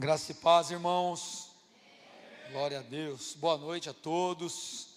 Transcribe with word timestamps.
Graça 0.00 0.30
e 0.30 0.34
paz, 0.36 0.70
irmãos. 0.70 1.48
Glória 2.52 2.78
a 2.78 2.82
Deus. 2.82 3.34
Boa 3.34 3.58
noite 3.58 3.90
a 3.90 3.92
todos. 3.92 4.90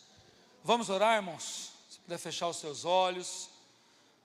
Vamos 0.63 0.91
orar, 0.91 1.15
irmãos? 1.15 1.71
Se 1.89 1.97
puder 1.97 2.19
fechar 2.19 2.47
os 2.47 2.57
seus 2.57 2.85
olhos, 2.85 3.49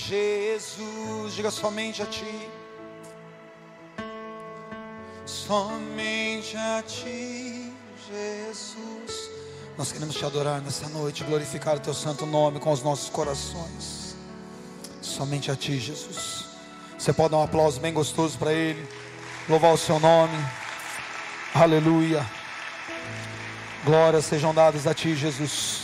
Jesus. 0.09 1.33
Diga 1.35 1.51
somente 1.51 2.01
a 2.01 2.05
ti 2.05 2.49
somente 5.49 6.55
a 6.57 6.83
ti, 6.83 7.73
Jesus. 8.07 9.31
Nós 9.75 9.91
queremos 9.91 10.15
te 10.15 10.23
adorar 10.23 10.61
nessa 10.61 10.87
noite, 10.89 11.23
glorificar 11.23 11.77
o 11.77 11.79
teu 11.79 11.93
santo 11.93 12.27
nome 12.27 12.59
com 12.59 12.71
os 12.71 12.83
nossos 12.83 13.09
corações. 13.09 14.15
Somente 15.01 15.49
a 15.49 15.55
ti, 15.55 15.79
Jesus. 15.79 16.45
Você 16.97 17.11
pode 17.11 17.31
dar 17.31 17.37
um 17.37 17.43
aplauso 17.43 17.79
bem 17.79 17.91
gostoso 17.91 18.37
para 18.37 18.53
Ele, 18.53 18.87
louvar 19.47 19.73
o 19.73 19.77
seu 19.77 19.99
nome. 19.99 20.37
Aleluia. 21.55 22.23
Glórias 23.83 24.25
sejam 24.25 24.53
dadas 24.53 24.85
a 24.85 24.93
ti, 24.93 25.15
Jesus. 25.15 25.78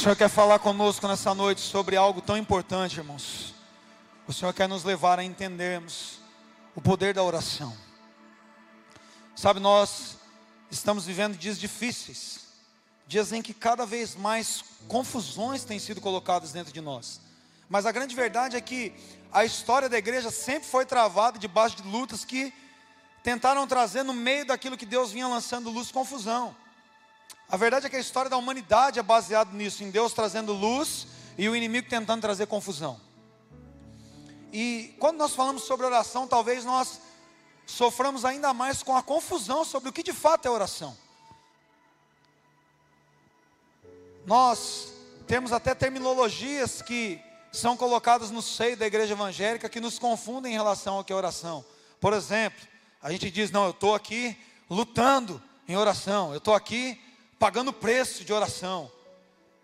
O 0.00 0.02
Senhor 0.02 0.16
quer 0.16 0.30
falar 0.30 0.58
conosco 0.58 1.06
nessa 1.06 1.34
noite 1.34 1.60
sobre 1.60 1.94
algo 1.94 2.22
tão 2.22 2.34
importante, 2.34 2.96
irmãos. 2.96 3.52
O 4.26 4.32
Senhor 4.32 4.50
quer 4.54 4.66
nos 4.66 4.82
levar 4.82 5.18
a 5.18 5.22
entendermos 5.22 6.20
o 6.74 6.80
poder 6.80 7.12
da 7.12 7.22
oração. 7.22 7.76
Sabe, 9.36 9.60
nós 9.60 10.16
estamos 10.70 11.04
vivendo 11.04 11.36
dias 11.36 11.60
difíceis, 11.60 12.46
dias 13.06 13.30
em 13.30 13.42
que 13.42 13.52
cada 13.52 13.84
vez 13.84 14.16
mais 14.16 14.64
confusões 14.88 15.64
têm 15.64 15.78
sido 15.78 16.00
colocadas 16.00 16.50
dentro 16.50 16.72
de 16.72 16.80
nós. 16.80 17.20
Mas 17.68 17.84
a 17.84 17.92
grande 17.92 18.16
verdade 18.16 18.56
é 18.56 18.60
que 18.62 18.94
a 19.30 19.44
história 19.44 19.86
da 19.86 19.98
igreja 19.98 20.30
sempre 20.30 20.66
foi 20.66 20.86
travada 20.86 21.38
debaixo 21.38 21.76
de 21.76 21.82
lutas 21.86 22.24
que 22.24 22.54
tentaram 23.22 23.66
trazer 23.66 24.02
no 24.02 24.14
meio 24.14 24.46
daquilo 24.46 24.78
que 24.78 24.86
Deus 24.86 25.12
vinha 25.12 25.28
lançando 25.28 25.68
luz 25.68 25.92
confusão. 25.92 26.56
A 27.50 27.56
verdade 27.56 27.86
é 27.86 27.90
que 27.90 27.96
a 27.96 28.00
história 28.00 28.30
da 28.30 28.36
humanidade 28.36 29.00
é 29.00 29.02
baseada 29.02 29.50
nisso, 29.52 29.82
em 29.82 29.90
Deus 29.90 30.12
trazendo 30.12 30.52
luz 30.52 31.08
e 31.36 31.48
o 31.48 31.56
inimigo 31.56 31.88
tentando 31.88 32.20
trazer 32.20 32.46
confusão. 32.46 33.00
E 34.52 34.94
quando 35.00 35.18
nós 35.18 35.34
falamos 35.34 35.64
sobre 35.64 35.84
oração, 35.84 36.28
talvez 36.28 36.64
nós 36.64 37.00
soframos 37.66 38.24
ainda 38.24 38.54
mais 38.54 38.84
com 38.84 38.96
a 38.96 39.02
confusão 39.02 39.64
sobre 39.64 39.88
o 39.88 39.92
que 39.92 40.04
de 40.04 40.12
fato 40.12 40.46
é 40.46 40.50
oração. 40.50 40.96
Nós 44.24 44.92
temos 45.26 45.52
até 45.52 45.74
terminologias 45.74 46.80
que 46.80 47.20
são 47.50 47.76
colocadas 47.76 48.30
no 48.30 48.42
seio 48.42 48.76
da 48.76 48.86
igreja 48.86 49.14
evangélica 49.14 49.68
que 49.68 49.80
nos 49.80 49.98
confundem 49.98 50.52
em 50.52 50.56
relação 50.56 50.98
ao 50.98 51.04
que 51.04 51.12
é 51.12 51.16
oração. 51.16 51.64
Por 52.00 52.12
exemplo, 52.12 52.60
a 53.02 53.10
gente 53.10 53.28
diz: 53.28 53.50
não, 53.50 53.64
eu 53.64 53.70
estou 53.70 53.92
aqui 53.92 54.38
lutando 54.68 55.42
em 55.66 55.76
oração, 55.76 56.30
eu 56.30 56.38
estou 56.38 56.54
aqui 56.54 57.00
pagando 57.40 57.72
preço 57.72 58.22
de 58.22 58.34
oração, 58.34 58.92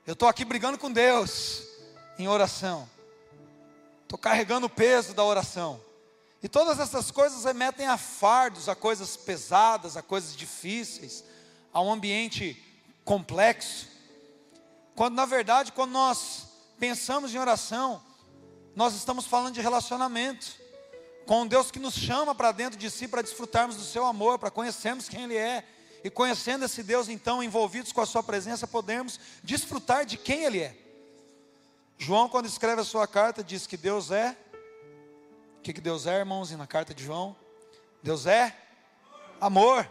eu 0.06 0.14
estou 0.14 0.26
aqui 0.26 0.46
brigando 0.46 0.78
com 0.78 0.90
Deus 0.90 1.62
em 2.18 2.26
oração. 2.26 2.88
Estou 4.02 4.18
carregando 4.18 4.64
o 4.64 4.70
peso 4.70 5.12
da 5.12 5.22
oração. 5.22 5.78
E 6.42 6.48
todas 6.48 6.80
essas 6.80 7.10
coisas 7.10 7.44
remetem 7.44 7.86
a 7.86 7.98
fardos, 7.98 8.70
a 8.70 8.74
coisas 8.74 9.14
pesadas, 9.14 9.94
a 9.94 10.00
coisas 10.00 10.34
difíceis, 10.34 11.22
a 11.70 11.82
um 11.82 11.92
ambiente 11.92 12.56
complexo. 13.04 13.88
Quando 14.94 15.14
na 15.14 15.26
verdade, 15.26 15.70
quando 15.70 15.90
nós 15.90 16.46
pensamos 16.78 17.34
em 17.34 17.38
oração, 17.38 18.02
nós 18.74 18.94
estamos 18.94 19.26
falando 19.26 19.52
de 19.52 19.60
relacionamento 19.60 20.58
com 21.26 21.42
um 21.42 21.46
Deus 21.46 21.70
que 21.70 21.78
nos 21.78 21.94
chama 21.94 22.34
para 22.34 22.52
dentro 22.52 22.78
de 22.78 22.90
si 22.90 23.06
para 23.06 23.20
desfrutarmos 23.20 23.76
do 23.76 23.84
seu 23.84 24.06
amor, 24.06 24.38
para 24.38 24.50
conhecermos 24.50 25.10
quem 25.10 25.24
Ele 25.24 25.36
é. 25.36 25.62
E 26.06 26.10
conhecendo 26.10 26.64
esse 26.64 26.84
Deus, 26.84 27.08
então, 27.08 27.42
envolvidos 27.42 27.90
com 27.90 28.00
a 28.00 28.06
Sua 28.06 28.22
presença, 28.22 28.64
podemos 28.64 29.18
desfrutar 29.42 30.06
de 30.06 30.16
quem 30.16 30.44
Ele 30.44 30.60
é. 30.60 30.72
João, 31.98 32.28
quando 32.28 32.46
escreve 32.46 32.80
a 32.80 32.84
sua 32.84 33.08
carta, 33.08 33.42
diz 33.42 33.66
que 33.66 33.76
Deus 33.76 34.12
é. 34.12 34.36
O 35.58 35.62
que, 35.62 35.72
que 35.72 35.80
Deus 35.80 36.06
é, 36.06 36.16
irmãos? 36.16 36.52
E 36.52 36.56
na 36.56 36.64
carta 36.64 36.94
de 36.94 37.02
João? 37.02 37.34
Deus 38.04 38.24
é 38.24 38.56
amor. 39.40 39.90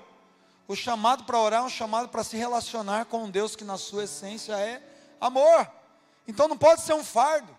O 0.70 0.74
chamado 0.74 1.26
para 1.26 1.38
orar 1.38 1.64
é 1.64 1.66
um 1.66 1.70
chamado 1.70 2.08
para 2.08 2.24
se 2.24 2.38
relacionar 2.38 3.08
com 3.08 3.26
um 3.26 3.30
Deus 3.30 3.54
que, 3.54 3.66
na 3.66 3.78
sua 3.78 4.06
essência, 4.06 4.54
é 4.54 4.82
amor. 5.20 5.70
Então 6.26 6.48
não 6.48 6.58
pode 6.58 6.80
ser 6.80 6.94
um 6.94 7.04
fardo, 7.04 7.54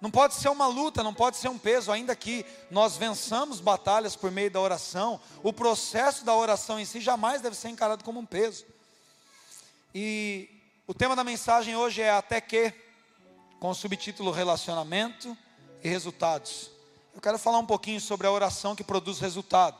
não 0.00 0.10
pode 0.10 0.34
ser 0.34 0.48
uma 0.48 0.66
luta, 0.66 1.02
não 1.02 1.12
pode 1.12 1.36
ser 1.36 1.48
um 1.48 1.58
peso, 1.58 1.90
ainda 1.90 2.14
que 2.14 2.46
nós 2.70 2.96
vençamos 2.96 3.60
batalhas 3.60 4.14
por 4.14 4.30
meio 4.30 4.50
da 4.50 4.60
oração, 4.60 5.20
o 5.42 5.52
processo 5.52 6.24
da 6.24 6.34
oração 6.34 6.78
em 6.78 6.84
si 6.84 7.00
jamais 7.00 7.42
deve 7.42 7.56
ser 7.56 7.68
encarado 7.68 8.04
como 8.04 8.20
um 8.20 8.26
peso. 8.26 8.64
E 9.94 10.48
o 10.86 10.94
tema 10.94 11.16
da 11.16 11.24
mensagem 11.24 11.74
hoje 11.74 12.00
é 12.00 12.10
até 12.10 12.40
que 12.40 12.72
com 13.58 13.70
o 13.70 13.74
subtítulo 13.74 14.30
Relacionamento 14.30 15.36
e 15.82 15.88
Resultados. 15.88 16.70
Eu 17.12 17.20
quero 17.20 17.38
falar 17.38 17.58
um 17.58 17.66
pouquinho 17.66 18.00
sobre 18.00 18.26
a 18.26 18.30
oração 18.30 18.76
que 18.76 18.84
produz 18.84 19.18
resultado, 19.18 19.76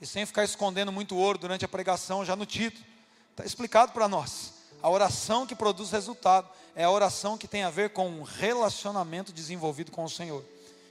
e 0.00 0.06
sem 0.06 0.24
ficar 0.24 0.44
escondendo 0.44 0.90
muito 0.90 1.16
ouro 1.16 1.38
durante 1.38 1.64
a 1.64 1.68
pregação, 1.68 2.24
já 2.24 2.34
no 2.34 2.46
título, 2.46 2.84
está 3.32 3.44
explicado 3.44 3.92
para 3.92 4.08
nós. 4.08 4.57
A 4.80 4.88
oração 4.88 5.44
que 5.44 5.56
produz 5.56 5.90
resultado 5.90 6.48
é 6.76 6.84
a 6.84 6.90
oração 6.90 7.36
que 7.36 7.48
tem 7.48 7.64
a 7.64 7.70
ver 7.70 7.90
com 7.90 8.08
um 8.08 8.22
relacionamento 8.22 9.32
desenvolvido 9.32 9.90
com 9.90 10.04
o 10.04 10.08
Senhor. 10.08 10.44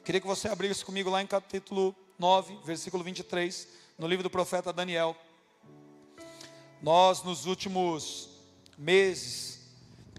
Queria 0.03 0.19
que 0.19 0.27
você 0.27 0.49
abrisse 0.49 0.83
comigo 0.83 1.09
lá 1.09 1.21
em 1.21 1.27
capítulo 1.27 1.95
9, 2.19 2.59
versículo 2.65 3.01
23, 3.01 3.65
no 3.97 4.05
livro 4.05 4.23
do 4.23 4.29
profeta 4.29 4.73
Daniel. 4.73 5.15
Nós, 6.81 7.23
nos 7.23 7.45
últimos 7.45 8.29
meses, 8.77 9.61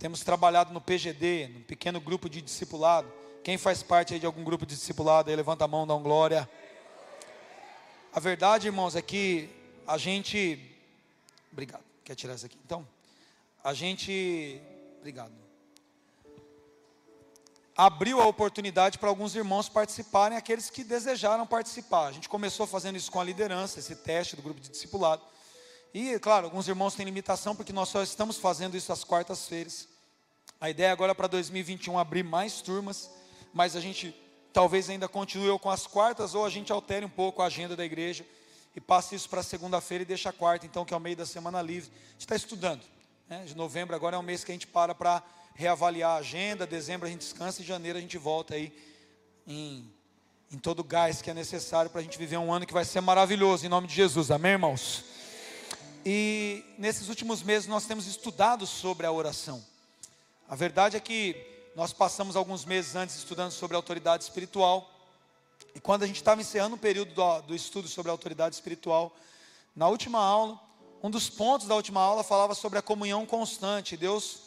temos 0.00 0.20
trabalhado 0.20 0.72
no 0.72 0.80
PGD, 0.80 1.48
no 1.48 1.60
pequeno 1.60 2.00
grupo 2.00 2.28
de 2.28 2.40
discipulado. 2.40 3.12
Quem 3.44 3.58
faz 3.58 3.82
parte 3.82 4.14
aí 4.14 4.20
de 4.20 4.26
algum 4.26 4.42
grupo 4.42 4.64
de 4.64 4.74
discipulado 4.74 5.28
aí, 5.28 5.36
levanta 5.36 5.66
a 5.66 5.68
mão, 5.68 5.86
dá 5.86 5.94
um 5.94 6.02
glória. 6.02 6.48
A 8.14 8.18
verdade, 8.18 8.66
irmãos, 8.66 8.96
é 8.96 9.02
que 9.02 9.50
a 9.86 9.98
gente. 9.98 10.74
Obrigado. 11.52 11.84
Quer 12.02 12.14
tirar 12.14 12.34
isso 12.34 12.46
aqui? 12.46 12.58
Então, 12.64 12.86
a 13.62 13.74
gente. 13.74 14.60
Obrigado. 14.98 15.32
Abriu 17.76 18.20
a 18.20 18.26
oportunidade 18.26 18.98
para 18.98 19.08
alguns 19.08 19.36
irmãos 19.36 19.68
participarem, 19.68 20.36
aqueles 20.36 20.68
que 20.68 20.82
desejaram 20.82 21.46
participar. 21.46 22.08
A 22.08 22.12
gente 22.12 22.28
começou 22.28 22.66
fazendo 22.66 22.96
isso 22.96 23.10
com 23.10 23.20
a 23.20 23.24
liderança, 23.24 23.78
esse 23.78 23.94
teste 23.94 24.34
do 24.34 24.42
grupo 24.42 24.60
de 24.60 24.68
discipulado. 24.68 25.22
E, 25.94 26.18
claro, 26.18 26.46
alguns 26.46 26.66
irmãos 26.66 26.94
têm 26.94 27.06
limitação, 27.06 27.54
porque 27.54 27.72
nós 27.72 27.88
só 27.88 28.02
estamos 28.02 28.36
fazendo 28.36 28.76
isso 28.76 28.92
às 28.92 29.04
quartas-feiras. 29.04 29.86
A 30.60 30.68
ideia 30.68 30.90
agora 30.90 31.12
é 31.12 31.14
para 31.14 31.28
2021 31.28 31.96
abrir 31.96 32.24
mais 32.24 32.60
turmas, 32.60 33.08
mas 33.54 33.76
a 33.76 33.80
gente 33.80 34.12
talvez 34.52 34.90
ainda 34.90 35.08
continue 35.08 35.56
com 35.60 35.70
as 35.70 35.86
quartas, 35.86 36.34
ou 36.34 36.44
a 36.44 36.50
gente 36.50 36.72
altere 36.72 37.06
um 37.06 37.10
pouco 37.10 37.42
a 37.42 37.46
agenda 37.46 37.76
da 37.76 37.84
igreja 37.84 38.26
e 38.74 38.80
passe 38.80 39.14
isso 39.14 39.28
para 39.28 39.42
segunda-feira 39.42 40.02
e 40.02 40.06
deixa 40.06 40.30
a 40.30 40.32
quarta, 40.32 40.66
então, 40.66 40.84
que 40.84 40.92
é 40.92 40.96
o 40.96 41.00
meio 41.00 41.16
da 41.16 41.24
semana 41.24 41.62
livre. 41.62 41.90
A 41.90 42.12
gente 42.12 42.20
está 42.20 42.34
estudando. 42.34 42.97
Né? 43.28 43.44
De 43.44 43.54
novembro 43.54 43.94
agora 43.94 44.16
é 44.16 44.18
um 44.18 44.22
mês 44.22 44.42
que 44.42 44.50
a 44.50 44.54
gente 44.54 44.66
para 44.66 44.94
para 44.94 45.22
reavaliar 45.54 46.12
a 46.12 46.16
agenda, 46.16 46.66
dezembro 46.66 47.06
a 47.06 47.10
gente 47.10 47.20
descansa 47.20 47.60
e 47.60 47.64
janeiro 47.64 47.98
a 47.98 48.00
gente 48.00 48.16
volta 48.16 48.54
aí 48.54 48.72
em, 49.46 49.92
em 50.50 50.56
todo 50.56 50.80
o 50.80 50.84
gás 50.84 51.20
que 51.20 51.30
é 51.30 51.34
necessário 51.34 51.90
para 51.90 52.00
a 52.00 52.02
gente 52.02 52.16
viver 52.16 52.38
um 52.38 52.50
ano 52.50 52.64
que 52.64 52.72
vai 52.72 52.86
ser 52.86 53.02
maravilhoso, 53.02 53.66
em 53.66 53.68
nome 53.68 53.86
de 53.86 53.94
Jesus, 53.94 54.30
amém, 54.30 54.52
irmãos? 54.52 55.04
E 56.06 56.64
nesses 56.78 57.10
últimos 57.10 57.42
meses 57.42 57.68
nós 57.68 57.84
temos 57.84 58.06
estudado 58.06 58.66
sobre 58.66 59.06
a 59.06 59.12
oração. 59.12 59.62
A 60.48 60.56
verdade 60.56 60.96
é 60.96 61.00
que 61.00 61.36
nós 61.76 61.92
passamos 61.92 62.34
alguns 62.34 62.64
meses 62.64 62.96
antes 62.96 63.16
estudando 63.16 63.50
sobre 63.50 63.76
autoridade 63.76 64.24
espiritual. 64.24 64.90
E 65.74 65.80
quando 65.80 66.04
a 66.04 66.06
gente 66.06 66.16
estava 66.16 66.40
encerrando 66.40 66.76
o 66.76 66.78
período 66.78 67.12
do, 67.12 67.42
do 67.42 67.54
estudo 67.54 67.88
sobre 67.88 68.08
a 68.08 68.12
autoridade 68.14 68.54
espiritual, 68.54 69.14
na 69.76 69.86
última 69.86 70.18
aula, 70.18 70.58
um 71.02 71.10
dos 71.10 71.28
pontos 71.30 71.66
da 71.66 71.74
última 71.74 72.00
aula 72.00 72.24
falava 72.24 72.54
sobre 72.54 72.78
a 72.78 72.82
comunhão 72.82 73.24
constante. 73.24 73.96
Deus 73.96 74.40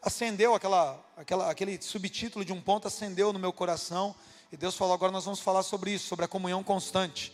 acendeu 0.00 0.54
aquela, 0.54 1.04
aquela, 1.16 1.50
aquele 1.50 1.80
subtítulo 1.82 2.44
de 2.44 2.52
um 2.52 2.60
ponto, 2.60 2.86
acendeu 2.86 3.32
no 3.32 3.38
meu 3.38 3.52
coração. 3.52 4.14
E 4.52 4.56
Deus 4.56 4.76
falou: 4.76 4.94
agora 4.94 5.10
nós 5.10 5.24
vamos 5.24 5.40
falar 5.40 5.62
sobre 5.62 5.90
isso, 5.90 6.06
sobre 6.06 6.24
a 6.24 6.28
comunhão 6.28 6.62
constante. 6.62 7.32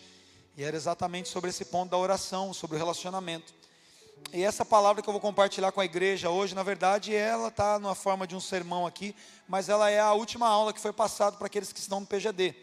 E 0.57 0.63
era 0.63 0.77
exatamente 0.77 1.29
sobre 1.29 1.51
esse 1.51 1.65
ponto 1.67 1.91
da 1.91 1.99
oração, 1.99 2.55
sobre 2.55 2.77
o 2.77 2.79
relacionamento. 2.79 3.53
E 4.33 4.43
essa 4.43 4.65
palavra 4.65 5.03
que 5.03 5.09
eu 5.09 5.13
vou 5.13 5.21
compartilhar 5.21 5.71
com 5.73 5.81
a 5.81 5.85
igreja 5.85 6.31
hoje, 6.31 6.55
na 6.55 6.63
verdade, 6.63 7.15
ela 7.15 7.49
está 7.49 7.79
na 7.79 7.95
forma 7.95 8.27
de 8.27 8.35
um 8.35 8.41
sermão 8.41 8.87
aqui, 8.87 9.15
mas 9.47 9.69
ela 9.69 9.91
é 9.91 10.01
a 10.01 10.13
última 10.15 10.49
aula 10.49 10.73
que 10.73 10.81
foi 10.81 10.93
passada 10.93 11.37
para 11.37 11.47
aqueles 11.47 11.73
que 11.73 11.81
estão 11.81 12.01
no 12.01 12.07
PGD. 12.07 12.55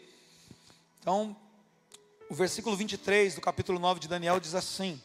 Então, 0.98 1.36
o 2.28 2.34
versículo 2.34 2.74
23 2.76 3.34
do 3.34 3.40
capítulo 3.40 3.78
9 3.78 4.00
de 4.00 4.08
Daniel 4.08 4.40
diz 4.40 4.54
assim, 4.54 5.00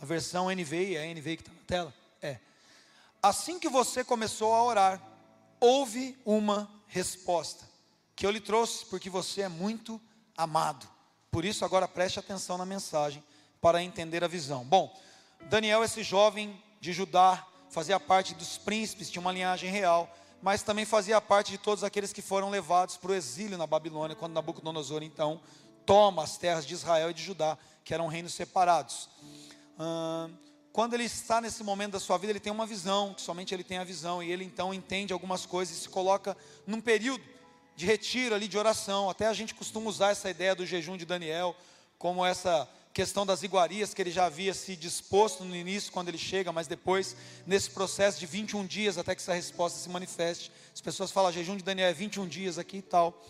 na 0.00 0.06
versão 0.06 0.48
NVI, 0.50 0.96
é 0.96 1.02
a 1.02 1.14
NVI 1.14 1.36
que 1.36 1.42
está 1.42 1.52
na 1.52 1.64
tela? 1.66 1.94
É. 2.22 2.38
Assim 3.22 3.58
que 3.58 3.68
você 3.68 4.02
começou 4.02 4.54
a 4.54 4.64
orar, 4.64 5.02
houve 5.60 6.16
uma 6.24 6.70
resposta, 6.86 7.68
que 8.16 8.26
eu 8.26 8.30
lhe 8.30 8.40
trouxe, 8.40 8.86
porque 8.86 9.10
você 9.10 9.42
é 9.42 9.48
muito 9.48 10.00
amado. 10.36 10.88
Por 11.30 11.44
isso, 11.44 11.64
agora 11.64 11.86
preste 11.86 12.18
atenção 12.18 12.56
na 12.56 12.64
mensagem, 12.64 13.22
para 13.60 13.82
entender 13.82 14.24
a 14.24 14.28
visão. 14.28 14.64
Bom, 14.64 14.90
Daniel, 15.42 15.84
esse 15.84 16.02
jovem 16.02 16.60
de 16.80 16.94
Judá, 16.94 17.46
fazia 17.68 18.00
parte 18.00 18.34
dos 18.34 18.56
príncipes, 18.56 19.10
tinha 19.10 19.20
uma 19.20 19.32
linhagem 19.32 19.70
real, 19.70 20.12
mas 20.40 20.62
também 20.62 20.86
fazia 20.86 21.20
parte 21.20 21.50
de 21.50 21.58
todos 21.58 21.84
aqueles 21.84 22.10
que 22.10 22.22
foram 22.22 22.48
levados 22.48 22.96
para 22.96 23.12
o 23.12 23.14
exílio 23.14 23.58
na 23.58 23.66
Babilônia, 23.66 24.16
quando 24.16 24.32
Nabucodonosor 24.32 25.02
então 25.02 25.42
toma 25.84 26.22
as 26.22 26.38
terras 26.38 26.66
de 26.66 26.72
Israel 26.72 27.10
e 27.10 27.14
de 27.14 27.22
Judá, 27.22 27.58
que 27.84 27.92
eram 27.92 28.06
reinos 28.06 28.32
separados. 28.32 29.10
Quando 30.72 30.94
ele 30.94 31.04
está 31.04 31.40
nesse 31.40 31.64
momento 31.64 31.92
da 31.92 32.00
sua 32.00 32.16
vida, 32.16 32.32
ele 32.32 32.40
tem 32.40 32.52
uma 32.52 32.66
visão, 32.66 33.12
que 33.12 33.20
somente 33.20 33.52
ele 33.52 33.64
tem 33.64 33.78
a 33.78 33.84
visão, 33.84 34.22
e 34.22 34.30
ele 34.30 34.44
então 34.44 34.72
entende 34.72 35.12
algumas 35.12 35.44
coisas 35.44 35.76
e 35.76 35.80
se 35.80 35.88
coloca 35.88 36.36
num 36.66 36.80
período 36.80 37.24
de 37.74 37.86
retiro 37.86 38.34
ali, 38.34 38.46
de 38.46 38.56
oração. 38.56 39.10
Até 39.10 39.26
a 39.26 39.32
gente 39.32 39.54
costuma 39.54 39.88
usar 39.88 40.10
essa 40.10 40.30
ideia 40.30 40.54
do 40.54 40.64
jejum 40.64 40.96
de 40.96 41.04
Daniel, 41.04 41.56
como 41.98 42.24
essa 42.24 42.68
questão 42.92 43.24
das 43.24 43.42
iguarias 43.42 43.94
que 43.94 44.02
ele 44.02 44.10
já 44.10 44.26
havia 44.26 44.52
se 44.52 44.76
disposto 44.76 45.44
no 45.44 45.56
início, 45.56 45.92
quando 45.92 46.08
ele 46.08 46.18
chega, 46.18 46.52
mas 46.52 46.66
depois, 46.66 47.16
nesse 47.46 47.70
processo 47.70 48.18
de 48.18 48.26
21 48.26 48.66
dias, 48.66 48.98
até 48.98 49.14
que 49.14 49.22
essa 49.22 49.34
resposta 49.34 49.78
se 49.78 49.88
manifeste. 49.88 50.52
As 50.74 50.80
pessoas 50.80 51.10
falam, 51.10 51.32
jejum 51.32 51.56
de 51.56 51.64
Daniel 51.64 51.88
é 51.88 51.92
21 51.92 52.28
dias 52.28 52.58
aqui 52.58 52.78
e 52.78 52.82
tal. 52.82 53.24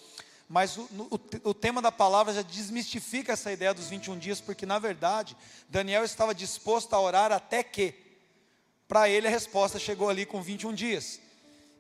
Mas 0.50 0.76
o, 0.76 0.82
o, 0.82 1.50
o 1.50 1.55
tema 1.55 1.81
da 1.81 1.93
palavra 1.93 2.35
já 2.35 2.43
desmistifica 2.43 3.35
essa 3.35 3.52
ideia 3.52 3.73
dos 3.73 3.87
21 3.87 4.19
dias, 4.19 4.41
porque 4.41 4.67
na 4.67 4.81
verdade, 4.81 5.37
Daniel 5.69 6.05
estava 6.05 6.35
disposto 6.35 6.93
a 6.93 7.00
orar 7.00 7.31
até 7.31 7.62
que, 7.62 7.94
para 8.88 9.08
ele 9.08 9.29
a 9.29 9.31
resposta 9.31 9.79
chegou 9.79 10.08
ali 10.08 10.26
com 10.26 10.43
21 10.43 10.75
dias. 10.75 11.20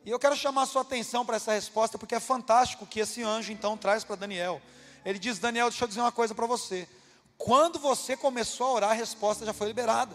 E 0.04 0.10
eu 0.10 0.20
quero 0.20 0.36
chamar 0.36 0.62
a 0.62 0.66
sua 0.66 0.82
atenção 0.82 1.26
para 1.26 1.34
essa 1.34 1.52
resposta, 1.52 1.98
porque 1.98 2.14
é 2.14 2.20
fantástico 2.20 2.86
que 2.86 3.00
esse 3.00 3.24
anjo 3.24 3.50
então 3.50 3.76
traz 3.76 4.04
para 4.04 4.14
Daniel. 4.14 4.62
Ele 5.04 5.18
diz: 5.18 5.40
Daniel, 5.40 5.68
deixa 5.68 5.82
eu 5.82 5.88
dizer 5.88 6.00
uma 6.00 6.12
coisa 6.12 6.32
para 6.32 6.46
você. 6.46 6.88
Quando 7.36 7.76
você 7.80 8.16
começou 8.16 8.68
a 8.68 8.72
orar, 8.72 8.90
a 8.90 8.94
resposta 8.94 9.44
já 9.44 9.52
foi 9.52 9.66
liberada. 9.66 10.14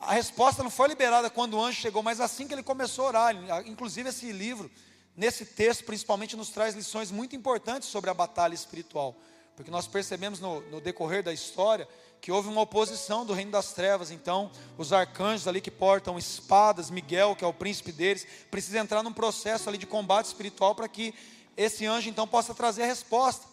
A 0.00 0.14
resposta 0.14 0.62
não 0.62 0.70
foi 0.70 0.88
liberada 0.88 1.28
quando 1.28 1.58
o 1.58 1.62
anjo 1.62 1.78
chegou, 1.78 2.02
mas 2.02 2.22
assim 2.22 2.48
que 2.48 2.54
ele 2.54 2.62
começou 2.62 3.04
a 3.04 3.08
orar. 3.08 3.36
Inclusive, 3.66 4.08
esse 4.08 4.32
livro, 4.32 4.70
nesse 5.18 5.44
texto, 5.44 5.84
principalmente, 5.84 6.36
nos 6.36 6.50
traz 6.50 6.76
lições 6.76 7.10
muito 7.10 7.34
importantes 7.34 7.88
sobre 7.88 8.08
a 8.08 8.14
batalha 8.14 8.54
espiritual. 8.54 9.16
Porque 9.56 9.70
nós 9.70 9.88
percebemos 9.88 10.38
no, 10.38 10.60
no 10.70 10.80
decorrer 10.80 11.24
da 11.24 11.32
história 11.32 11.88
que 12.20 12.30
houve 12.30 12.48
uma 12.48 12.60
oposição 12.60 13.26
do 13.26 13.32
reino 13.32 13.50
das 13.50 13.72
trevas. 13.72 14.12
Então, 14.12 14.48
os 14.76 14.92
arcanjos 14.92 15.48
ali 15.48 15.60
que 15.60 15.72
portam 15.72 16.16
espadas, 16.16 16.88
Miguel, 16.88 17.34
que 17.34 17.44
é 17.44 17.48
o 17.48 17.52
príncipe 17.52 17.90
deles, 17.90 18.24
precisa 18.48 18.78
entrar 18.78 19.02
num 19.02 19.12
processo 19.12 19.68
ali 19.68 19.76
de 19.76 19.86
combate 19.86 20.26
espiritual 20.26 20.76
para 20.76 20.86
que 20.86 21.12
esse 21.56 21.84
anjo 21.84 22.08
então 22.08 22.26
possa 22.26 22.54
trazer 22.54 22.84
a 22.84 22.86
resposta. 22.86 23.44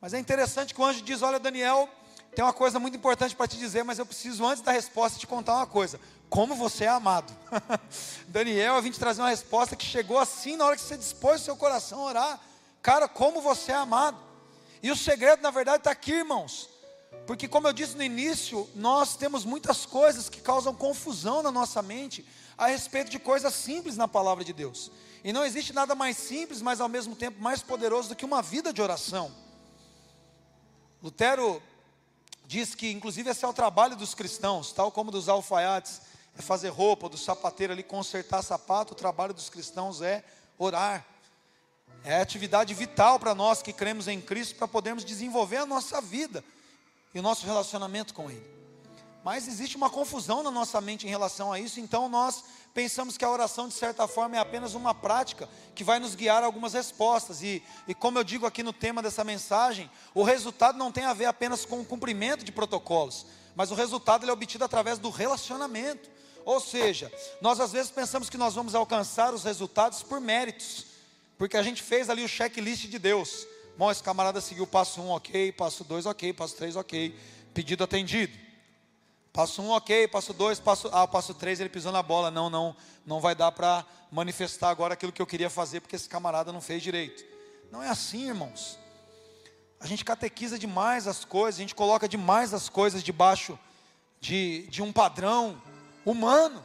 Mas 0.00 0.14
é 0.14 0.18
interessante 0.18 0.74
que 0.74 0.80
o 0.80 0.84
anjo 0.84 1.02
diz: 1.02 1.20
Olha, 1.20 1.38
Daniel, 1.38 1.86
tem 2.34 2.42
uma 2.42 2.54
coisa 2.54 2.78
muito 2.78 2.96
importante 2.96 3.36
para 3.36 3.46
te 3.46 3.58
dizer, 3.58 3.82
mas 3.82 3.98
eu 3.98 4.06
preciso, 4.06 4.46
antes 4.46 4.62
da 4.62 4.72
resposta, 4.72 5.18
te 5.18 5.26
contar 5.26 5.56
uma 5.56 5.66
coisa. 5.66 6.00
Como 6.28 6.54
você 6.54 6.84
é 6.84 6.88
amado. 6.88 7.32
Daniel, 8.28 8.76
eu 8.76 8.82
vim 8.82 8.90
te 8.90 8.98
trazer 8.98 9.22
uma 9.22 9.30
resposta 9.30 9.76
que 9.76 9.84
chegou 9.84 10.18
assim 10.18 10.56
na 10.56 10.66
hora 10.66 10.76
que 10.76 10.82
você 10.82 10.96
dispôs 10.96 11.40
seu 11.42 11.56
coração 11.56 12.00
a 12.00 12.04
orar. 12.04 12.40
Cara, 12.82 13.08
como 13.08 13.40
você 13.40 13.72
é 13.72 13.76
amado. 13.76 14.18
E 14.82 14.90
o 14.90 14.96
segredo, 14.96 15.42
na 15.42 15.50
verdade, 15.50 15.78
está 15.78 15.90
aqui, 15.90 16.12
irmãos. 16.12 16.68
Porque, 17.26 17.48
como 17.48 17.66
eu 17.66 17.72
disse 17.72 17.96
no 17.96 18.02
início, 18.02 18.68
nós 18.74 19.16
temos 19.16 19.44
muitas 19.44 19.86
coisas 19.86 20.28
que 20.28 20.40
causam 20.40 20.74
confusão 20.74 21.42
na 21.42 21.50
nossa 21.50 21.82
mente 21.82 22.26
a 22.58 22.66
respeito 22.66 23.10
de 23.10 23.18
coisas 23.18 23.54
simples 23.54 23.96
na 23.96 24.06
palavra 24.06 24.44
de 24.44 24.52
Deus. 24.52 24.90
E 25.24 25.32
não 25.32 25.44
existe 25.44 25.72
nada 25.72 25.94
mais 25.94 26.16
simples, 26.16 26.62
mas 26.62 26.80
ao 26.80 26.88
mesmo 26.88 27.16
tempo 27.16 27.40
mais 27.40 27.62
poderoso 27.62 28.10
do 28.10 28.16
que 28.16 28.24
uma 28.24 28.42
vida 28.42 28.72
de 28.72 28.80
oração. 28.80 29.32
Lutero 31.02 31.62
diz 32.46 32.74
que, 32.74 32.90
inclusive, 32.90 33.30
esse 33.30 33.44
é 33.44 33.48
o 33.48 33.52
trabalho 33.52 33.96
dos 33.96 34.14
cristãos, 34.14 34.72
tal 34.72 34.92
como 34.92 35.10
dos 35.10 35.28
alfaiates 35.28 36.00
é 36.38 36.42
fazer 36.42 36.68
roupa, 36.68 37.08
do 37.08 37.16
sapateiro 37.16 37.72
ali 37.72 37.82
consertar 37.82 38.42
sapato, 38.42 38.92
o 38.92 38.96
trabalho 38.96 39.32
dos 39.32 39.48
cristãos 39.48 40.02
é 40.02 40.22
orar. 40.58 41.04
É 42.04 42.20
atividade 42.20 42.72
vital 42.74 43.18
para 43.18 43.34
nós 43.34 43.62
que 43.62 43.72
cremos 43.72 44.06
em 44.06 44.20
Cristo 44.20 44.54
para 44.56 44.68
podermos 44.68 45.04
desenvolver 45.04 45.56
a 45.56 45.66
nossa 45.66 46.00
vida 46.00 46.44
e 47.14 47.18
o 47.18 47.22
nosso 47.22 47.46
relacionamento 47.46 48.14
com 48.14 48.30
Ele. 48.30 48.56
Mas 49.24 49.48
existe 49.48 49.76
uma 49.76 49.90
confusão 49.90 50.40
na 50.40 50.52
nossa 50.52 50.80
mente 50.80 51.04
em 51.04 51.10
relação 51.10 51.52
a 51.52 51.58
isso, 51.58 51.80
então 51.80 52.08
nós 52.08 52.44
pensamos 52.72 53.16
que 53.16 53.24
a 53.24 53.30
oração, 53.30 53.66
de 53.66 53.74
certa 53.74 54.06
forma, 54.06 54.36
é 54.36 54.38
apenas 54.38 54.74
uma 54.74 54.94
prática 54.94 55.48
que 55.74 55.82
vai 55.82 55.98
nos 55.98 56.14
guiar 56.14 56.44
a 56.44 56.46
algumas 56.46 56.74
respostas. 56.74 57.42
E, 57.42 57.60
e 57.88 57.94
como 57.94 58.20
eu 58.20 58.22
digo 58.22 58.46
aqui 58.46 58.62
no 58.62 58.72
tema 58.72 59.02
dessa 59.02 59.24
mensagem, 59.24 59.90
o 60.14 60.22
resultado 60.22 60.78
não 60.78 60.92
tem 60.92 61.06
a 61.06 61.12
ver 61.12 61.24
apenas 61.24 61.64
com 61.64 61.80
o 61.80 61.84
cumprimento 61.84 62.44
de 62.44 62.52
protocolos, 62.52 63.26
mas 63.56 63.72
o 63.72 63.74
resultado 63.74 64.28
é 64.28 64.32
obtido 64.32 64.64
através 64.64 64.96
do 64.96 65.10
relacionamento. 65.10 66.08
Ou 66.46 66.60
seja, 66.60 67.12
nós 67.42 67.60
às 67.60 67.72
vezes 67.72 67.90
pensamos 67.90 68.30
que 68.30 68.38
nós 68.38 68.54
vamos 68.54 68.74
alcançar 68.74 69.34
os 69.34 69.44
resultados 69.44 70.02
por 70.02 70.20
méritos, 70.20 70.86
porque 71.36 71.56
a 71.56 71.62
gente 71.62 71.82
fez 71.82 72.08
ali 72.08 72.24
o 72.24 72.28
checklist 72.28 72.86
de 72.86 72.98
Deus. 72.98 73.46
Bom, 73.76 73.90
esse 73.90 74.02
camarada 74.02 74.40
seguiu 74.40 74.66
passo 74.66 75.02
um, 75.02 75.10
ok, 75.10 75.50
passo 75.52 75.82
dois, 75.82 76.06
ok, 76.06 76.32
passo 76.32 76.56
três, 76.56 76.76
ok, 76.76 77.14
pedido 77.52 77.82
atendido. 77.82 78.46
Passo 79.36 79.60
um, 79.60 79.68
ok. 79.68 80.08
Passo 80.08 80.32
dois, 80.32 80.58
passo, 80.58 80.88
ah, 80.92 81.06
passo 81.06 81.34
três, 81.34 81.60
ele 81.60 81.68
pisou 81.68 81.92
na 81.92 82.02
bola. 82.02 82.30
Não, 82.30 82.48
não, 82.48 82.74
não 83.04 83.20
vai 83.20 83.34
dar 83.34 83.52
para 83.52 83.84
manifestar 84.10 84.70
agora 84.70 84.94
aquilo 84.94 85.12
que 85.12 85.20
eu 85.20 85.26
queria 85.26 85.50
fazer, 85.50 85.80
porque 85.80 85.94
esse 85.94 86.08
camarada 86.08 86.50
não 86.52 86.60
fez 86.62 86.82
direito. 86.82 87.22
Não 87.70 87.82
é 87.82 87.90
assim, 87.90 88.28
irmãos. 88.28 88.78
A 89.78 89.86
gente 89.86 90.06
catequiza 90.06 90.58
demais 90.58 91.06
as 91.06 91.22
coisas, 91.22 91.58
a 91.58 91.62
gente 91.62 91.74
coloca 91.74 92.08
demais 92.08 92.54
as 92.54 92.70
coisas 92.70 93.02
debaixo 93.02 93.58
de, 94.22 94.66
de 94.68 94.80
um 94.80 94.90
padrão 94.90 95.60
humano. 96.06 96.64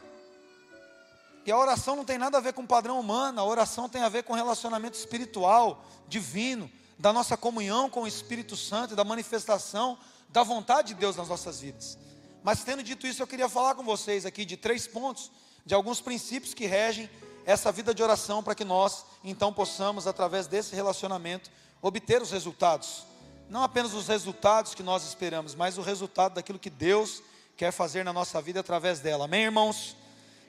E 1.45 1.51
a 1.51 1.57
oração 1.57 1.95
não 1.95 2.05
tem 2.05 2.19
nada 2.19 2.37
a 2.37 2.41
ver 2.41 2.53
com 2.53 2.65
padrão 2.65 2.99
humano, 2.99 3.41
a 3.41 3.43
oração 3.43 3.89
tem 3.89 4.03
a 4.03 4.09
ver 4.09 4.23
com 4.23 4.33
relacionamento 4.33 4.95
espiritual, 4.95 5.83
divino, 6.07 6.71
da 6.99 7.11
nossa 7.11 7.35
comunhão 7.35 7.89
com 7.89 8.03
o 8.03 8.07
Espírito 8.07 8.55
Santo 8.55 8.95
da 8.95 9.03
manifestação 9.03 9.97
da 10.29 10.43
vontade 10.43 10.89
de 10.89 10.99
Deus 10.99 11.15
nas 11.15 11.27
nossas 11.27 11.59
vidas. 11.59 11.97
Mas 12.43 12.63
tendo 12.63 12.83
dito 12.83 13.07
isso, 13.07 13.23
eu 13.23 13.27
queria 13.27 13.49
falar 13.49 13.73
com 13.73 13.83
vocês 13.83 14.23
aqui 14.23 14.45
de 14.45 14.55
três 14.55 14.85
pontos, 14.85 15.31
de 15.65 15.73
alguns 15.73 15.99
princípios 15.99 16.53
que 16.53 16.67
regem 16.67 17.09
essa 17.43 17.71
vida 17.71 17.93
de 17.93 18.03
oração 18.03 18.43
para 18.43 18.53
que 18.53 18.63
nós 18.63 19.03
então 19.23 19.51
possamos, 19.51 20.05
através 20.05 20.45
desse 20.45 20.75
relacionamento, 20.75 21.49
obter 21.81 22.21
os 22.21 22.31
resultados. 22.31 23.03
Não 23.49 23.63
apenas 23.63 23.93
os 23.93 24.07
resultados 24.07 24.75
que 24.75 24.83
nós 24.83 25.03
esperamos, 25.03 25.55
mas 25.55 25.77
o 25.77 25.81
resultado 25.81 26.35
daquilo 26.35 26.59
que 26.59 26.69
Deus 26.69 27.21
quer 27.61 27.71
fazer 27.71 28.03
na 28.03 28.11
nossa 28.11 28.41
vida 28.41 28.59
através 28.59 29.01
dela. 29.01 29.25
Amém, 29.25 29.43
irmãos? 29.43 29.95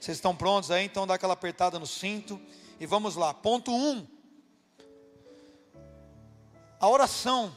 Vocês 0.01 0.17
estão 0.17 0.35
prontos 0.35 0.71
aí? 0.71 0.87
Então 0.87 1.07
dá 1.07 1.13
aquela 1.13 1.35
apertada 1.35 1.79
no 1.79 1.87
cinto 1.87 2.41
e 2.81 2.87
vamos 2.87 3.17
lá. 3.17 3.35
Ponto 3.35 3.71
1. 3.71 3.91
Um. 3.91 4.07
A 6.81 6.89
oração 6.89 7.55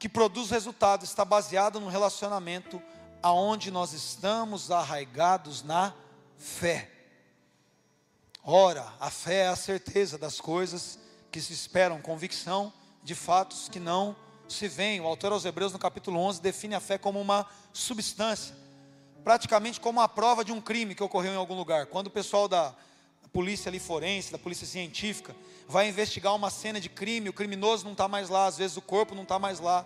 que 0.00 0.08
produz 0.08 0.50
resultado 0.50 1.04
está 1.04 1.24
baseada 1.24 1.78
no 1.78 1.86
relacionamento 1.86 2.82
aonde 3.22 3.70
nós 3.70 3.92
estamos 3.92 4.68
arraigados 4.68 5.62
na 5.62 5.94
fé. 6.36 6.90
Ora, 8.42 8.92
a 8.98 9.10
fé 9.10 9.42
é 9.42 9.46
a 9.48 9.54
certeza 9.54 10.18
das 10.18 10.40
coisas 10.40 10.98
que 11.30 11.40
se 11.40 11.52
esperam, 11.52 12.02
convicção 12.02 12.72
de 13.04 13.14
fatos 13.14 13.68
que 13.68 13.78
não 13.78 14.16
se 14.48 14.66
veem. 14.66 15.00
O 15.00 15.06
autor 15.06 15.30
aos 15.30 15.44
Hebreus, 15.44 15.72
no 15.72 15.78
capítulo 15.78 16.18
11, 16.18 16.42
define 16.42 16.74
a 16.74 16.80
fé 16.80 16.98
como 16.98 17.20
uma 17.20 17.46
substância, 17.72 18.57
praticamente 19.28 19.78
como 19.78 20.00
a 20.00 20.08
prova 20.08 20.42
de 20.42 20.52
um 20.52 20.58
crime 20.58 20.94
que 20.94 21.02
ocorreu 21.02 21.34
em 21.34 21.36
algum 21.36 21.54
lugar. 21.54 21.84
Quando 21.84 22.06
o 22.06 22.10
pessoal 22.10 22.48
da 22.48 22.72
polícia 23.30 23.68
ali 23.68 23.78
forense, 23.78 24.32
da 24.32 24.38
polícia 24.38 24.66
científica, 24.66 25.36
vai 25.68 25.86
investigar 25.86 26.34
uma 26.34 26.48
cena 26.48 26.80
de 26.80 26.88
crime, 26.88 27.28
o 27.28 27.32
criminoso 27.34 27.84
não 27.84 27.92
está 27.92 28.08
mais 28.08 28.30
lá, 28.30 28.46
às 28.46 28.56
vezes 28.56 28.78
o 28.78 28.80
corpo 28.80 29.14
não 29.14 29.24
está 29.24 29.38
mais 29.38 29.60
lá. 29.60 29.84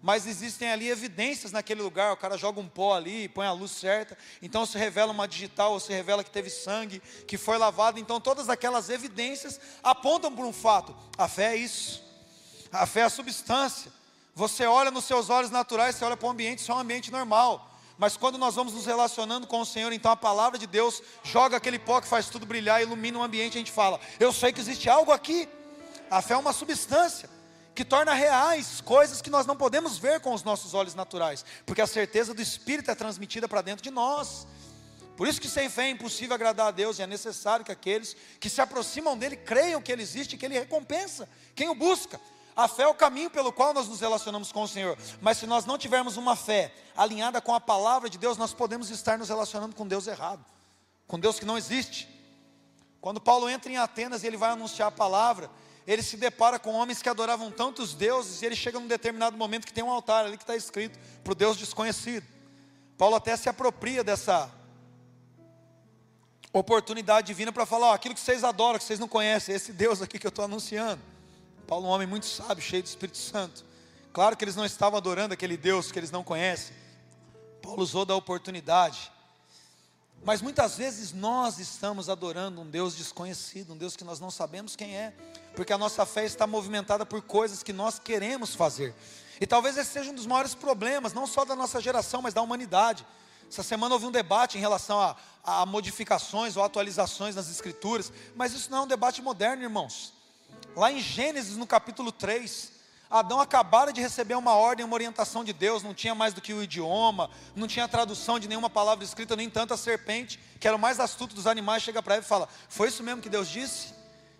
Mas 0.00 0.26
existem 0.26 0.70
ali 0.70 0.88
evidências 0.88 1.52
naquele 1.52 1.82
lugar, 1.82 2.14
o 2.14 2.16
cara 2.16 2.38
joga 2.38 2.60
um 2.60 2.66
pó 2.66 2.94
ali, 2.94 3.28
põe 3.28 3.46
a 3.46 3.52
luz 3.52 3.72
certa, 3.72 4.16
então 4.40 4.64
se 4.64 4.78
revela 4.78 5.12
uma 5.12 5.28
digital, 5.28 5.72
ou 5.72 5.80
se 5.80 5.92
revela 5.92 6.24
que 6.24 6.30
teve 6.30 6.48
sangue, 6.48 7.02
que 7.26 7.36
foi 7.36 7.58
lavado, 7.58 8.00
então 8.00 8.18
todas 8.18 8.48
aquelas 8.48 8.88
evidências 8.88 9.60
apontam 9.82 10.34
para 10.34 10.46
um 10.46 10.52
fato. 10.52 10.96
A 11.18 11.28
fé 11.28 11.52
é 11.52 11.56
isso. 11.56 12.02
A 12.72 12.86
fé 12.86 13.00
é 13.00 13.04
a 13.04 13.10
substância. 13.10 13.92
Você 14.34 14.64
olha 14.64 14.90
nos 14.90 15.04
seus 15.04 15.28
olhos 15.28 15.50
naturais, 15.50 15.94
você 15.94 16.06
olha 16.06 16.16
para 16.16 16.26
o 16.26 16.30
ambiente, 16.30 16.60
isso 16.60 16.72
é 16.72 16.74
um 16.74 16.78
ambiente 16.78 17.10
normal. 17.10 17.67
Mas 17.98 18.16
quando 18.16 18.38
nós 18.38 18.54
vamos 18.54 18.72
nos 18.72 18.86
relacionando 18.86 19.46
com 19.46 19.60
o 19.60 19.66
Senhor, 19.66 19.92
então 19.92 20.12
a 20.12 20.16
palavra 20.16 20.56
de 20.56 20.68
Deus 20.68 21.02
joga 21.24 21.56
aquele 21.56 21.80
pó 21.80 22.00
que 22.00 22.06
faz 22.06 22.28
tudo 22.30 22.46
brilhar, 22.46 22.80
ilumina 22.80 23.18
o 23.18 23.22
ambiente, 23.22 23.56
a 23.56 23.58
gente 23.58 23.72
fala: 23.72 24.00
Eu 24.20 24.32
sei 24.32 24.52
que 24.52 24.60
existe 24.60 24.88
algo 24.88 25.10
aqui. 25.10 25.48
A 26.08 26.22
fé 26.22 26.34
é 26.34 26.36
uma 26.36 26.52
substância 26.52 27.28
que 27.74 27.84
torna 27.84 28.14
reais 28.14 28.80
coisas 28.80 29.20
que 29.20 29.28
nós 29.28 29.46
não 29.46 29.56
podemos 29.56 29.98
ver 29.98 30.20
com 30.20 30.32
os 30.32 30.42
nossos 30.42 30.74
olhos 30.74 30.94
naturais, 30.94 31.44
porque 31.66 31.82
a 31.82 31.86
certeza 31.86 32.32
do 32.32 32.40
Espírito 32.40 32.90
é 32.90 32.94
transmitida 32.94 33.48
para 33.48 33.62
dentro 33.62 33.82
de 33.82 33.90
nós. 33.90 34.46
Por 35.16 35.26
isso 35.26 35.40
que 35.40 35.48
sem 35.48 35.68
fé 35.68 35.86
é 35.86 35.90
impossível 35.90 36.36
agradar 36.36 36.68
a 36.68 36.70
Deus 36.70 36.98
e 36.98 37.02
é 37.02 37.06
necessário 37.06 37.64
que 37.64 37.72
aqueles 37.72 38.16
que 38.38 38.48
se 38.48 38.60
aproximam 38.60 39.18
dele 39.18 39.36
creiam 39.36 39.82
que 39.82 39.90
ele 39.90 40.02
existe 40.02 40.34
e 40.34 40.38
que 40.38 40.46
ele 40.46 40.56
recompensa 40.56 41.28
quem 41.56 41.68
o 41.68 41.74
busca. 41.74 42.20
A 42.58 42.66
fé 42.66 42.82
é 42.82 42.88
o 42.88 42.94
caminho 42.94 43.30
pelo 43.30 43.52
qual 43.52 43.72
nós 43.72 43.86
nos 43.86 44.00
relacionamos 44.00 44.50
com 44.50 44.64
o 44.64 44.66
Senhor. 44.66 44.98
Mas 45.20 45.38
se 45.38 45.46
nós 45.46 45.64
não 45.64 45.78
tivermos 45.78 46.16
uma 46.16 46.34
fé 46.34 46.74
alinhada 46.96 47.40
com 47.40 47.54
a 47.54 47.60
palavra 47.60 48.10
de 48.10 48.18
Deus, 48.18 48.36
nós 48.36 48.52
podemos 48.52 48.90
estar 48.90 49.16
nos 49.16 49.28
relacionando 49.28 49.76
com 49.76 49.86
Deus 49.86 50.08
errado, 50.08 50.44
com 51.06 51.20
Deus 51.20 51.38
que 51.38 51.44
não 51.44 51.56
existe. 51.56 52.08
Quando 53.00 53.20
Paulo 53.20 53.48
entra 53.48 53.70
em 53.70 53.76
Atenas 53.76 54.24
e 54.24 54.26
ele 54.26 54.36
vai 54.36 54.50
anunciar 54.50 54.88
a 54.88 54.90
palavra, 54.90 55.48
ele 55.86 56.02
se 56.02 56.16
depara 56.16 56.58
com 56.58 56.74
homens 56.74 57.00
que 57.00 57.08
adoravam 57.08 57.48
tantos 57.52 57.94
deuses, 57.94 58.42
e 58.42 58.46
ele 58.46 58.56
chega 58.56 58.80
num 58.80 58.88
determinado 58.88 59.36
momento 59.36 59.64
que 59.64 59.72
tem 59.72 59.84
um 59.84 59.92
altar 59.92 60.26
ali 60.26 60.36
que 60.36 60.42
está 60.42 60.56
escrito 60.56 60.98
para 61.22 61.30
o 61.30 61.36
Deus 61.36 61.56
desconhecido. 61.56 62.26
Paulo 62.96 63.14
até 63.14 63.36
se 63.36 63.48
apropria 63.48 64.02
dessa 64.02 64.50
oportunidade 66.52 67.28
divina 67.28 67.52
para 67.52 67.64
falar: 67.64 67.90
ó, 67.90 67.92
aquilo 67.92 68.16
que 68.16 68.20
vocês 68.20 68.42
adoram, 68.42 68.80
que 68.80 68.84
vocês 68.84 68.98
não 68.98 69.06
conhecem, 69.06 69.54
esse 69.54 69.72
Deus 69.72 70.02
aqui 70.02 70.18
que 70.18 70.26
eu 70.26 70.30
estou 70.30 70.44
anunciando. 70.44 71.00
Paulo 71.68 71.86
um 71.86 71.90
homem 71.90 72.06
muito 72.06 72.24
sábio, 72.24 72.64
cheio 72.64 72.82
do 72.82 72.86
Espírito 72.86 73.18
Santo. 73.18 73.62
Claro 74.10 74.34
que 74.34 74.42
eles 74.42 74.56
não 74.56 74.64
estavam 74.64 74.96
adorando 74.96 75.34
aquele 75.34 75.54
Deus 75.54 75.92
que 75.92 75.98
eles 75.98 76.10
não 76.10 76.24
conhecem. 76.24 76.74
Paulo 77.60 77.82
usou 77.82 78.06
da 78.06 78.16
oportunidade. 78.16 79.12
Mas 80.24 80.40
muitas 80.40 80.78
vezes 80.78 81.12
nós 81.12 81.58
estamos 81.58 82.08
adorando 82.08 82.62
um 82.62 82.66
Deus 82.66 82.96
desconhecido, 82.96 83.74
um 83.74 83.76
Deus 83.76 83.94
que 83.94 84.02
nós 84.02 84.18
não 84.18 84.30
sabemos 84.30 84.74
quem 84.74 84.96
é, 84.96 85.12
porque 85.54 85.70
a 85.70 85.76
nossa 85.76 86.06
fé 86.06 86.24
está 86.24 86.46
movimentada 86.46 87.04
por 87.04 87.20
coisas 87.20 87.62
que 87.62 87.74
nós 87.74 87.98
queremos 87.98 88.54
fazer. 88.54 88.94
E 89.38 89.46
talvez 89.46 89.76
esse 89.76 89.92
seja 89.92 90.10
um 90.10 90.14
dos 90.14 90.26
maiores 90.26 90.54
problemas, 90.54 91.12
não 91.12 91.26
só 91.26 91.44
da 91.44 91.54
nossa 91.54 91.82
geração, 91.82 92.22
mas 92.22 92.32
da 92.32 92.40
humanidade. 92.40 93.06
Essa 93.46 93.62
semana 93.62 93.94
houve 93.94 94.06
um 94.06 94.10
debate 94.10 94.56
em 94.56 94.60
relação 94.60 94.98
a, 94.98 95.14
a 95.44 95.66
modificações 95.66 96.56
ou 96.56 96.64
atualizações 96.64 97.34
nas 97.34 97.50
escrituras, 97.50 98.10
mas 98.34 98.54
isso 98.54 98.70
não 98.70 98.78
é 98.78 98.80
um 98.80 98.86
debate 98.86 99.20
moderno, 99.20 99.62
irmãos. 99.62 100.16
Lá 100.78 100.92
em 100.92 101.00
Gênesis, 101.00 101.56
no 101.56 101.66
capítulo 101.66 102.12
3, 102.12 102.70
Adão 103.10 103.40
acabara 103.40 103.92
de 103.92 104.00
receber 104.00 104.36
uma 104.36 104.54
ordem, 104.54 104.86
uma 104.86 104.94
orientação 104.94 105.42
de 105.42 105.52
Deus, 105.52 105.82
não 105.82 105.92
tinha 105.92 106.14
mais 106.14 106.32
do 106.32 106.40
que 106.40 106.54
o 106.54 106.62
idioma, 106.62 107.28
não 107.56 107.66
tinha 107.66 107.88
tradução 107.88 108.38
de 108.38 108.46
nenhuma 108.46 108.70
palavra 108.70 109.04
escrita, 109.04 109.34
nem 109.34 109.50
tanto 109.50 109.74
a 109.74 109.76
serpente, 109.76 110.38
que 110.60 110.68
era 110.68 110.76
o 110.76 110.78
mais 110.78 111.00
astuto 111.00 111.34
dos 111.34 111.48
animais, 111.48 111.82
chega 111.82 112.00
para 112.00 112.14
ele 112.14 112.24
e 112.24 112.28
fala: 112.28 112.48
Foi 112.68 112.86
isso 112.86 113.02
mesmo 113.02 113.20
que 113.20 113.28
Deus 113.28 113.48
disse? 113.48 113.92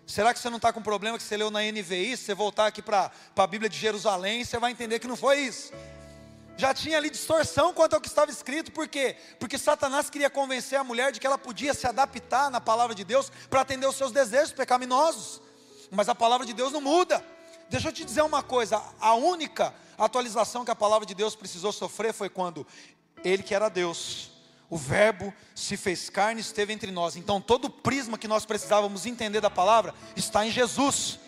Será 0.07 0.33
que 0.33 0.39
você 0.39 0.49
não 0.49 0.55
está 0.55 0.71
com 0.71 0.81
problema 0.81 1.17
que 1.17 1.23
você 1.25 1.35
leu 1.35 1.51
na 1.51 1.59
NVI? 1.59 2.15
Se 2.15 2.23
você 2.23 2.33
voltar 2.33 2.67
aqui 2.67 2.81
para 2.81 3.11
a 3.35 3.47
Bíblia 3.47 3.69
de 3.69 3.77
Jerusalém, 3.77 4.45
você 4.45 4.57
vai 4.57 4.71
entender 4.71 4.99
que 4.99 5.07
não 5.07 5.17
foi 5.17 5.39
isso. 5.39 5.73
Já 6.55 6.73
tinha 6.73 6.95
ali 6.95 7.09
distorção 7.09 7.73
quanto 7.73 7.95
ao 7.95 8.01
que 8.01 8.07
estava 8.07 8.31
escrito, 8.31 8.71
por 8.71 8.87
quê? 8.87 9.17
Porque 9.41 9.57
Satanás 9.57 10.09
queria 10.09 10.29
convencer 10.29 10.79
a 10.79 10.85
mulher 10.85 11.11
de 11.11 11.19
que 11.19 11.27
ela 11.27 11.37
podia 11.37 11.73
se 11.73 11.85
adaptar 11.85 12.49
na 12.49 12.61
palavra 12.61 12.95
de 12.95 13.03
Deus 13.03 13.29
para 13.49 13.59
atender 13.59 13.87
os 13.87 13.97
seus 13.97 14.13
desejos 14.13 14.53
pecaminosos 14.53 15.48
mas 15.91 16.09
a 16.09 16.15
palavra 16.15 16.45
de 16.45 16.53
Deus 16.53 16.71
não 16.71 16.81
muda. 16.81 17.23
Deixa 17.69 17.89
eu 17.89 17.93
te 17.93 18.03
dizer 18.03 18.21
uma 18.21 18.41
coisa: 18.41 18.81
a 18.99 19.13
única 19.13 19.73
atualização 19.97 20.65
que 20.65 20.71
a 20.71 20.75
palavra 20.75 21.05
de 21.05 21.13
Deus 21.13 21.35
precisou 21.35 21.71
sofrer 21.71 22.13
foi 22.13 22.29
quando 22.29 22.65
Ele, 23.23 23.43
que 23.43 23.53
era 23.53 23.69
Deus, 23.69 24.31
o 24.69 24.77
Verbo 24.77 25.33
se 25.55 25.75
fez 25.75 26.09
carne 26.09 26.39
e 26.39 26.43
esteve 26.43 26.71
entre 26.73 26.91
nós. 26.91 27.15
Então, 27.15 27.41
todo 27.41 27.65
o 27.65 27.69
prisma 27.69 28.17
que 28.17 28.27
nós 28.27 28.45
precisávamos 28.45 29.05
entender 29.05 29.41
da 29.41 29.49
palavra 29.49 29.93
está 30.15 30.45
em 30.45 30.51
Jesus. 30.51 31.19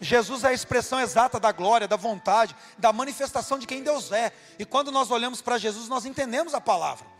Jesus 0.00 0.44
é 0.44 0.48
a 0.48 0.52
expressão 0.52 1.00
exata 1.00 1.40
da 1.40 1.52
glória, 1.52 1.88
da 1.88 1.96
vontade, 1.96 2.54
da 2.76 2.92
manifestação 2.92 3.58
de 3.58 3.66
quem 3.66 3.82
Deus 3.82 4.12
é. 4.12 4.32
E 4.58 4.64
quando 4.64 4.90
nós 4.90 5.10
olhamos 5.10 5.40
para 5.40 5.58
Jesus, 5.58 5.88
nós 5.88 6.04
entendemos 6.04 6.54
a 6.54 6.60
palavra. 6.60 7.13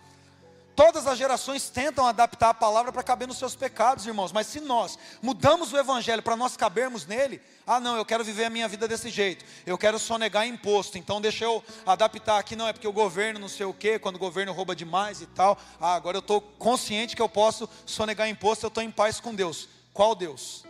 Todas 0.75 1.07
as 1.07 1.17
gerações 1.17 1.71
tentam 1.71 2.05
adaptar 2.05 2.51
a 2.51 2.55
palavra 2.55 2.91
para 2.91 3.03
caber 3.03 3.29
nos 3.29 3.39
seus 3.39 3.55
pecados, 3.55 4.07
irmãos, 4.07 4.33
mas 4.33 4.49
se 4.49 4.61
nós 4.61 4.99
mudamos 5.23 5.73
o 5.73 5.79
evangelho 5.79 6.21
para 6.21 6.35
nós 6.35 6.57
cabermos 6.57 7.07
nele, 7.07 7.41
ah, 7.65 7.79
não, 7.79 7.97
eu 7.97 8.05
quero 8.05 8.25
viver 8.25 8.47
a 8.47 8.51
minha 8.51 8.67
vida 8.67 8.89
desse 8.89 9.09
jeito, 9.09 9.45
eu 9.65 9.79
quero 9.79 10.01
sonegar 10.01 10.47
imposto, 10.47 10.99
então 10.99 11.21
deixa 11.21 11.45
eu 11.45 11.63
adaptar 11.87 12.39
aqui, 12.39 12.57
não, 12.57 12.67
é 12.67 12.73
porque 12.73 12.89
o 12.89 12.93
governo 12.93 13.39
não 13.39 13.49
sei 13.49 13.67
o 13.67 13.73
quê, 13.73 14.01
quando 14.01 14.17
o 14.17 14.19
governo 14.19 14.53
rouba 14.53 14.75
demais 14.75 15.23
e 15.23 15.27
tal, 15.27 15.57
ah, 15.81 15.95
agora 15.95 16.17
eu 16.17 16.21
estou 16.21 16.41
consciente 16.41 17.15
que 17.15 17.23
eu 17.23 17.29
posso 17.29 17.69
sonegar 17.87 18.29
imposto, 18.29 18.67
eu 18.67 18.69
estou 18.69 18.83
em 18.83 18.91
paz 18.91 19.21
com 19.21 19.33
Deus. 19.33 19.69
Qual 19.93 20.13
Deus? 20.17 20.65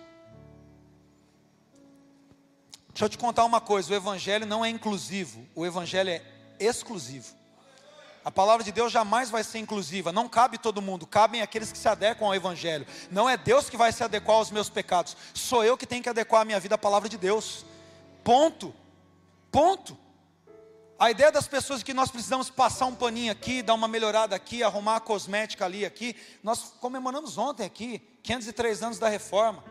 Deixa 2.90 3.06
eu 3.06 3.08
te 3.08 3.16
contar 3.16 3.44
uma 3.44 3.60
coisa: 3.60 3.90
o 3.92 3.96
evangelho 3.96 4.46
não 4.46 4.64
é 4.64 4.68
inclusivo, 4.68 5.46
o 5.54 5.64
evangelho 5.64 6.10
é 6.10 6.22
exclusivo. 6.60 7.34
A 8.24 8.30
palavra 8.30 8.64
de 8.64 8.72
Deus 8.72 8.90
jamais 8.90 9.28
vai 9.28 9.44
ser 9.44 9.58
inclusiva, 9.58 10.10
não 10.10 10.28
cabe 10.28 10.56
todo 10.56 10.80
mundo, 10.80 11.06
cabem 11.06 11.42
aqueles 11.42 11.70
que 11.70 11.76
se 11.76 11.86
adequam 11.86 12.26
ao 12.26 12.34
Evangelho. 12.34 12.86
Não 13.10 13.28
é 13.28 13.36
Deus 13.36 13.68
que 13.68 13.76
vai 13.76 13.92
se 13.92 14.02
adequar 14.02 14.36
aos 14.36 14.50
meus 14.50 14.70
pecados, 14.70 15.14
sou 15.34 15.62
eu 15.62 15.76
que 15.76 15.86
tenho 15.86 16.02
que 16.02 16.08
adequar 16.08 16.40
a 16.40 16.44
minha 16.44 16.58
vida 16.58 16.76
à 16.76 16.78
palavra 16.78 17.08
de 17.08 17.18
Deus. 17.18 17.66
Ponto. 18.22 18.74
Ponto. 19.52 19.98
A 20.98 21.10
ideia 21.10 21.30
das 21.30 21.46
pessoas 21.46 21.82
que 21.82 21.92
nós 21.92 22.10
precisamos 22.10 22.48
passar 22.48 22.86
um 22.86 22.94
paninho 22.94 23.30
aqui, 23.30 23.62
dar 23.62 23.74
uma 23.74 23.86
melhorada 23.86 24.34
aqui, 24.34 24.62
arrumar 24.62 24.96
a 24.96 25.00
cosmética 25.00 25.66
ali, 25.66 25.84
aqui. 25.84 26.16
Nós 26.42 26.72
comemoramos 26.80 27.36
ontem 27.36 27.66
aqui, 27.66 27.98
503 28.22 28.82
anos 28.82 28.98
da 28.98 29.08
reforma. 29.08 29.62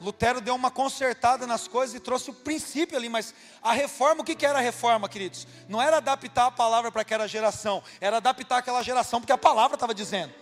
Lutero 0.00 0.42
deu 0.42 0.54
uma 0.54 0.70
consertada 0.70 1.46
nas 1.46 1.66
coisas 1.66 1.94
e 1.94 2.00
trouxe 2.00 2.30
o 2.30 2.34
princípio 2.34 2.96
ali, 2.98 3.08
mas 3.08 3.32
a 3.62 3.72
reforma, 3.72 4.20
o 4.20 4.24
que, 4.24 4.44
era 4.44 4.58
a 4.58 4.62
reforma, 4.62 5.08
queridos? 5.08 5.46
Não 5.68 5.80
era 5.80 5.96
adaptar 5.96 6.46
a 6.46 6.50
palavra 6.50 6.92
para 6.92 7.00
aquela 7.00 7.26
geração, 7.26 7.82
era 8.00 8.18
adaptar 8.18 8.58
aquela 8.58 8.82
geração, 8.82 9.20
porque 9.20 9.32
a 9.32 9.38
palavra 9.38 9.74
estava 9.74 9.94
dizendo. 9.94 10.32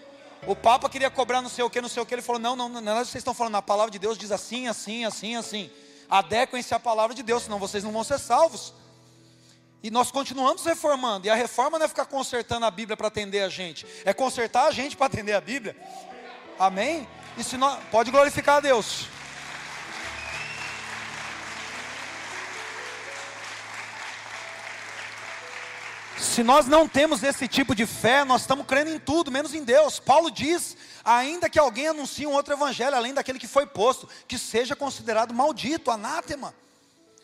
O 0.46 0.56
Papa 0.56 0.88
queria 0.88 1.08
cobrar 1.08 1.40
não 1.40 1.48
sei 1.48 1.64
o 1.64 1.70
que, 1.70 1.80
não 1.80 1.88
sei 1.88 2.02
o 2.02 2.06
que, 2.06 2.14
ele 2.14 2.20
falou: 2.20 2.40
não, 2.40 2.56
não, 2.56 2.68
não, 2.68 2.80
não 2.80 2.96
vocês 2.96 3.16
estão 3.16 3.32
falando, 3.32 3.54
a 3.54 3.62
palavra 3.62 3.90
de 3.90 3.98
Deus 3.98 4.18
diz 4.18 4.32
assim, 4.32 4.66
assim, 4.66 5.04
assim, 5.04 5.36
assim. 5.36 5.70
Adequem-se 6.10 6.74
à 6.74 6.80
palavra 6.80 7.14
de 7.14 7.22
Deus, 7.22 7.44
senão 7.44 7.58
vocês 7.58 7.82
não 7.84 7.92
vão 7.92 8.04
ser 8.04 8.18
salvos. 8.18 8.74
E 9.82 9.90
nós 9.90 10.10
continuamos 10.10 10.64
reformando, 10.64 11.26
e 11.26 11.30
a 11.30 11.34
reforma 11.34 11.78
não 11.78 11.86
é 11.86 11.88
ficar 11.88 12.06
consertando 12.06 12.66
a 12.66 12.70
Bíblia 12.70 12.96
para 12.96 13.08
atender 13.08 13.42
a 13.42 13.48
gente, 13.48 13.86
é 14.04 14.12
consertar 14.12 14.66
a 14.66 14.70
gente 14.70 14.96
para 14.96 15.06
atender 15.06 15.34
a 15.34 15.40
Bíblia. 15.40 15.76
Amém? 16.58 17.06
E 17.36 17.44
se 17.44 17.56
nós, 17.56 17.78
pode 17.90 18.10
glorificar 18.10 18.56
a 18.56 18.60
Deus. 18.60 19.06
Se 26.34 26.42
nós 26.42 26.66
não 26.66 26.88
temos 26.88 27.22
esse 27.22 27.46
tipo 27.46 27.76
de 27.76 27.86
fé, 27.86 28.24
nós 28.24 28.40
estamos 28.40 28.66
crendo 28.66 28.90
em 28.90 28.98
tudo, 28.98 29.30
menos 29.30 29.54
em 29.54 29.62
Deus. 29.62 30.00
Paulo 30.00 30.32
diz: 30.32 30.76
ainda 31.04 31.48
que 31.48 31.60
alguém 31.60 31.86
anuncie 31.86 32.26
um 32.26 32.32
outro 32.32 32.52
evangelho, 32.52 32.96
além 32.96 33.14
daquele 33.14 33.38
que 33.38 33.46
foi 33.46 33.64
posto, 33.66 34.08
que 34.26 34.36
seja 34.36 34.74
considerado 34.74 35.32
maldito, 35.32 35.92
anátema. 35.92 36.52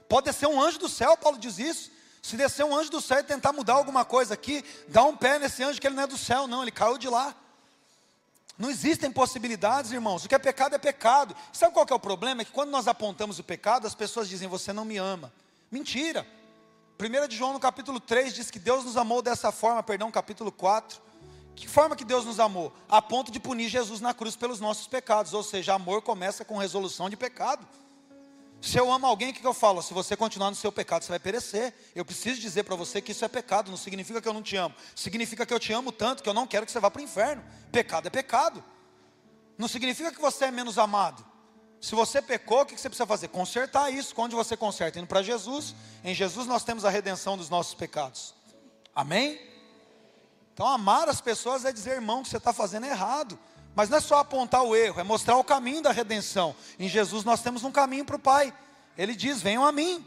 Pode 0.09 0.27
descer 0.27 0.47
um 0.47 0.63
anjo 0.63 0.79
do 0.79 0.89
céu, 0.89 1.17
Paulo 1.17 1.39
diz 1.39 1.59
isso. 1.59 1.91
Se 2.23 2.37
descer 2.37 2.65
um 2.65 2.73
anjo 2.73 2.89
do 2.89 3.01
céu 3.01 3.19
e 3.19 3.25
tentar 3.25 3.53
mudar 3.53 3.73
alguma 3.73 4.05
coisa 4.05 4.35
aqui, 4.35 4.65
dá 4.87 5.03
um 5.03 5.17
pé 5.17 5.41
nesse 5.41 5.61
anjo 5.61 5.81
que 5.81 5.89
ele 5.89 5.97
não 5.97 6.05
é 6.05 6.07
do 6.07 6.17
céu, 6.17 6.47
não, 6.47 6.63
ele 6.63 6.71
caiu 6.71 6.97
de 6.97 7.09
lá. 7.09 7.35
Não 8.57 8.71
existem 8.71 9.11
possibilidades, 9.11 9.91
irmãos. 9.91 10.25
O 10.25 10.29
que 10.29 10.37
é 10.37 10.39
pecado 10.39 10.77
é 10.77 10.79
pecado. 10.79 11.35
Sabe 11.53 11.75
qual 11.75 11.85
é 11.91 11.95
o 11.95 11.99
problema? 11.99 12.43
É 12.43 12.45
que 12.45 12.53
quando 12.53 12.71
nós 12.71 12.87
apontamos 12.87 13.41
o 13.41 13.43
pecado, 13.43 13.89
as 13.89 13.95
pessoas 13.95 14.29
dizem, 14.29 14.47
você 14.47 14.73
não 14.73 14.85
me 14.85 14.99
ama. 14.99 15.33
Mentira. 15.69 16.25
1 17.01 17.29
de 17.29 17.37
João 17.37 17.55
no 17.55 17.61
capítulo 17.61 17.99
3 17.99 18.35
diz 18.35 18.51
que 18.51 18.59
Deus 18.59 18.85
nos 18.85 18.95
amou 18.95 19.23
dessa 19.23 19.51
forma, 19.51 19.83
perdão, 19.83 20.11
capítulo 20.11 20.53
4. 20.53 21.01
Que 21.57 21.67
forma 21.67 21.97
que 21.97 22.05
Deus 22.05 22.27
nos 22.27 22.39
amou? 22.39 22.75
A 22.89 23.01
ponto 23.01 23.33
de 23.33 23.41
punir 23.41 23.71
Jesus 23.71 24.03
na 24.03 24.13
cruz 24.13 24.37
pelos 24.37 24.61
nossos 24.61 24.87
pecados. 24.87 25.33
Ou 25.33 25.43
seja, 25.43 25.75
amor 25.75 26.03
começa 26.03 26.45
com 26.45 26.59
resolução 26.59 27.09
de 27.09 27.17
pecado. 27.17 27.67
Se 28.61 28.77
eu 28.77 28.93
amo 28.93 29.07
alguém, 29.07 29.31
o 29.31 29.33
que 29.33 29.47
eu 29.47 29.55
falo? 29.55 29.83
Se 29.83 29.95
você 29.95 30.15
continuar 30.15 30.51
no 30.51 30.57
seu 30.57 30.71
pecado, 30.71 31.03
você 31.03 31.09
vai 31.09 31.19
perecer. 31.19 31.73
Eu 31.95 32.05
preciso 32.05 32.39
dizer 32.39 32.65
para 32.65 32.77
você 32.77 33.01
que 33.01 33.13
isso 33.13 33.25
é 33.25 33.29
pecado, 33.29 33.71
não 33.71 33.79
significa 33.79 34.21
que 34.21 34.29
eu 34.29 34.35
não 34.35 34.43
te 34.43 34.57
amo. 34.57 34.75
Significa 34.95 35.47
que 35.47 35.55
eu 35.55 35.59
te 35.59 35.73
amo 35.73 35.91
tanto 35.91 36.23
que 36.23 36.29
eu 36.29 36.35
não 36.35 36.47
quero 36.47 36.67
que 36.67 36.73
você 36.73 36.81
vá 36.81 36.91
para 36.91 37.01
o 37.01 37.05
inferno. 37.05 37.43
Pecado 37.73 38.09
é 38.09 38.11
pecado. 38.11 38.63
Não 39.57 39.69
significa 39.69 40.13
que 40.13 40.21
você 40.21 40.47
é 40.47 40.51
menos 40.51 40.77
amado. 40.77 41.25
Se 41.81 41.95
você 41.95 42.21
pecou, 42.21 42.61
o 42.61 42.67
que 42.67 42.79
você 42.79 42.89
precisa 42.89 43.07
fazer? 43.07 43.29
Consertar 43.29 43.91
isso. 43.91 44.15
Onde 44.19 44.35
você 44.35 44.57
conserta? 44.57 44.99
Indo 44.99 45.09
para 45.09 45.23
Jesus. 45.23 45.75
Em 46.05 46.15
Jesus 46.15 46.47
nós 46.47 46.63
temos 46.63 46.85
a 46.85 46.91
redenção 46.91 47.39
dos 47.39 47.49
nossos 47.49 47.75
pecados. 47.75 48.35
Amém? 48.95 49.41
Então, 50.53 50.67
amar 50.67 51.09
as 51.09 51.23
pessoas 51.23 51.65
é 51.65 51.73
dizer, 51.73 51.93
irmão, 51.93 52.23
que 52.23 52.29
você 52.29 52.37
está 52.37 52.53
fazendo 52.53 52.85
errado. 52.85 53.39
Mas 53.75 53.89
não 53.89 53.97
é 53.97 54.01
só 54.01 54.19
apontar 54.19 54.63
o 54.63 54.77
erro, 54.77 55.01
é 55.01 55.03
mostrar 55.03 55.37
o 55.37 55.45
caminho 55.45 55.81
da 55.81 55.93
redenção. 55.93 56.55
Em 56.79 56.89
Jesus 56.89 57.25
nós 57.25 57.41
temos 57.41 57.65
um 57.65 57.73
caminho 57.73 58.05
para 58.05 58.17
o 58.17 58.19
Pai. 58.19 58.53
Ele 58.99 59.15
diz: 59.15 59.41
Venham 59.41 59.65
a 59.65 59.73
mim, 59.73 60.05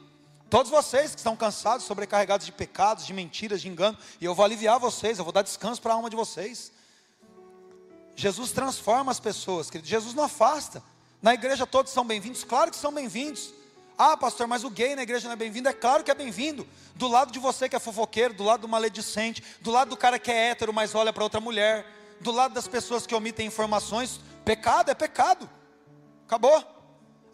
todos 0.50 0.70
vocês 0.70 1.12
que 1.12 1.18
estão 1.18 1.36
cansados, 1.36 1.86
sobrecarregados 1.86 2.46
de 2.46 2.52
pecados, 2.52 3.06
de 3.06 3.14
mentiras, 3.14 3.62
de 3.62 3.70
engano, 3.70 3.98
e 4.20 4.26
eu 4.26 4.36
vou 4.36 4.46
aliviar 4.46 4.80
vocês, 4.80 5.18
eu 5.18 5.24
vou 5.24 5.34
dar 5.34 5.42
descanso 5.42 5.82
para 5.82 5.94
a 5.94 5.96
alma 5.96 6.10
de 6.10 6.16
vocês. 6.16 6.72
Jesus 8.16 8.52
transforma 8.52 9.12
as 9.12 9.20
pessoas, 9.20 9.72
querido. 9.72 9.88
Jesus 9.88 10.14
não 10.14 10.26
afasta. 10.26 10.84
Na 11.24 11.34
igreja 11.34 11.66
todos 11.66 11.94
são 11.94 12.04
bem-vindos? 12.04 12.44
Claro 12.44 12.70
que 12.70 12.76
são 12.76 12.92
bem-vindos. 12.92 13.54
Ah, 13.98 14.18
pastor, 14.18 14.46
mas 14.46 14.66
o 14.66 14.70
gay 14.70 14.94
na 14.94 15.04
igreja 15.04 15.26
não 15.26 15.32
é 15.32 15.38
bem-vindo? 15.38 15.70
É 15.70 15.74
claro 15.74 16.04
que 16.04 16.12
é 16.12 16.14
bem-vindo. 16.14 16.68
Do 16.96 17.08
lado 17.08 17.32
de 17.32 17.40
você 17.40 17.70
que 17.70 17.78
é 17.78 17.80
fofoqueiro, 17.80 18.34
do 18.34 18.44
lado 18.44 18.64
do 18.64 18.68
maledicente, 18.68 19.42
do 19.62 19.72
lado 19.72 19.88
do 19.88 19.96
cara 19.96 20.20
que 20.20 20.30
é 20.30 20.50
hétero, 20.50 20.74
mas 20.74 20.94
olha 20.94 21.14
para 21.14 21.24
outra 21.24 21.40
mulher, 21.40 21.86
do 22.20 22.30
lado 22.30 22.54
das 22.54 22.68
pessoas 22.68 23.08
que 23.08 23.16
omitem 23.16 23.48
informações, 23.48 24.20
pecado 24.44 24.92
é 24.92 24.94
pecado. 24.94 25.50
Acabou. 26.26 26.62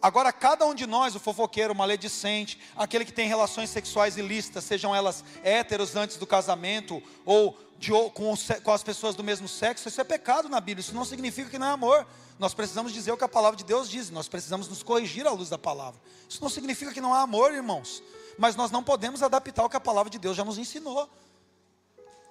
Agora, 0.00 0.32
cada 0.32 0.64
um 0.64 0.74
de 0.74 0.86
nós, 0.86 1.16
o 1.16 1.18
fofoqueiro, 1.18 1.72
o 1.74 1.76
maledicente, 1.76 2.60
aquele 2.76 3.04
que 3.04 3.12
tem 3.12 3.26
relações 3.26 3.70
sexuais 3.70 4.16
ilícitas, 4.16 4.62
sejam 4.62 4.94
elas 4.94 5.24
héteros 5.42 5.96
antes 5.96 6.16
do 6.16 6.28
casamento 6.28 7.02
ou 7.26 7.58
de, 7.80 7.90
com, 8.10 8.34
com 8.62 8.72
as 8.72 8.82
pessoas 8.82 9.16
do 9.16 9.24
mesmo 9.24 9.48
sexo, 9.48 9.88
isso 9.88 9.98
é 9.98 10.04
pecado 10.04 10.50
na 10.50 10.60
Bíblia. 10.60 10.82
Isso 10.82 10.94
não 10.94 11.04
significa 11.04 11.48
que 11.48 11.58
não 11.58 11.66
é 11.66 11.70
amor. 11.70 12.06
Nós 12.38 12.52
precisamos 12.52 12.92
dizer 12.92 13.10
o 13.10 13.16
que 13.16 13.24
a 13.24 13.28
palavra 13.28 13.56
de 13.56 13.64
Deus 13.64 13.88
diz, 13.88 14.10
nós 14.10 14.28
precisamos 14.28 14.68
nos 14.68 14.82
corrigir 14.82 15.26
à 15.26 15.30
luz 15.30 15.48
da 15.48 15.56
palavra. 15.56 15.98
Isso 16.28 16.42
não 16.42 16.50
significa 16.50 16.92
que 16.92 17.00
não 17.00 17.14
há 17.14 17.22
amor, 17.22 17.54
irmãos, 17.54 18.02
mas 18.36 18.54
nós 18.54 18.70
não 18.70 18.84
podemos 18.84 19.22
adaptar 19.22 19.64
o 19.64 19.68
que 19.70 19.78
a 19.78 19.80
palavra 19.80 20.10
de 20.10 20.18
Deus 20.18 20.36
já 20.36 20.44
nos 20.44 20.58
ensinou. 20.58 21.08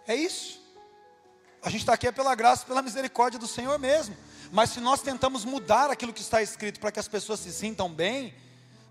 É 0.08 0.16
isso. 0.16 0.62
A 1.64 1.70
gente 1.72 1.82
está 1.82 1.94
aqui 1.94 2.08
é 2.08 2.12
pela 2.12 2.36
graça, 2.36 2.64
pela 2.64 2.84
misericórdia 2.84 3.40
do 3.40 3.48
Senhor 3.48 3.78
mesmo. 3.80 4.16
Mas 4.52 4.70
se 4.70 4.80
nós 4.80 5.02
tentamos 5.02 5.44
mudar 5.46 5.90
aquilo 5.90 6.14
que 6.14 6.22
está 6.22 6.44
escrito 6.44 6.80
para 6.80 6.92
que 6.92 7.00
as 7.00 7.08
pessoas 7.08 7.40
se 7.40 7.52
sintam 7.52 7.90
bem, 7.92 8.36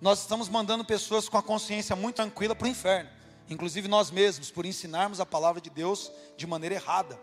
nós 0.00 0.20
estamos 0.20 0.48
mandando 0.48 0.84
pessoas 0.84 1.28
com 1.28 1.38
a 1.38 1.42
consciência 1.42 1.94
muito 1.94 2.16
tranquila 2.16 2.54
para 2.54 2.66
o 2.66 2.68
inferno. 2.68 3.10
Inclusive 3.48 3.88
nós 3.88 4.10
mesmos, 4.10 4.50
por 4.50 4.66
ensinarmos 4.66 5.20
a 5.20 5.26
palavra 5.26 5.60
de 5.60 5.70
Deus 5.70 6.12
de 6.36 6.46
maneira 6.46 6.74
errada. 6.74 7.18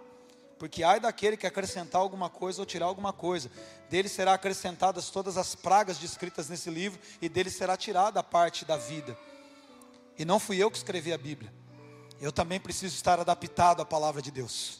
Porque 0.57 0.83
ai 0.83 0.99
daquele 0.99 1.37
que 1.37 1.45
acrescentar 1.45 2.01
alguma 2.01 2.29
coisa 2.29 2.61
ou 2.61 2.65
tirar 2.65 2.85
alguma 2.85 3.11
coisa, 3.11 3.51
dele 3.89 4.07
será 4.07 4.33
acrescentadas 4.33 5.09
todas 5.09 5.37
as 5.37 5.53
pragas 5.53 5.97
descritas 5.97 6.49
nesse 6.49 6.69
livro, 6.69 6.99
e 7.21 7.27
dele 7.27 7.49
será 7.49 7.75
tirada 7.75 8.19
a 8.19 8.23
parte 8.23 8.63
da 8.63 8.77
vida. 8.77 9.17
E 10.17 10.23
não 10.23 10.39
fui 10.39 10.57
eu 10.57 10.71
que 10.71 10.77
escrevi 10.77 11.11
a 11.11 11.17
Bíblia, 11.17 11.53
eu 12.21 12.31
também 12.31 12.59
preciso 12.59 12.95
estar 12.95 13.19
adaptado 13.19 13.81
à 13.81 13.85
palavra 13.85 14.21
de 14.21 14.31
Deus. 14.31 14.79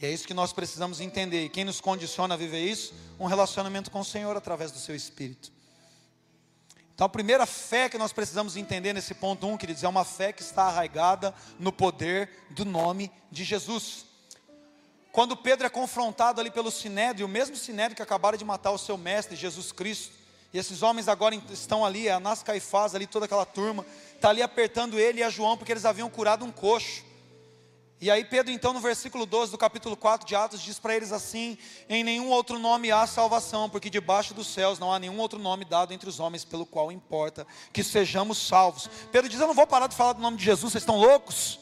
E 0.00 0.06
é 0.06 0.10
isso 0.10 0.26
que 0.26 0.32
nós 0.32 0.52
precisamos 0.52 1.00
entender. 1.00 1.44
E 1.44 1.48
quem 1.50 1.64
nos 1.64 1.80
condiciona 1.80 2.32
a 2.32 2.36
viver 2.36 2.64
isso? 2.64 2.94
Um 3.18 3.26
relacionamento 3.26 3.90
com 3.90 4.00
o 4.00 4.04
Senhor 4.04 4.34
através 4.34 4.72
do 4.72 4.78
seu 4.78 4.94
Espírito. 4.94 5.52
Então, 7.00 7.06
a 7.06 7.08
primeira 7.08 7.46
fé 7.46 7.88
que 7.88 7.96
nós 7.96 8.12
precisamos 8.12 8.58
entender 8.58 8.92
nesse 8.92 9.14
ponto 9.14 9.46
1, 9.46 9.52
um, 9.52 9.56
queridos, 9.56 9.82
é 9.82 9.88
uma 9.88 10.04
fé 10.04 10.34
que 10.34 10.42
está 10.42 10.64
arraigada 10.64 11.34
no 11.58 11.72
poder 11.72 12.28
do 12.50 12.62
nome 12.62 13.10
de 13.32 13.42
Jesus. 13.42 14.04
Quando 15.10 15.34
Pedro 15.34 15.66
é 15.66 15.70
confrontado 15.70 16.42
ali 16.42 16.50
pelo 16.50 16.70
Sinédrio, 16.70 17.24
o 17.24 17.28
mesmo 17.28 17.56
Sinédrio 17.56 17.96
que 17.96 18.02
acabaram 18.02 18.36
de 18.36 18.44
matar 18.44 18.70
o 18.70 18.76
seu 18.76 18.98
mestre, 18.98 19.34
Jesus 19.34 19.72
Cristo, 19.72 20.12
e 20.52 20.58
esses 20.58 20.82
homens 20.82 21.08
agora 21.08 21.34
estão 21.50 21.86
ali, 21.86 22.06
Anás 22.06 22.42
Caifás, 22.42 22.94
ali 22.94 23.06
toda 23.06 23.24
aquela 23.24 23.46
turma, 23.46 23.86
está 24.14 24.28
ali 24.28 24.42
apertando 24.42 24.98
ele 24.98 25.20
e 25.20 25.22
a 25.22 25.30
João, 25.30 25.56
porque 25.56 25.72
eles 25.72 25.86
haviam 25.86 26.10
curado 26.10 26.44
um 26.44 26.52
coxo. 26.52 27.02
E 28.00 28.10
aí 28.10 28.24
Pedro 28.24 28.50
então 28.50 28.72
no 28.72 28.80
versículo 28.80 29.26
12 29.26 29.52
do 29.52 29.58
capítulo 29.58 29.94
4 29.94 30.26
de 30.26 30.34
Atos 30.34 30.62
diz 30.62 30.78
para 30.78 30.96
eles 30.96 31.12
assim: 31.12 31.58
Em 31.86 32.02
nenhum 32.02 32.28
outro 32.30 32.58
nome 32.58 32.90
há 32.90 33.06
salvação, 33.06 33.68
porque 33.68 33.90
debaixo 33.90 34.32
dos 34.32 34.46
céus 34.46 34.78
não 34.78 34.90
há 34.90 34.98
nenhum 34.98 35.18
outro 35.18 35.38
nome 35.38 35.66
dado 35.66 35.92
entre 35.92 36.08
os 36.08 36.18
homens 36.18 36.42
pelo 36.42 36.64
qual 36.64 36.90
importa 36.90 37.46
que 37.74 37.84
sejamos 37.84 38.38
salvos. 38.38 38.88
Pedro 39.12 39.28
diz: 39.28 39.38
Eu 39.38 39.46
não 39.46 39.54
vou 39.54 39.66
parar 39.66 39.86
de 39.86 39.94
falar 39.94 40.14
do 40.14 40.22
nome 40.22 40.38
de 40.38 40.44
Jesus, 40.44 40.72
vocês 40.72 40.82
estão 40.82 40.96
loucos? 40.96 41.60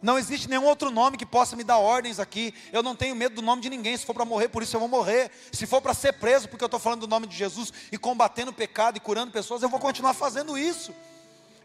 Não 0.00 0.18
existe 0.18 0.48
nenhum 0.48 0.64
outro 0.64 0.90
nome 0.90 1.18
que 1.18 1.26
possa 1.26 1.54
me 1.56 1.64
dar 1.64 1.78
ordens 1.78 2.18
aqui. 2.18 2.54
Eu 2.72 2.82
não 2.82 2.94
tenho 2.94 3.14
medo 3.14 3.34
do 3.34 3.42
nome 3.42 3.60
de 3.60 3.68
ninguém. 3.68 3.96
Se 3.96 4.06
for 4.06 4.14
para 4.14 4.24
morrer, 4.24 4.48
por 4.48 4.62
isso 4.62 4.76
eu 4.76 4.80
vou 4.80 4.88
morrer. 4.88 5.30
Se 5.52 5.66
for 5.66 5.82
para 5.82 5.92
ser 5.92 6.12
preso, 6.14 6.48
porque 6.48 6.62
eu 6.62 6.66
estou 6.66 6.80
falando 6.80 7.00
do 7.00 7.08
nome 7.08 7.26
de 7.26 7.36
Jesus 7.36 7.72
e 7.90 7.98
combatendo 7.98 8.50
o 8.50 8.54
pecado 8.54 8.96
e 8.96 9.00
curando 9.00 9.32
pessoas, 9.32 9.62
eu 9.62 9.68
vou 9.68 9.80
continuar 9.80 10.14
fazendo 10.14 10.56
isso. 10.56 10.94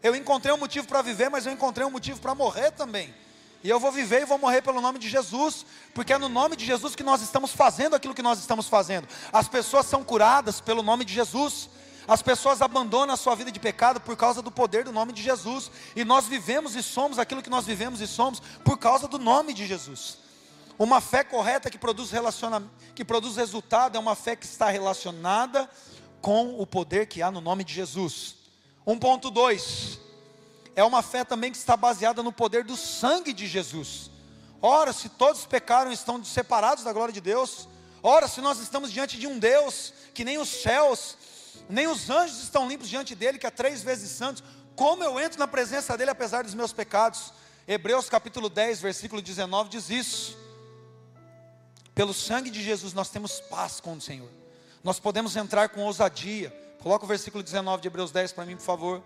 Eu 0.02 0.16
encontrei 0.16 0.52
um 0.52 0.58
motivo 0.58 0.86
para 0.86 1.00
viver, 1.02 1.30
mas 1.30 1.46
eu 1.46 1.52
encontrei 1.52 1.86
um 1.86 1.90
motivo 1.90 2.20
para 2.20 2.34
morrer 2.34 2.72
também. 2.72 3.14
E 3.62 3.70
eu 3.70 3.78
vou 3.78 3.92
viver 3.92 4.22
e 4.22 4.24
vou 4.24 4.38
morrer 4.38 4.60
pelo 4.60 4.80
nome 4.80 4.98
de 4.98 5.08
Jesus, 5.08 5.64
porque 5.94 6.12
é 6.12 6.18
no 6.18 6.28
nome 6.28 6.56
de 6.56 6.64
Jesus 6.64 6.96
que 6.96 7.02
nós 7.02 7.22
estamos 7.22 7.52
fazendo 7.52 7.94
aquilo 7.94 8.14
que 8.14 8.22
nós 8.22 8.38
estamos 8.40 8.68
fazendo. 8.68 9.06
As 9.32 9.46
pessoas 9.46 9.86
são 9.86 10.02
curadas 10.02 10.60
pelo 10.60 10.82
nome 10.82 11.04
de 11.04 11.14
Jesus. 11.14 11.70
As 12.08 12.20
pessoas 12.20 12.60
abandonam 12.60 13.14
a 13.14 13.16
sua 13.16 13.36
vida 13.36 13.52
de 13.52 13.60
pecado 13.60 14.00
por 14.00 14.16
causa 14.16 14.42
do 14.42 14.50
poder 14.50 14.84
do 14.84 14.92
nome 14.92 15.12
de 15.12 15.22
Jesus. 15.22 15.70
E 15.94 16.04
nós 16.04 16.26
vivemos 16.26 16.74
e 16.74 16.82
somos 16.82 17.18
aquilo 17.18 17.42
que 17.42 17.50
nós 17.50 17.64
vivemos 17.64 18.00
e 18.00 18.06
somos 18.08 18.40
por 18.64 18.76
causa 18.78 19.06
do 19.06 19.18
nome 19.18 19.54
de 19.54 19.64
Jesus. 19.66 20.18
Uma 20.76 21.00
fé 21.00 21.22
correta 21.22 21.70
que 21.70 21.78
produz, 21.78 22.10
relaciona, 22.10 22.62
que 22.94 23.04
produz 23.04 23.36
resultado 23.36 23.96
é 23.96 24.00
uma 24.00 24.16
fé 24.16 24.34
que 24.34 24.46
está 24.46 24.68
relacionada 24.68 25.70
com 26.20 26.58
o 26.58 26.66
poder 26.66 27.06
que 27.06 27.22
há 27.22 27.30
no 27.30 27.40
nome 27.40 27.62
de 27.62 27.72
Jesus. 27.72 28.34
1.2 28.84 29.98
é 30.74 30.84
uma 30.84 31.02
fé 31.02 31.24
também 31.24 31.50
que 31.50 31.56
está 31.56 31.76
baseada 31.76 32.22
no 32.22 32.32
poder 32.32 32.64
do 32.64 32.76
sangue 32.76 33.32
de 33.32 33.46
Jesus. 33.46 34.10
Ora, 34.60 34.92
se 34.92 35.08
todos 35.08 35.44
pecaram 35.44 35.90
e 35.90 35.94
estão 35.94 36.22
separados 36.24 36.84
da 36.84 36.92
glória 36.92 37.12
de 37.12 37.20
Deus, 37.20 37.68
ora, 38.02 38.28
se 38.28 38.40
nós 38.40 38.58
estamos 38.58 38.92
diante 38.92 39.18
de 39.18 39.26
um 39.26 39.38
Deus 39.38 39.92
que 40.14 40.24
nem 40.24 40.38
os 40.38 40.48
céus 40.48 41.16
nem 41.68 41.86
os 41.86 42.10
anjos 42.10 42.42
estão 42.42 42.68
limpos 42.68 42.88
diante 42.88 43.14
dele, 43.14 43.38
que 43.38 43.46
é 43.46 43.50
três 43.50 43.82
vezes 43.82 44.10
santo. 44.10 44.42
Como 44.74 45.02
eu 45.02 45.18
entro 45.20 45.38
na 45.38 45.46
presença 45.46 45.96
dele 45.96 46.10
apesar 46.10 46.44
dos 46.44 46.54
meus 46.54 46.72
pecados? 46.72 47.32
Hebreus 47.66 48.08
capítulo 48.08 48.48
10, 48.48 48.80
versículo 48.80 49.22
19 49.22 49.70
diz 49.70 49.90
isso. 49.90 50.36
Pelo 51.94 52.12
sangue 52.12 52.50
de 52.50 52.62
Jesus 52.62 52.92
nós 52.92 53.10
temos 53.10 53.40
paz 53.40 53.80
com 53.80 53.94
o 53.94 54.00
Senhor. 54.00 54.28
Nós 54.82 54.98
podemos 54.98 55.36
entrar 55.36 55.68
com 55.68 55.82
ousadia. 55.82 56.50
Coloca 56.82 57.04
o 57.04 57.08
versículo 57.08 57.42
19 57.42 57.82
de 57.82 57.88
Hebreus 57.88 58.10
10 58.10 58.32
para 58.32 58.44
mim, 58.44 58.56
por 58.56 58.64
favor. 58.64 59.02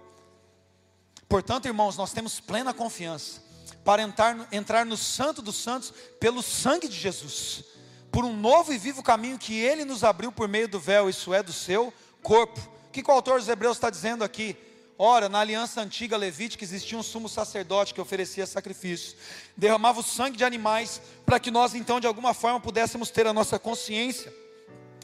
Portanto, 1.29 1.67
irmãos, 1.67 1.97
nós 1.97 2.12
temos 2.12 2.41
plena 2.41 2.73
confiança 2.73 3.43
para 3.85 4.03
entrar, 4.03 4.49
entrar 4.53 4.87
no 4.87 4.97
Santo 4.97 5.43
dos 5.43 5.57
Santos 5.57 5.93
pelo 6.21 6.43
sangue 6.43 6.89
de 6.89 6.97
Jesus, 6.97 7.65
por 8.11 8.25
um 8.25 8.37
novo 8.37 8.73
e 8.73 8.79
vivo 8.79 9.03
caminho 9.03 9.39
que 9.39 9.59
Ele 9.59 9.85
nos 9.85 10.05
abriu 10.05 10.31
por 10.31 10.49
meio 10.49 10.69
do 10.69 10.81
véu, 10.81 11.11
isso 11.11 11.35
é, 11.35 11.43
do 11.43 11.53
seu 11.53 11.93
corpo. 12.23 12.61
O 12.89 12.91
que, 12.91 13.03
o 13.07 13.12
autor 13.15 13.39
dos 13.39 13.49
Hebreus 13.49 13.77
está 13.77 13.91
dizendo 13.91 14.25
aqui? 14.25 14.57
Ora, 14.99 15.29
na 15.29 15.41
aliança 15.41 15.83
antiga 15.83 16.17
levítica 16.17 16.65
existia 16.65 16.97
um 16.97 17.03
sumo 17.03 17.29
sacerdote 17.29 17.93
que 17.93 18.01
oferecia 18.01 18.47
sacrifícios, 18.47 19.15
derramava 19.55 20.01
o 20.01 20.03
sangue 20.03 20.39
de 20.39 20.45
animais 20.45 21.03
para 21.27 21.39
que 21.39 21.51
nós 21.51 21.75
então 21.75 22.01
de 22.01 22.07
alguma 22.07 22.33
forma 22.33 22.59
pudéssemos 22.59 23.11
ter 23.11 23.27
a 23.27 23.33
nossa 23.33 23.59
consciência 23.59 24.33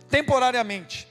temporariamente 0.09 1.07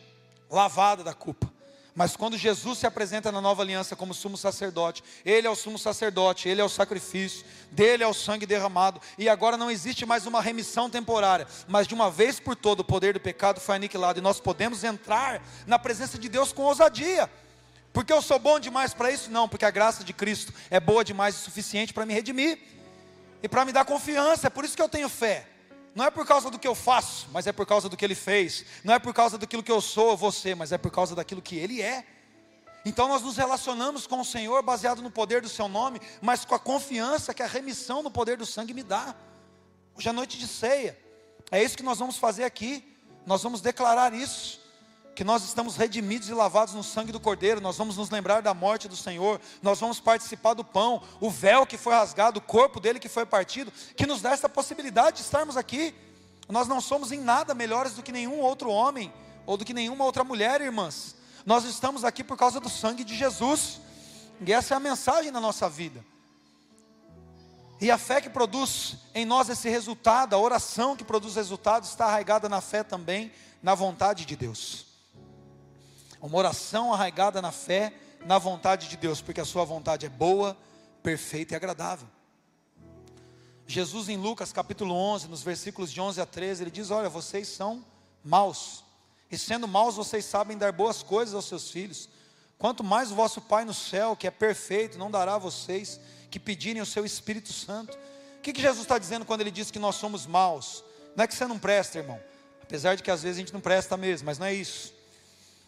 lavada 0.50 1.04
da 1.04 1.13
culpa. 1.13 1.51
Mas 1.93 2.15
quando 2.15 2.38
Jesus 2.38 2.80
se 2.80 2.88
apresenta 2.88 3.32
na 3.32 3.41
nova 3.41 3.62
aliança 3.62 3.95
como 3.95 4.13
sumo 4.13 4.38
sacerdote, 4.38 5.04
Ele 5.25 5.45
é 5.45 5.49
o 5.49 5.56
sumo 5.56 5.77
sacerdote, 5.77 6.47
Ele 6.47 6.62
é 6.62 6.63
o 6.63 6.69
sacrifício, 6.69 7.45
dele 7.69 8.04
é 8.04 8.08
o 8.08 8.13
sangue 8.13 8.45
derramado, 8.45 9.01
e 9.17 9.27
agora 9.27 9.58
não 9.58 9.69
existe 9.69 10.06
mais 10.06 10.25
uma 10.25 10.41
remissão 10.41 10.89
temporária, 10.89 11.45
mas 11.67 11.88
de 11.88 11.93
uma 11.93 12.10
vez 12.10 12.39
por 12.39 12.56
todo 12.56 12.80
o 12.80 12.86
poder 12.86 13.13
do 13.13 13.19
pecado 13.19 13.60
foi 13.60 13.75
aniquilado, 13.75 14.19
e 14.19 14.21
nós 14.21 14.39
podemos 14.39 14.84
entrar 14.86 15.43
na 15.67 15.77
presença 15.77 16.17
de 16.17 16.30
Deus 16.30 16.54
com 16.54 16.63
ousadia. 16.63 17.30
Porque 17.91 18.13
eu 18.13 18.21
sou 18.21 18.39
bom 18.39 18.58
demais 18.58 18.93
para 18.93 19.12
isso? 19.12 19.30
Não, 19.30 19.49
porque 19.49 19.65
a 19.65 19.71
graça 19.71 20.01
de 20.01 20.13
Cristo 20.13 20.54
é 20.69 20.80
boa 20.80 21.04
demais 21.04 21.36
e 21.36 21.39
suficiente 21.39 21.93
para 21.93 22.06
me 22.06 22.13
redimir 22.13 22.58
e 23.43 23.49
para 23.49 23.65
me 23.65 23.73
dar 23.73 23.84
confiança, 23.84 24.47
é 24.47 24.49
por 24.49 24.63
isso 24.63 24.75
que 24.75 24.82
eu 24.82 24.88
tenho 24.88 25.10
fé. 25.10 25.47
Não 25.93 26.06
é 26.06 26.10
por 26.10 26.25
causa 26.25 26.49
do 26.49 26.58
que 26.58 26.67
eu 26.67 26.75
faço, 26.75 27.27
mas 27.32 27.47
é 27.47 27.51
por 27.51 27.65
causa 27.65 27.89
do 27.89 27.97
que 27.97 28.06
ele 28.06 28.15
fez. 28.15 28.65
Não 28.84 28.93
é 28.93 28.99
por 28.99 29.13
causa 29.13 29.38
daquilo 29.38 29.62
que 29.62 29.71
eu 29.71 29.82
sou, 29.82 30.15
você, 30.15 30.56
mas 30.56 30.71
é 30.71 30.77
por 30.77 30.91
causa 30.91 31.13
daquilo 31.13 31.41
que 31.41 31.58
ele 31.58 31.82
é. 31.82 32.06
Então 32.86 33.08
nós 33.08 33.21
nos 33.21 33.38
relacionamos 33.38 34.08
com 34.08 34.21
o 34.21 34.25
Senhor 34.25 34.63
baseado 34.63 35.01
no 35.01 35.12
poder 35.12 35.41
do 35.41 35.49
seu 35.49 35.67
nome, 35.67 36.01
mas 36.21 36.45
com 36.45 36.56
a 36.56 36.60
confiança 36.60 37.34
que 37.34 37.43
a 37.43 37.47
remissão 37.47 38.01
no 38.01 38.10
poder 38.10 38.38
do 38.38 38.45
sangue 38.45 38.73
me 38.73 38.84
dá. 38.84 39.13
Hoje 39.95 40.08
é 40.08 40.12
noite 40.12 40.38
de 40.39 40.47
ceia. 40.47 40.97
É 41.51 41.62
isso 41.62 41.75
que 41.75 41.84
nós 41.84 41.99
vamos 41.99 42.17
fazer 42.17 42.45
aqui. 42.45 42.88
Nós 43.25 43.43
vamos 43.43 43.62
declarar 43.62 44.13
isso 44.13 44.61
que 45.21 45.25
nós 45.25 45.43
estamos 45.43 45.75
redimidos 45.75 46.29
e 46.29 46.34
lavados 46.34 46.73
no 46.73 46.84
sangue 46.84 47.12
do 47.12 47.19
Cordeiro, 47.19 47.62
nós 47.62 47.77
vamos 47.77 47.95
nos 47.95 48.10
lembrar 48.10 48.41
da 48.41 48.55
morte 48.55 48.88
do 48.88 48.95
Senhor, 48.95 49.39
nós 49.62 49.79
vamos 49.79 49.99
participar 49.99 50.55
do 50.55 50.63
pão, 50.63 50.99
o 51.19 51.29
véu 51.29 51.63
que 51.63 51.77
foi 51.77 51.93
rasgado, 51.93 52.39
o 52.39 52.41
corpo 52.41 52.79
dele 52.79 52.99
que 52.99 53.07
foi 53.07 53.23
partido, 53.23 53.71
que 53.95 54.07
nos 54.07 54.19
dá 54.19 54.31
essa 54.31 54.49
possibilidade 54.49 55.17
de 55.17 55.21
estarmos 55.21 55.55
aqui. 55.55 55.93
Nós 56.49 56.67
não 56.67 56.81
somos 56.81 57.12
em 57.12 57.19
nada 57.19 57.53
melhores 57.53 57.93
do 57.93 58.01
que 58.01 58.12
nenhum 58.12 58.39
outro 58.39 58.71
homem, 58.71 59.13
ou 59.45 59.57
do 59.57 59.63
que 59.63 59.75
nenhuma 59.75 60.05
outra 60.05 60.23
mulher, 60.23 60.60
irmãs. 60.60 61.15
Nós 61.45 61.65
estamos 61.65 62.03
aqui 62.03 62.23
por 62.23 62.36
causa 62.36 62.60
do 62.60 62.67
sangue 62.67 63.03
de 63.03 63.15
Jesus, 63.15 63.79
e 64.43 64.51
essa 64.51 64.73
é 64.73 64.77
a 64.77 64.79
mensagem 64.79 65.29
na 65.29 65.39
nossa 65.39 65.69
vida. 65.69 66.03
E 67.79 67.91
a 67.91 67.97
fé 67.99 68.21
que 68.21 68.29
produz 68.31 68.95
em 69.13 69.23
nós 69.23 69.49
esse 69.49 69.69
resultado, 69.69 70.34
a 70.34 70.39
oração 70.39 70.95
que 70.95 71.03
produz 71.03 71.36
resultado, 71.36 71.84
está 71.84 72.07
arraigada 72.07 72.49
na 72.49 72.60
fé 72.60 72.81
também, 72.81 73.31
na 73.62 73.75
vontade 73.75 74.25
de 74.25 74.36
Deus. 74.36 74.89
Uma 76.21 76.38
oração 76.38 76.93
arraigada 76.93 77.41
na 77.41 77.51
fé, 77.51 77.91
na 78.25 78.38
vontade 78.38 78.88
de 78.88 78.95
Deus, 78.95 79.21
porque 79.21 79.41
a 79.41 79.45
sua 79.45 79.65
vontade 79.65 80.05
é 80.05 80.10
boa, 80.10 80.55
perfeita 81.01 81.53
e 81.53 81.55
agradável. 81.55 82.07
Jesus 83.65 84.07
em 84.07 84.17
Lucas 84.17 84.53
capítulo 84.53 84.93
11, 84.93 85.27
nos 85.27 85.41
versículos 85.41 85.91
de 85.91 85.99
11 85.99 86.21
a 86.21 86.25
13, 86.25 86.63
ele 86.63 86.71
diz: 86.71 86.91
"Olha, 86.91 87.10
vocês 87.10 87.47
são 87.47 87.84
maus, 88.23 88.84
e 89.31 89.38
sendo 89.38 89.67
maus 89.67 89.95
vocês 89.95 90.23
sabem 90.23 90.57
dar 90.57 90.71
boas 90.71 91.01
coisas 91.01 91.34
aos 91.34 91.45
seus 91.45 91.71
filhos. 91.71 92.07
Quanto 92.60 92.84
mais 92.84 93.12
o 93.12 93.15
vosso 93.15 93.41
Pai 93.41 93.65
no 93.65 93.73
céu, 93.73 94.15
que 94.15 94.27
é 94.27 94.31
perfeito, 94.31 94.99
não 94.99 95.10
dará 95.10 95.36
a 95.36 95.39
vocês 95.39 95.99
que 96.29 96.39
pedirem 96.39 96.81
o 96.81 96.86
seu 96.86 97.03
Espírito 97.03 97.51
Santo." 97.51 97.97
O 98.38 98.41
que, 98.41 98.53
que 98.53 98.62
Jesus 98.62 98.81
está 98.81 98.97
dizendo 98.97 99.25
quando 99.25 99.41
ele 99.41 99.51
diz 99.51 99.71
que 99.71 99.79
nós 99.79 99.95
somos 99.95 100.27
maus? 100.27 100.84
Não 101.15 101.23
é 101.23 101.27
que 101.27 101.34
você 101.34 101.47
não 101.47 101.57
presta, 101.57 101.99
irmão. 101.99 102.19
Apesar 102.62 102.95
de 102.95 103.03
que 103.03 103.12
às 103.12 103.23
vezes 103.23 103.38
a 103.38 103.39
gente 103.41 103.53
não 103.53 103.62
presta 103.62 103.95
mesmo, 103.95 104.25
mas 104.25 104.38
não 104.38 104.45
é 104.45 104.53
isso. 104.53 104.93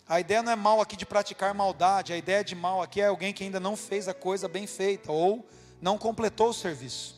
A 0.07 0.19
ideia 0.19 0.43
não 0.43 0.51
é 0.51 0.55
mal 0.55 0.81
aqui 0.81 0.97
de 0.97 1.05
praticar 1.05 1.53
maldade, 1.53 2.11
a 2.11 2.17
ideia 2.17 2.43
de 2.43 2.55
mal 2.55 2.81
aqui 2.81 2.99
é 2.99 3.07
alguém 3.07 3.33
que 3.33 3.43
ainda 3.43 3.59
não 3.59 3.75
fez 3.77 4.07
a 4.07 4.13
coisa 4.13 4.47
bem 4.47 4.67
feita 4.67 5.11
ou 5.11 5.47
não 5.81 5.97
completou 5.97 6.49
o 6.49 6.53
serviço. 6.53 7.15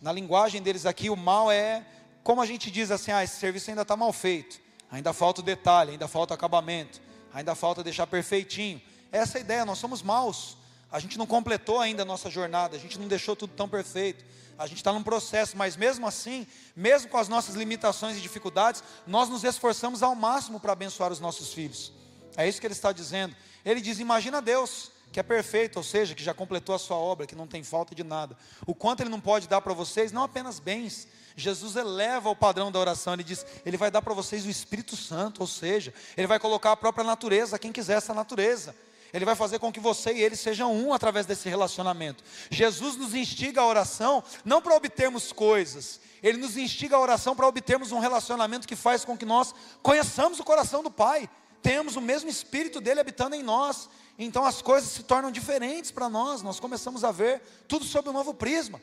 Na 0.00 0.12
linguagem 0.12 0.62
deles 0.62 0.86
aqui, 0.86 1.10
o 1.10 1.16
mal 1.16 1.50
é, 1.50 1.84
como 2.22 2.40
a 2.40 2.46
gente 2.46 2.70
diz 2.70 2.92
assim, 2.92 3.10
ah, 3.10 3.24
esse 3.24 3.36
serviço 3.36 3.70
ainda 3.70 3.82
está 3.82 3.96
mal 3.96 4.12
feito, 4.12 4.60
ainda 4.90 5.12
falta 5.12 5.40
o 5.40 5.44
detalhe, 5.44 5.92
ainda 5.92 6.06
falta 6.06 6.34
o 6.34 6.36
acabamento, 6.36 7.00
ainda 7.34 7.54
falta 7.56 7.82
deixar 7.82 8.06
perfeitinho. 8.06 8.80
Essa 9.10 9.38
é 9.38 9.40
a 9.40 9.42
ideia, 9.42 9.64
nós 9.64 9.78
somos 9.78 10.00
maus, 10.00 10.56
a 10.90 10.98
gente 10.98 11.18
não 11.18 11.26
completou 11.26 11.80
ainda 11.80 12.02
a 12.02 12.06
nossa 12.06 12.30
jornada, 12.30 12.76
a 12.76 12.80
gente 12.80 12.98
não 12.98 13.06
deixou 13.06 13.36
tudo 13.36 13.52
tão 13.54 13.68
perfeito, 13.68 14.24
a 14.58 14.66
gente 14.66 14.78
está 14.78 14.92
num 14.92 15.02
processo, 15.02 15.56
mas 15.56 15.76
mesmo 15.76 16.06
assim, 16.06 16.46
mesmo 16.74 17.08
com 17.08 17.16
as 17.16 17.28
nossas 17.28 17.54
limitações 17.54 18.16
e 18.16 18.20
dificuldades, 18.20 18.82
nós 19.06 19.28
nos 19.28 19.44
esforçamos 19.44 20.02
ao 20.02 20.14
máximo 20.14 20.58
para 20.58 20.72
abençoar 20.72 21.12
os 21.12 21.20
nossos 21.20 21.52
filhos. 21.52 21.92
É 22.36 22.48
isso 22.48 22.60
que 22.60 22.66
ele 22.66 22.74
está 22.74 22.90
dizendo. 22.90 23.36
Ele 23.64 23.80
diz: 23.80 24.00
Imagina 24.00 24.42
Deus, 24.42 24.90
que 25.12 25.20
é 25.20 25.22
perfeito, 25.22 25.76
ou 25.76 25.82
seja, 25.82 26.14
que 26.14 26.22
já 26.22 26.34
completou 26.34 26.74
a 26.74 26.78
sua 26.78 26.96
obra, 26.96 27.26
que 27.26 27.36
não 27.36 27.46
tem 27.46 27.62
falta 27.62 27.94
de 27.94 28.02
nada. 28.02 28.36
O 28.66 28.74
quanto 28.74 29.00
ele 29.00 29.10
não 29.10 29.20
pode 29.20 29.46
dar 29.46 29.60
para 29.60 29.72
vocês, 29.74 30.10
não 30.10 30.24
apenas 30.24 30.58
bens. 30.58 31.06
Jesus 31.36 31.76
eleva 31.76 32.28
o 32.28 32.34
padrão 32.34 32.72
da 32.72 32.80
oração, 32.80 33.12
ele 33.12 33.22
diz: 33.22 33.46
Ele 33.64 33.76
vai 33.76 33.90
dar 33.90 34.02
para 34.02 34.14
vocês 34.14 34.44
o 34.44 34.50
Espírito 34.50 34.96
Santo, 34.96 35.40
ou 35.40 35.46
seja, 35.46 35.94
ele 36.16 36.26
vai 36.26 36.40
colocar 36.40 36.72
a 36.72 36.76
própria 36.76 37.04
natureza, 37.04 37.58
quem 37.58 37.70
quiser 37.70 37.98
essa 37.98 38.12
natureza. 38.12 38.74
Ele 39.12 39.24
vai 39.24 39.34
fazer 39.34 39.58
com 39.58 39.72
que 39.72 39.80
você 39.80 40.12
e 40.12 40.22
ele 40.22 40.36
sejam 40.36 40.74
um 40.74 40.92
através 40.92 41.24
desse 41.24 41.48
relacionamento. 41.48 42.22
Jesus 42.50 42.96
nos 42.96 43.14
instiga 43.14 43.62
a 43.62 43.66
oração 43.66 44.22
não 44.44 44.60
para 44.60 44.74
obtermos 44.74 45.32
coisas, 45.32 46.00
ele 46.22 46.38
nos 46.38 46.56
instiga 46.56 46.96
a 46.96 47.00
oração 47.00 47.34
para 47.34 47.46
obtermos 47.46 47.92
um 47.92 48.00
relacionamento 48.00 48.68
que 48.68 48.76
faz 48.76 49.04
com 49.04 49.16
que 49.16 49.24
nós 49.24 49.54
conheçamos 49.82 50.38
o 50.38 50.44
coração 50.44 50.82
do 50.82 50.90
Pai, 50.90 51.28
tenhamos 51.62 51.96
o 51.96 52.00
mesmo 52.00 52.28
espírito 52.28 52.80
dele 52.80 53.00
habitando 53.00 53.34
em 53.34 53.42
nós. 53.42 53.88
Então 54.18 54.44
as 54.44 54.60
coisas 54.60 54.90
se 54.90 55.02
tornam 55.04 55.30
diferentes 55.30 55.90
para 55.90 56.08
nós, 56.08 56.42
nós 56.42 56.60
começamos 56.60 57.04
a 57.04 57.12
ver 57.12 57.40
tudo 57.66 57.84
sob 57.84 58.10
um 58.10 58.12
novo 58.12 58.34
prisma. 58.34 58.82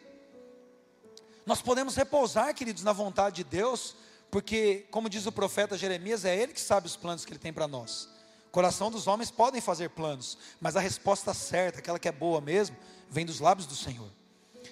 Nós 1.46 1.62
podemos 1.62 1.96
repousar, 1.96 2.56
queridos, 2.56 2.82
na 2.82 2.94
vontade 2.94 3.36
de 3.36 3.44
Deus, 3.44 3.96
porque, 4.32 4.88
como 4.90 5.08
diz 5.08 5.28
o 5.28 5.32
profeta 5.32 5.78
Jeremias, 5.78 6.26
é 6.26 6.36
Ele 6.36 6.54
que 6.54 6.62
sabe 6.62 6.88
os 6.88 6.96
planos 6.96 7.24
que 7.24 7.32
Ele 7.32 7.40
tem 7.40 7.54
para 7.54 7.68
nós 7.68 8.14
coração 8.56 8.89
dos 8.89 9.06
homens 9.06 9.30
podem 9.30 9.60
fazer 9.60 9.89
planos, 9.89 10.38
mas 10.62 10.78
a 10.78 10.80
resposta 10.80 11.34
certa, 11.34 11.80
aquela 11.80 12.00
que 12.00 12.08
é 12.08 12.12
boa 12.12 12.39
mesmo, 12.39 12.78
vem 13.10 13.26
dos 13.26 13.41
lábios 13.41 13.68
do 13.68 13.76
Senhor. 13.76 14.10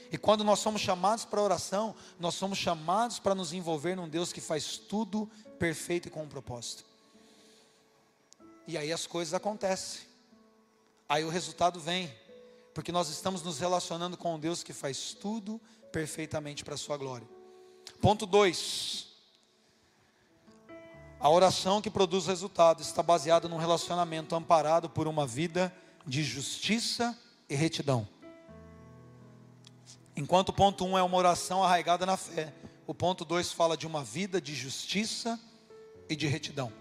E 0.09 0.17
quando 0.17 0.41
nós 0.41 0.59
somos 0.59 0.79
chamados 0.79 1.25
para 1.25 1.41
oração, 1.41 1.93
nós 2.17 2.33
somos 2.33 2.57
chamados 2.57 3.19
para 3.19 3.35
nos 3.35 3.51
envolver 3.51 3.97
num 3.97 4.07
Deus 4.07 4.31
que 4.31 4.39
faz 4.39 4.77
tudo 4.77 5.29
perfeito 5.59 6.07
e 6.07 6.11
com 6.11 6.23
um 6.23 6.29
propósito. 6.29 6.85
E 8.65 8.77
aí 8.77 8.89
as 8.89 9.05
coisas 9.05 9.33
acontecem. 9.33 10.03
Aí 11.09 11.25
o 11.25 11.29
resultado 11.29 11.77
vem, 11.77 12.09
porque 12.73 12.89
nós 12.89 13.09
estamos 13.09 13.43
nos 13.43 13.59
relacionando 13.59 14.15
com 14.15 14.35
um 14.35 14.39
Deus 14.39 14.63
que 14.63 14.71
faz 14.71 15.13
tudo 15.13 15.59
perfeitamente 15.91 16.63
para 16.63 16.75
a 16.75 16.77
sua 16.77 16.95
glória. 16.95 17.27
Ponto 17.99 18.25
2. 18.25 19.12
A 21.23 21.29
oração 21.29 21.81
que 21.81 21.89
produz 21.89 22.27
resultado 22.27 22.81
está 22.81 23.01
baseada 23.01 23.47
num 23.47 23.55
relacionamento 23.55 24.35
amparado 24.35 24.89
por 24.89 25.07
uma 25.07 25.25
vida 25.25 25.73
de 26.05 26.21
justiça 26.21 27.17
e 27.47 27.55
retidão. 27.55 28.05
Enquanto 30.17 30.49
o 30.49 30.53
ponto 30.53 30.83
1 30.83 30.89
um 30.89 30.97
é 30.97 31.01
uma 31.01 31.15
oração 31.15 31.63
arraigada 31.63 32.05
na 32.05 32.17
fé, 32.17 32.53
o 32.85 32.93
ponto 32.93 33.23
2 33.23 33.53
fala 33.53 33.77
de 33.77 33.87
uma 33.87 34.03
vida 34.03 34.41
de 34.41 34.53
justiça 34.53 35.39
e 36.09 36.15
de 36.17 36.27
retidão. 36.27 36.73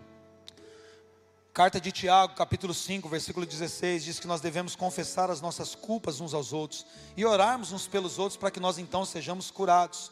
Carta 1.54 1.80
de 1.80 1.92
Tiago, 1.92 2.34
capítulo 2.34 2.74
5, 2.74 3.08
versículo 3.08 3.46
16, 3.46 4.02
diz 4.02 4.18
que 4.18 4.26
nós 4.26 4.40
devemos 4.40 4.74
confessar 4.74 5.30
as 5.30 5.40
nossas 5.40 5.76
culpas 5.76 6.20
uns 6.20 6.34
aos 6.34 6.52
outros 6.52 6.84
e 7.16 7.24
orarmos 7.24 7.70
uns 7.70 7.86
pelos 7.86 8.18
outros 8.18 8.36
para 8.36 8.50
que 8.50 8.58
nós 8.58 8.76
então 8.76 9.04
sejamos 9.04 9.52
curados. 9.52 10.10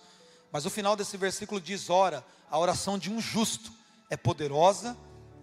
Mas 0.52 0.64
o 0.64 0.70
final 0.70 0.94
desse 0.94 1.16
versículo 1.16 1.60
diz: 1.60 1.90
ora, 1.90 2.24
a 2.48 2.56
oração 2.56 2.96
de 2.96 3.10
um 3.10 3.20
justo 3.20 3.79
é 4.10 4.16
poderosa 4.16 4.96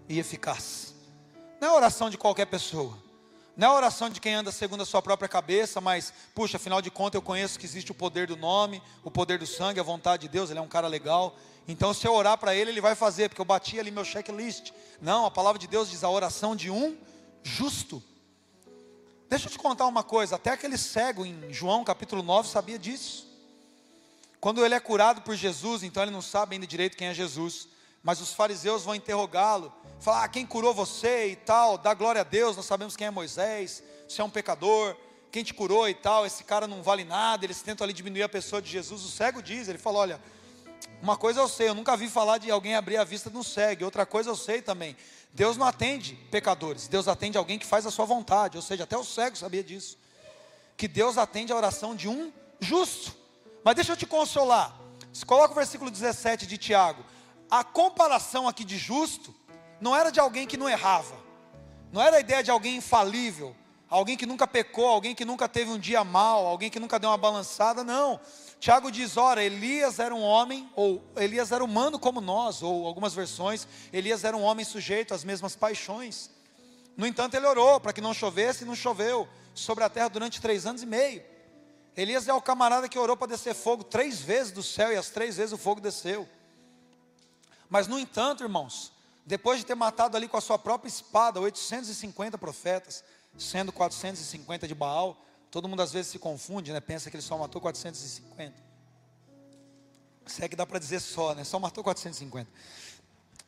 e 0.08 0.19
eficaz. 0.19 0.93
Não 1.60 1.69
é 1.69 1.71
oração 1.71 2.10
de 2.10 2.17
qualquer 2.17 2.45
pessoa. 2.45 2.95
Não 3.56 3.69
é 3.69 3.71
oração 3.71 4.10
de 4.10 4.21
quem 4.21 4.36
anda 4.36 4.51
segundo 4.51 4.84
a 4.84 4.86
sua 4.86 5.01
própria 5.01 5.27
cabeça, 5.27 5.82
mas, 5.82 6.13
puxa, 6.36 6.58
afinal 6.58 6.80
de 6.80 6.91
contas 6.91 7.15
eu 7.15 7.21
conheço 7.23 7.58
que 7.58 7.65
existe 7.65 7.91
o 7.91 7.95
poder 7.95 8.27
do 8.27 8.38
nome, 8.38 8.84
o 9.03 9.10
poder 9.10 9.39
do 9.39 9.47
sangue, 9.47 9.80
a 9.80 9.84
vontade 9.84 10.23
de 10.23 10.27
Deus, 10.27 10.51
ele 10.51 10.60
é 10.60 10.62
um 10.62 10.67
cara 10.67 10.88
legal. 10.88 11.36
Então, 11.67 11.91
se 11.93 12.06
eu 12.06 12.13
orar 12.13 12.38
para 12.38 12.53
ele, 12.53 12.69
ele 12.69 12.82
vai 12.82 12.93
fazer, 12.93 13.30
porque 13.30 13.41
eu 13.41 13.45
bati 13.45 13.80
ali 13.80 13.89
meu 13.89 14.06
checklist. 14.06 14.71
Não, 15.01 15.25
a 15.25 15.32
palavra 15.32 15.58
de 15.58 15.65
Deus 15.65 15.89
diz 15.89 16.03
a 16.03 16.10
oração 16.10 16.56
de 16.56 16.69
um 16.69 16.95
justo. 17.41 18.03
Deixa 19.27 19.47
eu 19.47 19.51
te 19.51 19.58
contar 19.58 19.88
uma 19.88 20.03
coisa, 20.03 20.36
até 20.36 20.51
aquele 20.51 20.77
cego 20.77 21.25
em 21.25 21.51
João 21.51 21.84
capítulo 21.84 22.21
9 22.21 22.47
sabia 22.47 22.77
disso. 22.77 23.27
Quando 24.39 24.63
ele 24.63 24.75
é 24.75 24.80
curado 24.80 25.21
por 25.21 25.36
Jesus, 25.36 25.82
então 25.82 26.03
ele 26.03 26.12
não 26.12 26.21
sabe 26.21 26.56
ainda 26.56 26.67
direito 26.67 26.95
quem 26.95 27.08
é 27.08 27.13
Jesus 27.13 27.67
mas 28.07 28.21
os 28.21 28.33
fariseus 28.33 28.85
vão 28.85 28.95
interrogá-lo, 28.95 29.69
falar: 29.99 30.23
ah, 30.23 30.27
quem 30.29 30.45
curou 30.45 30.73
você 30.73 31.27
e 31.27 31.35
tal, 31.35 31.77
dá 31.77 31.93
glória 31.93 32.21
a 32.21 32.23
Deus, 32.23 32.55
nós 32.55 32.65
sabemos 32.65 32.95
quem 32.95 33.05
é 33.05 33.11
Moisés, 33.11 33.83
você 34.07 34.21
é 34.21 34.23
um 34.23 34.29
pecador, 34.29 34.95
quem 35.29 35.43
te 35.43 35.53
curou 35.53 35.89
e 35.89 35.93
tal, 35.93 36.25
esse 36.25 36.41
cara 36.45 36.65
não 36.67 36.81
vale 36.81 37.03
nada, 37.03 37.43
eles 37.43 37.61
tentam 37.61 37.83
ali 37.83 37.91
diminuir 37.91 38.23
a 38.23 38.29
pessoa 38.29 38.61
de 38.61 38.69
Jesus. 38.69 39.03
O 39.03 39.09
cego 39.09 39.41
diz: 39.41 39.67
ele 39.67 39.77
fala, 39.77 39.97
olha, 39.99 40.21
uma 41.01 41.17
coisa 41.17 41.41
eu 41.41 41.49
sei, 41.49 41.67
eu 41.67 41.75
nunca 41.75 41.97
vi 41.97 42.07
falar 42.07 42.37
de 42.37 42.49
alguém 42.49 42.75
abrir 42.75 42.95
a 42.95 43.03
vista 43.03 43.29
de 43.29 43.35
um 43.35 43.43
cego, 43.43 43.83
outra 43.83 44.05
coisa 44.05 44.29
eu 44.29 44.37
sei 44.37 44.61
também, 44.61 44.95
Deus 45.33 45.57
não 45.57 45.67
atende 45.67 46.15
pecadores, 46.31 46.87
Deus 46.87 47.09
atende 47.09 47.37
alguém 47.37 47.59
que 47.59 47.65
faz 47.65 47.85
a 47.85 47.91
sua 47.91 48.05
vontade, 48.05 48.55
ou 48.55 48.63
seja, 48.63 48.85
até 48.85 48.97
o 48.97 49.03
cego 49.03 49.35
sabia 49.35 49.61
disso, 49.65 49.97
que 50.77 50.87
Deus 50.87 51.17
atende 51.17 51.51
a 51.51 51.57
oração 51.57 51.93
de 51.93 52.07
um 52.07 52.31
justo. 52.61 53.13
Mas 53.65 53.75
deixa 53.75 53.91
eu 53.91 53.97
te 53.97 54.05
consolar, 54.05 54.79
se 55.11 55.25
coloca 55.25 55.51
o 55.51 55.55
versículo 55.55 55.91
17 55.91 56.47
de 56.47 56.57
Tiago, 56.57 57.03
a 57.49 57.63
comparação 57.63 58.47
aqui 58.47 58.63
de 58.63 58.77
justo 58.77 59.33
não 59.79 59.95
era 59.95 60.12
de 60.12 60.19
alguém 60.19 60.47
que 60.47 60.57
não 60.57 60.69
errava. 60.69 61.15
Não 61.91 62.01
era 62.01 62.17
a 62.17 62.19
ideia 62.19 62.43
de 62.43 62.51
alguém 62.51 62.77
infalível, 62.77 63.55
alguém 63.89 64.17
que 64.17 64.25
nunca 64.25 64.45
pecou, 64.45 64.88
alguém 64.88 65.15
que 65.15 65.23
nunca 65.23 65.47
teve 65.47 65.71
um 65.71 65.79
dia 65.79 66.03
mal, 66.03 66.45
alguém 66.45 66.69
que 66.69 66.79
nunca 66.79 66.99
deu 66.99 67.10
uma 67.10 67.17
balançada, 67.17 67.83
não. 67.83 68.19
Tiago 68.60 68.91
diz: 68.91 69.15
ora, 69.15 69.43
Elias 69.43 69.99
era 69.99 70.13
um 70.13 70.21
homem, 70.21 70.69
ou 70.75 71.03
Elias 71.15 71.51
era 71.51 71.63
humano 71.63 71.97
como 71.97 72.19
nós, 72.19 72.62
ou 72.62 72.86
algumas 72.86 73.13
versões, 73.13 73.67
Elias 73.93 74.23
era 74.23 74.36
um 74.36 74.41
homem 74.41 74.65
sujeito 74.65 75.13
às 75.13 75.23
mesmas 75.23 75.55
paixões. 75.55 76.29
No 76.97 77.05
entanto, 77.05 77.36
ele 77.36 77.45
orou 77.45 77.79
para 77.79 77.93
que 77.93 78.01
não 78.01 78.13
chovesse 78.13 78.63
e 78.63 78.67
não 78.67 78.75
choveu 78.75 79.27
sobre 79.53 79.83
a 79.83 79.89
terra 79.89 80.10
durante 80.10 80.41
três 80.41 80.65
anos 80.65 80.81
e 80.81 80.86
meio. 80.86 81.23
Elias 81.95 82.27
é 82.27 82.33
o 82.33 82.41
camarada 82.41 82.89
que 82.89 82.97
orou 82.97 83.15
para 83.15 83.27
descer 83.27 83.55
fogo 83.55 83.83
três 83.83 84.19
vezes 84.19 84.51
do 84.51 84.62
céu 84.62 84.91
e 84.91 84.95
as 84.95 85.10
três 85.10 85.38
vezes 85.38 85.53
o 85.53 85.57
fogo 85.57 85.79
desceu. 85.79 86.27
Mas, 87.69 87.88
no 87.88 87.99
entanto, 87.99 88.43
irmãos, 88.43 88.91
depois 89.25 89.60
de 89.60 89.65
ter 89.65 89.75
matado 89.75 90.15
ali 90.15 90.27
com 90.27 90.38
a 90.38 90.41
sua 90.41 90.58
própria 90.58 90.88
espada 90.88 91.39
850 91.39 92.38
profetas, 92.38 93.03
sendo 93.38 93.71
450 93.71 94.67
de 94.67 94.73
Baal, 94.73 95.17
todo 95.51 95.67
mundo 95.67 95.82
às 95.82 95.91
vezes 95.91 96.12
se 96.12 96.19
confunde, 96.19 96.71
né? 96.71 96.80
Pensa 96.80 97.10
que 97.10 97.15
ele 97.15 97.23
só 97.23 97.38
matou 97.38 97.62
450. 97.62 98.53
Se 100.25 100.43
é 100.43 100.47
que 100.47 100.56
dá 100.56 100.65
para 100.65 100.80
dizer 100.80 100.99
só, 100.99 101.34
né? 101.36 101.43
Só 101.43 101.60
matou 101.60 101.84
450. 101.84 102.49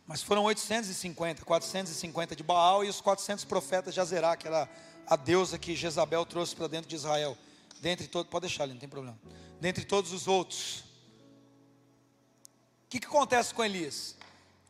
Mas 0.05 0.23
foram 0.23 0.43
850, 0.43 1.45
450 1.45 2.35
de 2.35 2.43
Baal 2.43 2.83
e 2.83 2.89
os 2.89 2.99
400 2.99 3.45
profetas 3.45 3.93
de 3.93 4.01
Azerá, 4.01 4.35
que 4.35 4.47
era 4.47 4.67
a 5.07 5.15
deusa 5.15 5.57
que 5.57 5.75
Jezabel 5.75 6.25
trouxe 6.25 6.55
para 6.55 6.67
dentro 6.67 6.89
de 6.89 6.95
Israel. 6.95 7.37
Dentre 7.79 8.07
todos, 8.07 8.29
pode 8.29 8.47
deixar 8.47 8.63
ali, 8.63 8.73
não 8.73 8.79
tem 8.79 8.89
problema. 8.89 9.17
Dentre 9.61 9.85
todos 9.85 10.11
os 10.11 10.27
outros. 10.27 10.83
O 12.89 12.91
que, 12.91 12.99
que 12.99 13.05
acontece 13.05 13.53
com 13.53 13.63
Elias? 13.63 14.15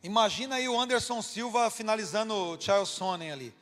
Imagina 0.02 0.56
aí 0.56 0.68
o 0.68 0.78
Anderson 0.78 1.22
Silva 1.22 1.70
finalizando 1.70 2.34
o 2.34 2.60
Charles 2.60 2.90
Sonnen 2.90 3.32
ali. 3.32 3.54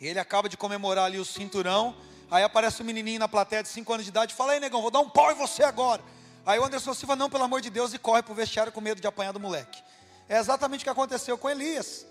Ele 0.00 0.20
acaba 0.20 0.48
de 0.48 0.56
comemorar 0.56 1.06
ali 1.06 1.18
o 1.18 1.24
cinturão. 1.24 1.96
Aí 2.30 2.44
aparece 2.44 2.80
um 2.80 2.86
menininho 2.86 3.18
na 3.18 3.26
plateia 3.26 3.60
de 3.60 3.68
5 3.68 3.92
anos 3.92 4.04
de 4.04 4.10
idade 4.10 4.32
e 4.32 4.36
fala: 4.36 4.54
Ei, 4.54 4.60
negão, 4.60 4.80
vou 4.80 4.92
dar 4.92 5.00
um 5.00 5.10
pau 5.10 5.32
em 5.32 5.34
você 5.34 5.64
agora. 5.64 6.00
Aí 6.46 6.56
o 6.60 6.64
Anderson 6.64 6.94
Silva, 6.94 7.16
não, 7.16 7.28
pelo 7.28 7.42
amor 7.42 7.60
de 7.60 7.68
Deus, 7.68 7.92
e 7.92 7.98
corre 7.98 8.22
para 8.22 8.30
o 8.30 8.34
vestiário 8.36 8.70
com 8.70 8.80
medo 8.80 9.00
de 9.00 9.08
apanhar 9.08 9.32
do 9.32 9.40
moleque. 9.40 9.82
É 10.28 10.38
exatamente 10.38 10.82
o 10.82 10.84
que 10.84 10.90
aconteceu 10.90 11.36
com 11.36 11.50
Elias. 11.50 12.06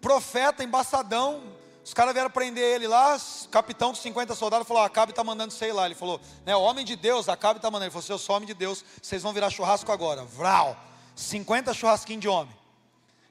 Profeta, 0.00 0.62
embaçadão. 0.62 1.42
Os 1.88 1.94
caras 1.94 2.12
vieram 2.12 2.28
prender 2.28 2.62
ele 2.62 2.86
lá, 2.86 3.18
capitão 3.50 3.88
com 3.88 3.94
50 3.94 4.34
soldados 4.34 4.68
falou: 4.68 4.82
Acabe 4.82 5.12
está 5.12 5.24
mandando 5.24 5.54
sei 5.54 5.72
lá. 5.72 5.86
Ele 5.86 5.94
falou: 5.94 6.20
né, 6.44 6.54
Homem 6.54 6.84
de 6.84 6.94
Deus, 6.94 7.30
Acabe 7.30 7.56
está 7.56 7.70
mandando. 7.70 7.86
Ele 7.86 7.90
falou: 7.90 8.06
Eu 8.10 8.18
sou 8.18 8.36
homem 8.36 8.46
de 8.46 8.52
Deus, 8.52 8.84
vocês 9.00 9.22
vão 9.22 9.32
virar 9.32 9.48
churrasco 9.48 9.90
agora. 9.90 10.22
Vral. 10.22 10.76
50 11.16 11.72
churrasquinhos 11.72 12.20
de 12.20 12.28
homem. 12.28 12.54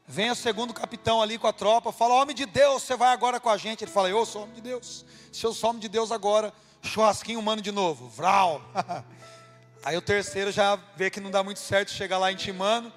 Vem 0.07 0.31
o 0.31 0.35
segundo 0.35 0.73
capitão 0.73 1.21
ali 1.21 1.37
com 1.37 1.45
a 1.45 1.53
tropa, 1.53 1.91
fala: 1.91 2.15
Homem 2.15 2.35
de 2.35 2.47
Deus, 2.47 2.81
você 2.81 2.95
vai 2.95 3.13
agora 3.13 3.39
com 3.39 3.47
a 3.47 3.57
gente. 3.57 3.83
Ele 3.83 3.91
fala: 3.91 4.09
Eu 4.09 4.25
sou 4.25 4.41
homem 4.41 4.55
de 4.55 4.61
Deus. 4.61 5.05
Se 5.31 5.45
eu 5.45 5.53
sou 5.53 5.69
homem 5.69 5.79
de 5.79 5.87
Deus 5.87 6.11
agora, 6.11 6.51
churrasquinho 6.81 7.39
humano 7.39 7.61
de 7.61 7.71
novo. 7.71 8.09
Vral. 8.09 8.59
Aí 9.85 9.95
o 9.95 10.01
terceiro 10.01 10.51
já 10.51 10.79
vê 10.95 11.11
que 11.11 11.19
não 11.19 11.29
dá 11.29 11.43
muito 11.43 11.59
certo 11.59 11.91
chegar 11.91 12.17
lá 12.17 12.31
intimando, 12.31 12.91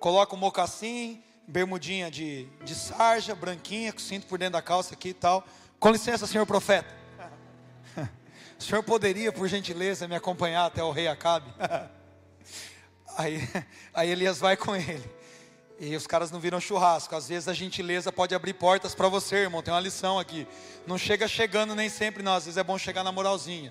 coloca 0.00 0.34
um 0.34 0.38
mocassim, 0.38 1.22
bermudinha 1.52 2.10
de, 2.10 2.46
de 2.64 2.74
sarja, 2.74 3.34
branquinha, 3.34 3.92
com 3.92 3.98
cinto 3.98 4.26
por 4.26 4.38
dentro 4.38 4.54
da 4.54 4.62
calça 4.62 4.94
aqui 4.94 5.10
e 5.10 5.14
tal. 5.14 5.46
Com 5.78 5.90
licença, 5.90 6.26
senhor 6.26 6.46
profeta. 6.46 6.88
O 8.58 8.62
senhor 8.64 8.82
poderia, 8.82 9.30
por 9.30 9.46
gentileza, 9.46 10.08
me 10.08 10.16
acompanhar 10.16 10.64
até 10.64 10.82
o 10.82 10.90
rei 10.90 11.08
Acabe? 11.08 11.52
Aí, 13.14 13.46
aí 13.92 14.08
Elias 14.08 14.38
vai 14.38 14.56
com 14.56 14.74
ele. 14.74 15.04
E 15.78 15.94
os 15.94 16.06
caras 16.06 16.30
não 16.30 16.40
viram 16.40 16.58
churrasco. 16.58 17.14
Às 17.14 17.28
vezes 17.28 17.46
a 17.46 17.52
gentileza 17.52 18.10
pode 18.10 18.34
abrir 18.34 18.54
portas 18.54 18.94
para 18.94 19.06
você, 19.06 19.36
irmão. 19.36 19.62
Tem 19.62 19.74
uma 19.74 19.80
lição 19.80 20.18
aqui. 20.18 20.48
Não 20.86 20.96
chega 20.96 21.28
chegando 21.28 21.74
nem 21.74 21.90
sempre, 21.90 22.22
não. 22.22 22.32
Às 22.32 22.46
vezes 22.46 22.56
é 22.56 22.64
bom 22.64 22.78
chegar 22.78 23.04
na 23.04 23.12
moralzinha. 23.12 23.70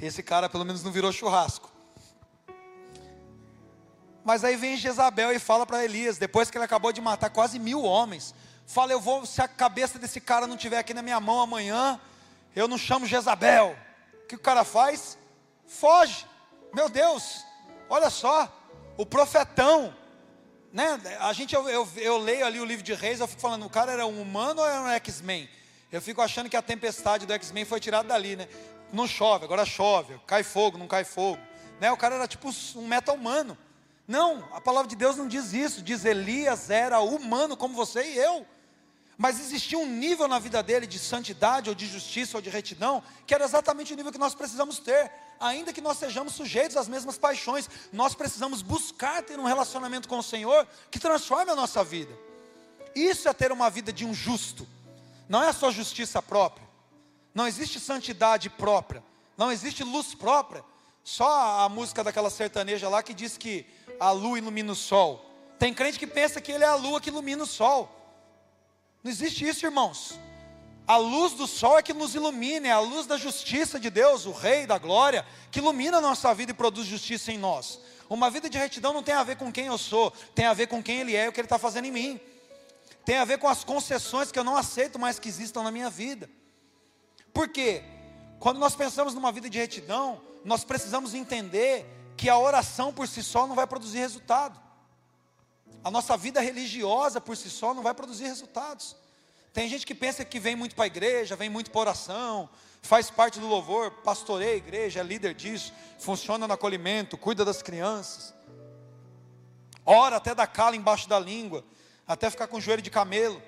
Esse 0.00 0.22
cara 0.22 0.48
pelo 0.48 0.64
menos 0.64 0.82
não 0.82 0.90
virou 0.90 1.12
churrasco. 1.12 1.73
Mas 4.24 4.42
aí 4.42 4.56
vem 4.56 4.76
Jezabel 4.76 5.32
e 5.32 5.38
fala 5.38 5.66
para 5.66 5.84
Elias, 5.84 6.18
depois 6.18 6.50
que 6.50 6.56
ele 6.56 6.64
acabou 6.64 6.92
de 6.92 7.00
matar 7.00 7.30
quase 7.30 7.58
mil 7.58 7.82
homens, 7.82 8.34
fala: 8.66 8.92
Eu 8.92 9.00
vou, 9.00 9.26
se 9.26 9.42
a 9.42 9.48
cabeça 9.48 9.98
desse 9.98 10.20
cara 10.20 10.46
não 10.46 10.56
estiver 10.56 10.78
aqui 10.78 10.94
na 10.94 11.02
minha 11.02 11.20
mão 11.20 11.40
amanhã, 11.40 12.00
eu 12.56 12.66
não 12.66 12.78
chamo 12.78 13.06
Jezabel. 13.06 13.76
O 14.22 14.26
que 14.26 14.36
o 14.36 14.40
cara 14.40 14.64
faz? 14.64 15.18
Foge. 15.66 16.26
Meu 16.72 16.88
Deus, 16.88 17.44
Olha 17.88 18.08
só, 18.10 18.50
o 18.96 19.04
profetão, 19.04 19.94
né? 20.72 21.00
A 21.20 21.32
gente, 21.32 21.54
eu, 21.54 21.68
eu, 21.68 21.88
eu, 21.96 22.18
leio 22.18 22.46
ali 22.46 22.58
o 22.60 22.64
livro 22.64 22.84
de 22.84 22.94
Reis, 22.94 23.20
eu 23.20 23.28
fico 23.28 23.40
falando, 23.40 23.66
o 23.66 23.70
cara 23.70 23.92
era 23.92 24.06
um 24.06 24.20
humano 24.20 24.60
ou 24.60 24.66
era 24.66 24.80
um 24.80 24.88
X-Men? 24.88 25.48
Eu 25.92 26.00
fico 26.00 26.20
achando 26.20 26.48
que 26.48 26.56
a 26.56 26.62
tempestade 26.62 27.26
do 27.26 27.32
X-Men 27.32 27.64
foi 27.64 27.78
tirada 27.78 28.08
dali, 28.08 28.36
né? 28.36 28.48
Não 28.92 29.06
chove, 29.06 29.44
agora 29.44 29.64
chove, 29.64 30.18
cai 30.26 30.42
fogo, 30.42 30.78
não 30.78 30.88
cai 30.88 31.04
fogo, 31.04 31.40
né? 31.80 31.92
O 31.92 31.96
cara 31.96 32.16
era 32.16 32.26
tipo 32.26 32.50
um 32.76 32.86
meta 32.86 33.12
humano. 33.12 33.56
Não, 34.06 34.46
a 34.52 34.60
palavra 34.60 34.88
de 34.88 34.96
Deus 34.96 35.16
não 35.16 35.26
diz 35.26 35.52
isso, 35.52 35.82
diz 35.82 36.04
Elias 36.04 36.68
era 36.68 37.00
humano 37.00 37.56
como 37.56 37.74
você 37.74 38.02
e 38.02 38.18
eu. 38.18 38.46
Mas 39.16 39.38
existia 39.38 39.78
um 39.78 39.86
nível 39.86 40.26
na 40.26 40.38
vida 40.38 40.62
dele 40.62 40.86
de 40.86 40.98
santidade, 40.98 41.68
ou 41.68 41.74
de 41.74 41.86
justiça, 41.86 42.36
ou 42.36 42.42
de 42.42 42.50
retidão, 42.50 43.02
que 43.26 43.34
era 43.34 43.44
exatamente 43.44 43.92
o 43.92 43.96
nível 43.96 44.12
que 44.12 44.18
nós 44.18 44.34
precisamos 44.34 44.78
ter. 44.78 45.10
Ainda 45.38 45.72
que 45.72 45.80
nós 45.80 45.98
sejamos 45.98 46.34
sujeitos 46.34 46.76
às 46.76 46.88
mesmas 46.88 47.16
paixões, 47.16 47.68
nós 47.92 48.14
precisamos 48.14 48.60
buscar 48.60 49.22
ter 49.22 49.38
um 49.38 49.44
relacionamento 49.44 50.08
com 50.08 50.18
o 50.18 50.22
Senhor 50.22 50.66
que 50.90 50.98
transforme 50.98 51.52
a 51.52 51.56
nossa 51.56 51.82
vida. 51.84 52.12
Isso 52.94 53.28
é 53.28 53.32
ter 53.32 53.52
uma 53.52 53.70
vida 53.70 53.92
de 53.92 54.04
um 54.04 54.14
justo, 54.14 54.66
não 55.28 55.42
é 55.42 55.52
sua 55.52 55.70
justiça 55.70 56.22
própria, 56.22 56.66
não 57.34 57.46
existe 57.46 57.80
santidade 57.80 58.48
própria, 58.48 59.02
não 59.36 59.50
existe 59.50 59.82
luz 59.82 60.14
própria. 60.14 60.64
Só 61.02 61.60
a 61.60 61.68
música 61.68 62.02
daquela 62.02 62.30
sertaneja 62.30 62.88
lá 62.88 63.02
que 63.02 63.12
diz 63.12 63.36
que 63.36 63.66
a 64.00 64.10
lua 64.10 64.38
ilumina 64.38 64.72
o 64.72 64.76
sol. 64.76 65.24
Tem 65.58 65.72
crente 65.72 65.98
que 65.98 66.06
pensa 66.06 66.40
que 66.40 66.52
ele 66.52 66.64
é 66.64 66.66
a 66.66 66.74
lua 66.74 67.00
que 67.00 67.10
ilumina 67.10 67.42
o 67.42 67.46
sol. 67.46 67.90
Não 69.02 69.10
existe 69.10 69.46
isso, 69.46 69.64
irmãos. 69.64 70.18
A 70.86 70.96
luz 70.96 71.32
do 71.32 71.46
sol 71.46 71.78
é 71.78 71.82
que 71.82 71.94
nos 71.94 72.14
ilumina, 72.14 72.68
é 72.68 72.70
a 72.70 72.80
luz 72.80 73.06
da 73.06 73.16
justiça 73.16 73.80
de 73.80 73.88
Deus, 73.88 74.26
o 74.26 74.32
Rei 74.32 74.66
da 74.66 74.76
glória, 74.76 75.26
que 75.50 75.58
ilumina 75.58 75.98
a 75.98 76.00
nossa 76.00 76.34
vida 76.34 76.50
e 76.50 76.54
produz 76.54 76.86
justiça 76.86 77.32
em 77.32 77.38
nós. 77.38 77.80
Uma 78.08 78.30
vida 78.30 78.50
de 78.50 78.58
retidão 78.58 78.92
não 78.92 79.02
tem 79.02 79.14
a 79.14 79.22
ver 79.22 79.36
com 79.36 79.50
quem 79.50 79.66
eu 79.66 79.78
sou, 79.78 80.10
tem 80.34 80.44
a 80.44 80.52
ver 80.52 80.66
com 80.66 80.82
quem 80.82 81.00
Ele 81.00 81.16
é 81.16 81.24
e 81.24 81.28
o 81.28 81.32
que 81.32 81.40
Ele 81.40 81.46
está 81.46 81.58
fazendo 81.58 81.86
em 81.86 81.90
mim. 81.90 82.20
Tem 83.04 83.16
a 83.16 83.24
ver 83.24 83.38
com 83.38 83.48
as 83.48 83.64
concessões 83.64 84.30
que 84.30 84.38
eu 84.38 84.44
não 84.44 84.56
aceito 84.56 84.98
mais 84.98 85.18
que 85.18 85.28
existam 85.28 85.62
na 85.62 85.70
minha 85.70 85.88
vida. 85.88 86.28
Por 87.32 87.48
quê? 87.48 87.82
Quando 88.38 88.58
nós 88.58 88.74
pensamos 88.76 89.14
numa 89.14 89.32
vida 89.32 89.48
de 89.48 89.58
retidão, 89.58 90.20
nós 90.44 90.64
precisamos 90.64 91.14
entender 91.14 91.86
que 92.16 92.28
a 92.28 92.38
oração 92.38 92.92
por 92.92 93.08
si 93.08 93.22
só 93.22 93.46
não 93.46 93.54
vai 93.54 93.66
produzir 93.66 93.98
resultado. 93.98 94.60
A 95.82 95.90
nossa 95.90 96.16
vida 96.16 96.40
religiosa 96.40 97.20
por 97.20 97.36
si 97.36 97.50
só 97.50 97.74
não 97.74 97.82
vai 97.82 97.92
produzir 97.92 98.24
resultados. 98.24 98.96
Tem 99.52 99.68
gente 99.68 99.86
que 99.86 99.94
pensa 99.94 100.24
que 100.24 100.40
vem 100.40 100.56
muito 100.56 100.74
para 100.74 100.84
a 100.84 100.86
igreja, 100.86 101.36
vem 101.36 101.48
muito 101.48 101.70
para 101.70 101.80
oração, 101.82 102.48
faz 102.82 103.10
parte 103.10 103.38
do 103.38 103.46
louvor, 103.46 103.90
pastoreia 104.02 104.54
a 104.54 104.56
igreja, 104.56 105.00
é 105.00 105.02
líder 105.02 105.34
disso, 105.34 105.72
funciona 105.98 106.48
no 106.48 106.54
acolhimento, 106.54 107.16
cuida 107.16 107.44
das 107.44 107.62
crianças. 107.62 108.34
Ora 109.86 110.16
até 110.16 110.34
da 110.34 110.46
cala 110.46 110.74
embaixo 110.74 111.08
da 111.08 111.20
língua, 111.20 111.64
até 112.06 112.30
ficar 112.30 112.46
com 112.46 112.56
o 112.56 112.60
joelho 112.60 112.82
de 112.82 112.90
camelo. 112.90 113.40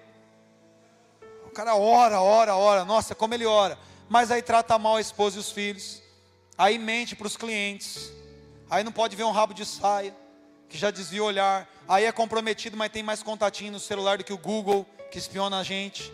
O 1.47 1.51
cara 1.51 1.75
ora, 1.75 2.21
ora, 2.21 2.55
ora, 2.55 2.85
nossa, 2.85 3.15
como 3.15 3.35
ele 3.35 3.47
ora. 3.47 3.79
Mas 4.09 4.31
aí 4.31 4.43
trata 4.43 4.79
mal 4.79 4.97
a 4.97 5.01
esposa 5.01 5.37
e 5.37 5.41
os 5.41 5.51
filhos. 5.51 6.03
Aí 6.57 6.79
mente 6.79 7.17
para 7.17 7.27
os 7.27 7.37
clientes. 7.37 8.13
Aí 8.69 8.83
não 8.83 8.93
pode 8.93 9.15
ver 9.15 9.25
um 9.25 9.31
rabo 9.31 9.55
de 9.55 9.65
saia 9.65 10.15
que 10.69 10.77
já 10.77 10.91
desvia 10.91 11.23
o 11.23 11.27
olhar. 11.27 11.69
Aí 11.89 12.05
é 12.05 12.13
comprometido, 12.13 12.77
mas 12.77 12.91
tem 12.91 13.03
mais 13.03 13.23
contatinho 13.23 13.73
no 13.73 13.81
celular 13.81 14.19
do 14.19 14.25
que 14.25 14.33
o 14.33 14.39
Google, 14.39 14.85
que 15.11 15.19
espiona 15.19 15.61
a 15.61 15.63
gente. 15.63 16.13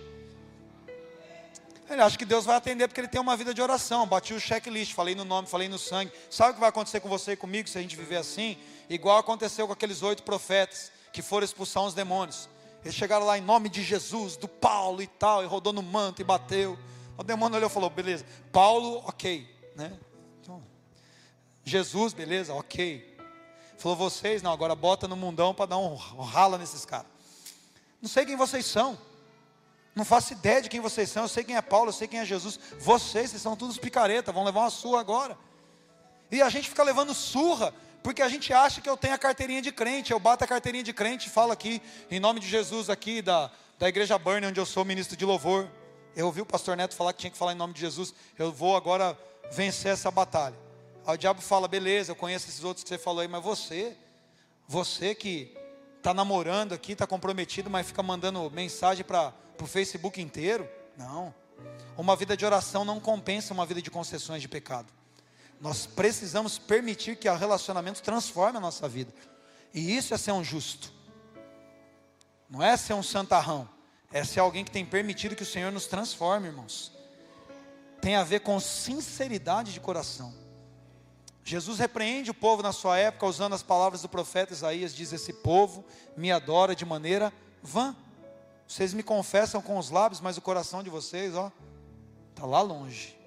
Ele 1.88 2.00
acha 2.00 2.16
que 2.16 2.24
Deus 2.24 2.44
vai 2.44 2.56
atender 2.56 2.88
porque 2.88 3.00
ele 3.00 3.08
tem 3.08 3.20
uma 3.20 3.36
vida 3.36 3.52
de 3.52 3.60
oração. 3.60 4.06
Bati 4.06 4.32
o 4.32 4.40
checklist, 4.40 4.94
falei 4.94 5.14
no 5.14 5.24
nome, 5.24 5.48
falei 5.48 5.68
no 5.68 5.78
sangue. 5.78 6.12
Sabe 6.30 6.50
o 6.50 6.54
que 6.54 6.60
vai 6.60 6.68
acontecer 6.68 7.00
com 7.00 7.08
você 7.08 7.32
e 7.32 7.36
comigo 7.36 7.68
se 7.68 7.76
a 7.78 7.82
gente 7.82 7.96
viver 7.96 8.16
assim? 8.16 8.56
Igual 8.88 9.18
aconteceu 9.18 9.66
com 9.66 9.72
aqueles 9.72 10.02
oito 10.02 10.22
profetas 10.22 10.90
que 11.12 11.20
foram 11.20 11.44
expulsar 11.44 11.82
os 11.82 11.94
demônios. 11.94 12.48
Eles 12.82 12.94
chegaram 12.94 13.26
lá 13.26 13.38
em 13.38 13.42
nome 13.42 13.68
de 13.68 13.82
Jesus, 13.82 14.36
do 14.36 14.48
Paulo 14.48 15.02
e 15.02 15.06
tal, 15.06 15.42
e 15.42 15.46
rodou 15.46 15.72
no 15.72 15.82
manto 15.82 16.20
e 16.20 16.24
bateu. 16.24 16.78
O 17.16 17.22
demônio 17.22 17.56
olhou 17.56 17.68
e 17.68 17.72
falou: 17.72 17.90
beleza, 17.90 18.24
Paulo, 18.50 19.02
ok, 19.06 19.46
né? 19.76 19.92
Jesus, 21.64 22.12
beleza, 22.12 22.54
ok. 22.54 23.16
Falou, 23.78 23.96
vocês, 23.96 24.42
não, 24.42 24.52
agora 24.52 24.74
bota 24.74 25.08
no 25.08 25.16
mundão 25.16 25.54
para 25.54 25.66
dar 25.66 25.78
um 25.78 25.94
rala 25.94 26.58
nesses 26.58 26.84
caras. 26.84 27.06
Não 28.00 28.08
sei 28.08 28.24
quem 28.26 28.36
vocês 28.36 28.66
são. 28.66 28.98
Não 29.94 30.04
faço 30.04 30.32
ideia 30.32 30.62
de 30.62 30.68
quem 30.68 30.80
vocês 30.80 31.10
são. 31.10 31.24
Eu 31.24 31.28
sei 31.28 31.44
quem 31.44 31.56
é 31.56 31.62
Paulo, 31.62 31.90
eu 31.90 31.92
sei 31.92 32.08
quem 32.08 32.20
é 32.20 32.24
Jesus. 32.24 32.58
Vocês, 32.78 33.30
vocês 33.30 33.42
são 33.42 33.56
todos 33.56 33.78
picareta, 33.78 34.32
vão 34.32 34.44
levar 34.44 34.60
uma 34.60 34.70
surra 34.70 35.00
agora. 35.00 35.38
E 36.30 36.40
a 36.40 36.48
gente 36.48 36.68
fica 36.68 36.82
levando 36.82 37.14
surra, 37.14 37.74
porque 38.02 38.22
a 38.22 38.28
gente 38.28 38.52
acha 38.52 38.80
que 38.80 38.88
eu 38.88 38.96
tenho 38.96 39.14
a 39.14 39.18
carteirinha 39.18 39.60
de 39.60 39.70
crente. 39.70 40.12
Eu 40.12 40.18
bato 40.18 40.42
a 40.42 40.46
carteirinha 40.46 40.82
de 40.82 40.92
crente 40.92 41.28
e 41.28 41.30
falo 41.30 41.52
aqui, 41.52 41.82
em 42.10 42.18
nome 42.18 42.40
de 42.40 42.48
Jesus, 42.48 42.88
aqui, 42.88 43.20
da, 43.20 43.50
da 43.78 43.88
igreja 43.88 44.18
Burn, 44.18 44.46
onde 44.46 44.58
eu 44.58 44.66
sou 44.66 44.84
ministro 44.84 45.16
de 45.16 45.24
louvor. 45.24 45.68
Eu 46.16 46.26
ouvi 46.26 46.40
o 46.40 46.46
pastor 46.46 46.76
Neto 46.76 46.94
falar 46.94 47.12
que 47.12 47.20
tinha 47.20 47.30
que 47.30 47.38
falar 47.38 47.52
em 47.52 47.56
nome 47.56 47.74
de 47.74 47.80
Jesus. 47.80 48.14
Eu 48.38 48.50
vou 48.50 48.76
agora 48.76 49.18
vencer 49.50 49.92
essa 49.92 50.10
batalha. 50.10 50.61
Aí 51.06 51.14
o 51.14 51.18
diabo 51.18 51.40
fala: 51.40 51.66
beleza, 51.66 52.12
eu 52.12 52.16
conheço 52.16 52.48
esses 52.48 52.64
outros 52.64 52.82
que 52.82 52.88
você 52.88 52.98
falou 52.98 53.20
aí, 53.20 53.28
mas 53.28 53.42
você, 53.42 53.96
você 54.66 55.14
que 55.14 55.56
está 55.98 56.12
namorando 56.12 56.72
aqui, 56.72 56.92
está 56.92 57.06
comprometido, 57.06 57.70
mas 57.70 57.86
fica 57.86 58.02
mandando 58.02 58.50
mensagem 58.50 59.04
para 59.04 59.32
o 59.60 59.66
Facebook 59.66 60.20
inteiro. 60.20 60.68
Não. 60.96 61.34
Uma 61.96 62.16
vida 62.16 62.36
de 62.36 62.44
oração 62.44 62.84
não 62.84 62.98
compensa 62.98 63.54
uma 63.54 63.66
vida 63.66 63.80
de 63.80 63.90
concessões 63.90 64.42
de 64.42 64.48
pecado. 64.48 64.92
Nós 65.60 65.86
precisamos 65.86 66.58
permitir 66.58 67.16
que 67.16 67.28
o 67.28 67.36
relacionamento 67.36 68.02
transforme 68.02 68.58
a 68.58 68.60
nossa 68.60 68.88
vida. 68.88 69.12
E 69.72 69.96
isso 69.96 70.12
é 70.12 70.18
ser 70.18 70.32
um 70.32 70.42
justo. 70.42 70.92
Não 72.50 72.62
é 72.62 72.76
ser 72.76 72.94
um 72.94 73.02
santarrão. 73.02 73.68
É 74.12 74.24
ser 74.24 74.40
alguém 74.40 74.64
que 74.64 74.70
tem 74.70 74.84
permitido 74.84 75.36
que 75.36 75.42
o 75.42 75.46
Senhor 75.46 75.70
nos 75.70 75.86
transforme, 75.86 76.48
irmãos. 76.48 76.92
Tem 78.00 78.16
a 78.16 78.24
ver 78.24 78.40
com 78.40 78.58
sinceridade 78.58 79.72
de 79.72 79.80
coração. 79.80 80.41
Jesus 81.44 81.78
repreende 81.78 82.30
o 82.30 82.34
povo 82.34 82.62
na 82.62 82.72
sua 82.72 82.98
época 82.98 83.26
usando 83.26 83.54
as 83.54 83.62
palavras 83.62 84.02
do 84.02 84.08
profeta 84.08 84.52
Isaías, 84.52 84.94
diz: 84.94 85.12
Esse 85.12 85.32
povo 85.32 85.84
me 86.16 86.30
adora 86.30 86.74
de 86.74 86.84
maneira 86.84 87.32
vã. 87.62 87.96
Vocês 88.66 88.94
me 88.94 89.02
confessam 89.02 89.60
com 89.60 89.76
os 89.76 89.90
lábios, 89.90 90.20
mas 90.20 90.36
o 90.38 90.40
coração 90.40 90.82
de 90.82 90.88
vocês, 90.88 91.34
ó, 91.34 91.50
está 92.30 92.46
lá 92.46 92.62
longe. 92.62 93.18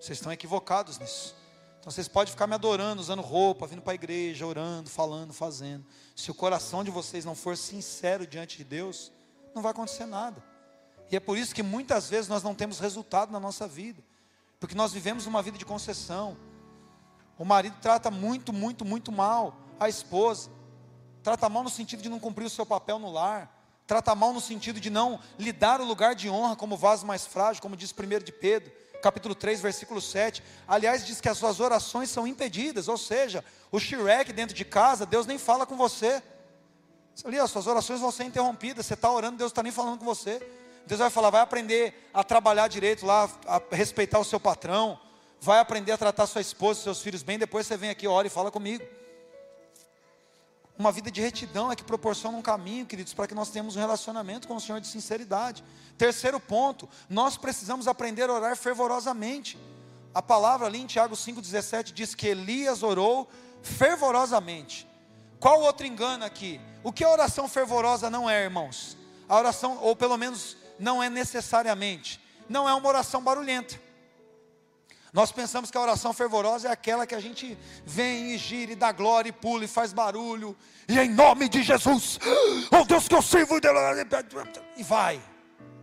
Vocês 0.00 0.18
estão 0.18 0.32
equivocados 0.32 0.98
nisso. 0.98 1.34
Então 1.80 1.90
vocês 1.90 2.08
podem 2.08 2.30
ficar 2.30 2.46
me 2.46 2.54
adorando, 2.54 3.00
usando 3.00 3.22
roupa, 3.22 3.66
vindo 3.66 3.82
para 3.82 3.92
a 3.92 3.94
igreja, 3.94 4.46
orando, 4.46 4.88
falando, 4.88 5.32
fazendo. 5.32 5.84
Se 6.14 6.30
o 6.30 6.34
coração 6.34 6.84
de 6.84 6.90
vocês 6.90 7.24
não 7.24 7.34
for 7.34 7.56
sincero 7.56 8.26
diante 8.26 8.58
de 8.58 8.64
Deus, 8.64 9.12
não 9.54 9.62
vai 9.62 9.72
acontecer 9.72 10.06
nada. 10.06 10.42
E 11.10 11.16
é 11.16 11.20
por 11.20 11.38
isso 11.38 11.54
que 11.54 11.62
muitas 11.62 12.08
vezes 12.08 12.28
nós 12.28 12.42
não 12.42 12.54
temos 12.54 12.78
resultado 12.78 13.32
na 13.32 13.40
nossa 13.40 13.66
vida, 13.66 14.02
porque 14.60 14.74
nós 14.74 14.92
vivemos 14.92 15.26
uma 15.26 15.42
vida 15.42 15.58
de 15.58 15.64
concessão. 15.64 16.36
O 17.38 17.44
marido 17.44 17.76
trata 17.80 18.10
muito, 18.10 18.52
muito, 18.52 18.84
muito 18.84 19.12
mal 19.12 19.56
a 19.78 19.88
esposa. 19.88 20.50
Trata 21.22 21.48
mal 21.48 21.62
no 21.62 21.70
sentido 21.70 22.02
de 22.02 22.08
não 22.08 22.18
cumprir 22.18 22.44
o 22.46 22.50
seu 22.50 22.66
papel 22.66 22.98
no 22.98 23.10
lar. 23.10 23.54
Trata 23.86 24.14
mal 24.14 24.32
no 24.32 24.40
sentido 24.40 24.80
de 24.80 24.90
não 24.90 25.20
lhe 25.38 25.52
dar 25.52 25.80
o 25.80 25.84
lugar 25.84 26.14
de 26.14 26.28
honra 26.28 26.56
como 26.56 26.76
vaso 26.76 27.06
mais 27.06 27.26
frágil, 27.26 27.62
como 27.62 27.76
diz 27.76 27.92
1 27.92 28.24
de 28.24 28.32
Pedro, 28.32 28.70
capítulo 29.02 29.34
3, 29.34 29.60
versículo 29.60 30.00
7. 30.00 30.42
Aliás, 30.66 31.06
diz 31.06 31.20
que 31.20 31.28
as 31.28 31.38
suas 31.38 31.58
orações 31.60 32.10
são 32.10 32.26
impedidas, 32.26 32.88
ou 32.88 32.98
seja, 32.98 33.42
o 33.72 33.78
Shrek 33.78 34.32
dentro 34.32 34.54
de 34.54 34.64
casa, 34.64 35.06
Deus 35.06 35.26
nem 35.26 35.38
fala 35.38 35.64
com 35.64 35.76
você. 35.76 36.22
Ali, 37.24 37.38
as 37.38 37.50
suas 37.50 37.66
orações 37.66 38.00
vão 38.00 38.10
ser 38.12 38.24
interrompidas. 38.24 38.86
Você 38.86 38.94
está 38.94 39.10
orando, 39.10 39.38
Deus 39.38 39.50
está 39.50 39.62
nem 39.62 39.72
falando 39.72 39.98
com 39.98 40.04
você. 40.04 40.38
Deus 40.86 41.00
vai 41.00 41.10
falar, 41.10 41.30
vai 41.30 41.40
aprender 41.40 42.10
a 42.12 42.22
trabalhar 42.22 42.68
direito 42.68 43.04
lá, 43.04 43.28
a 43.46 43.60
respeitar 43.70 44.18
o 44.18 44.24
seu 44.24 44.38
patrão, 44.38 44.98
vai 45.40 45.58
aprender 45.58 45.92
a 45.92 45.98
tratar 45.98 46.26
sua 46.26 46.40
esposa, 46.40 46.80
seus 46.80 47.00
filhos 47.00 47.22
bem, 47.22 47.38
depois 47.38 47.66
você 47.66 47.76
vem 47.76 47.90
aqui, 47.90 48.06
ora 48.06 48.26
e 48.26 48.30
fala 48.30 48.50
comigo. 48.50 48.84
Uma 50.78 50.92
vida 50.92 51.10
de 51.10 51.20
retidão 51.20 51.72
é 51.72 51.76
que 51.76 51.82
proporciona 51.82 52.38
um 52.38 52.42
caminho, 52.42 52.86
queridos, 52.86 53.12
para 53.12 53.26
que 53.26 53.34
nós 53.34 53.50
tenhamos 53.50 53.74
um 53.74 53.80
relacionamento 53.80 54.46
com 54.46 54.54
o 54.54 54.60
Senhor 54.60 54.80
de 54.80 54.86
sinceridade. 54.86 55.64
Terceiro 55.96 56.38
ponto, 56.38 56.88
nós 57.08 57.36
precisamos 57.36 57.88
aprender 57.88 58.30
a 58.30 58.32
orar 58.32 58.56
fervorosamente. 58.56 59.58
A 60.14 60.22
palavra 60.22 60.68
ali 60.68 60.80
em 60.80 60.86
Tiago 60.86 61.16
5,17 61.16 61.92
diz 61.92 62.14
que 62.14 62.28
Elias 62.28 62.84
orou 62.84 63.28
fervorosamente. 63.60 64.86
Qual 65.40 65.60
outro 65.62 65.84
engano 65.84 66.24
aqui? 66.24 66.60
O 66.84 66.92
que 66.92 67.02
a 67.02 67.10
oração 67.10 67.48
fervorosa 67.48 68.08
não 68.08 68.30
é, 68.30 68.44
irmãos? 68.44 68.96
A 69.28 69.36
oração, 69.36 69.78
ou 69.82 69.96
pelo 69.96 70.16
menos 70.16 70.56
não 70.78 71.02
é 71.02 71.10
necessariamente, 71.10 72.20
não 72.48 72.68
é 72.68 72.74
uma 72.74 72.88
oração 72.88 73.20
barulhenta. 73.20 73.87
Nós 75.12 75.32
pensamos 75.32 75.70
que 75.70 75.76
a 75.76 75.80
oração 75.80 76.12
fervorosa 76.12 76.68
é 76.68 76.70
aquela 76.70 77.06
que 77.06 77.14
a 77.14 77.20
gente 77.20 77.56
vem 77.84 78.34
e 78.34 78.38
gira 78.38 78.72
e 78.72 78.76
dá 78.76 78.92
glória 78.92 79.30
e 79.30 79.32
pula 79.32 79.64
e 79.64 79.68
faz 79.68 79.92
barulho, 79.92 80.56
e 80.86 80.98
em 80.98 81.08
nome 81.08 81.48
de 81.48 81.62
Jesus, 81.62 82.18
oh 82.70 82.84
Deus 82.84 83.08
que 83.08 83.14
eu 83.14 83.22
sirvo, 83.22 83.58
e 84.76 84.82
vai, 84.82 85.20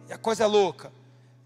e 0.08 0.14
a 0.14 0.18
coisa 0.18 0.44
é 0.44 0.48
louca. 0.48 0.92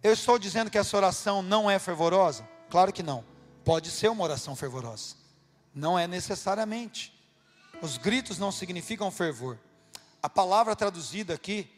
Eu 0.03 0.13
estou 0.13 0.37
dizendo 0.37 0.69
que 0.69 0.77
essa 0.77 0.95
oração 0.95 1.41
não 1.41 1.69
é 1.69 1.79
fervorosa? 1.79 2.47
Claro 2.69 2.91
que 2.91 3.03
não, 3.03 3.23
pode 3.63 3.89
ser 3.89 4.09
uma 4.09 4.23
oração 4.23 4.55
fervorosa, 4.55 5.15
não 5.73 5.97
é 5.97 6.07
necessariamente. 6.07 7.17
Os 7.81 7.97
gritos 7.97 8.37
não 8.37 8.51
significam 8.51 9.09
fervor. 9.09 9.57
A 10.21 10.29
palavra 10.29 10.75
traduzida 10.75 11.33
aqui, 11.33 11.69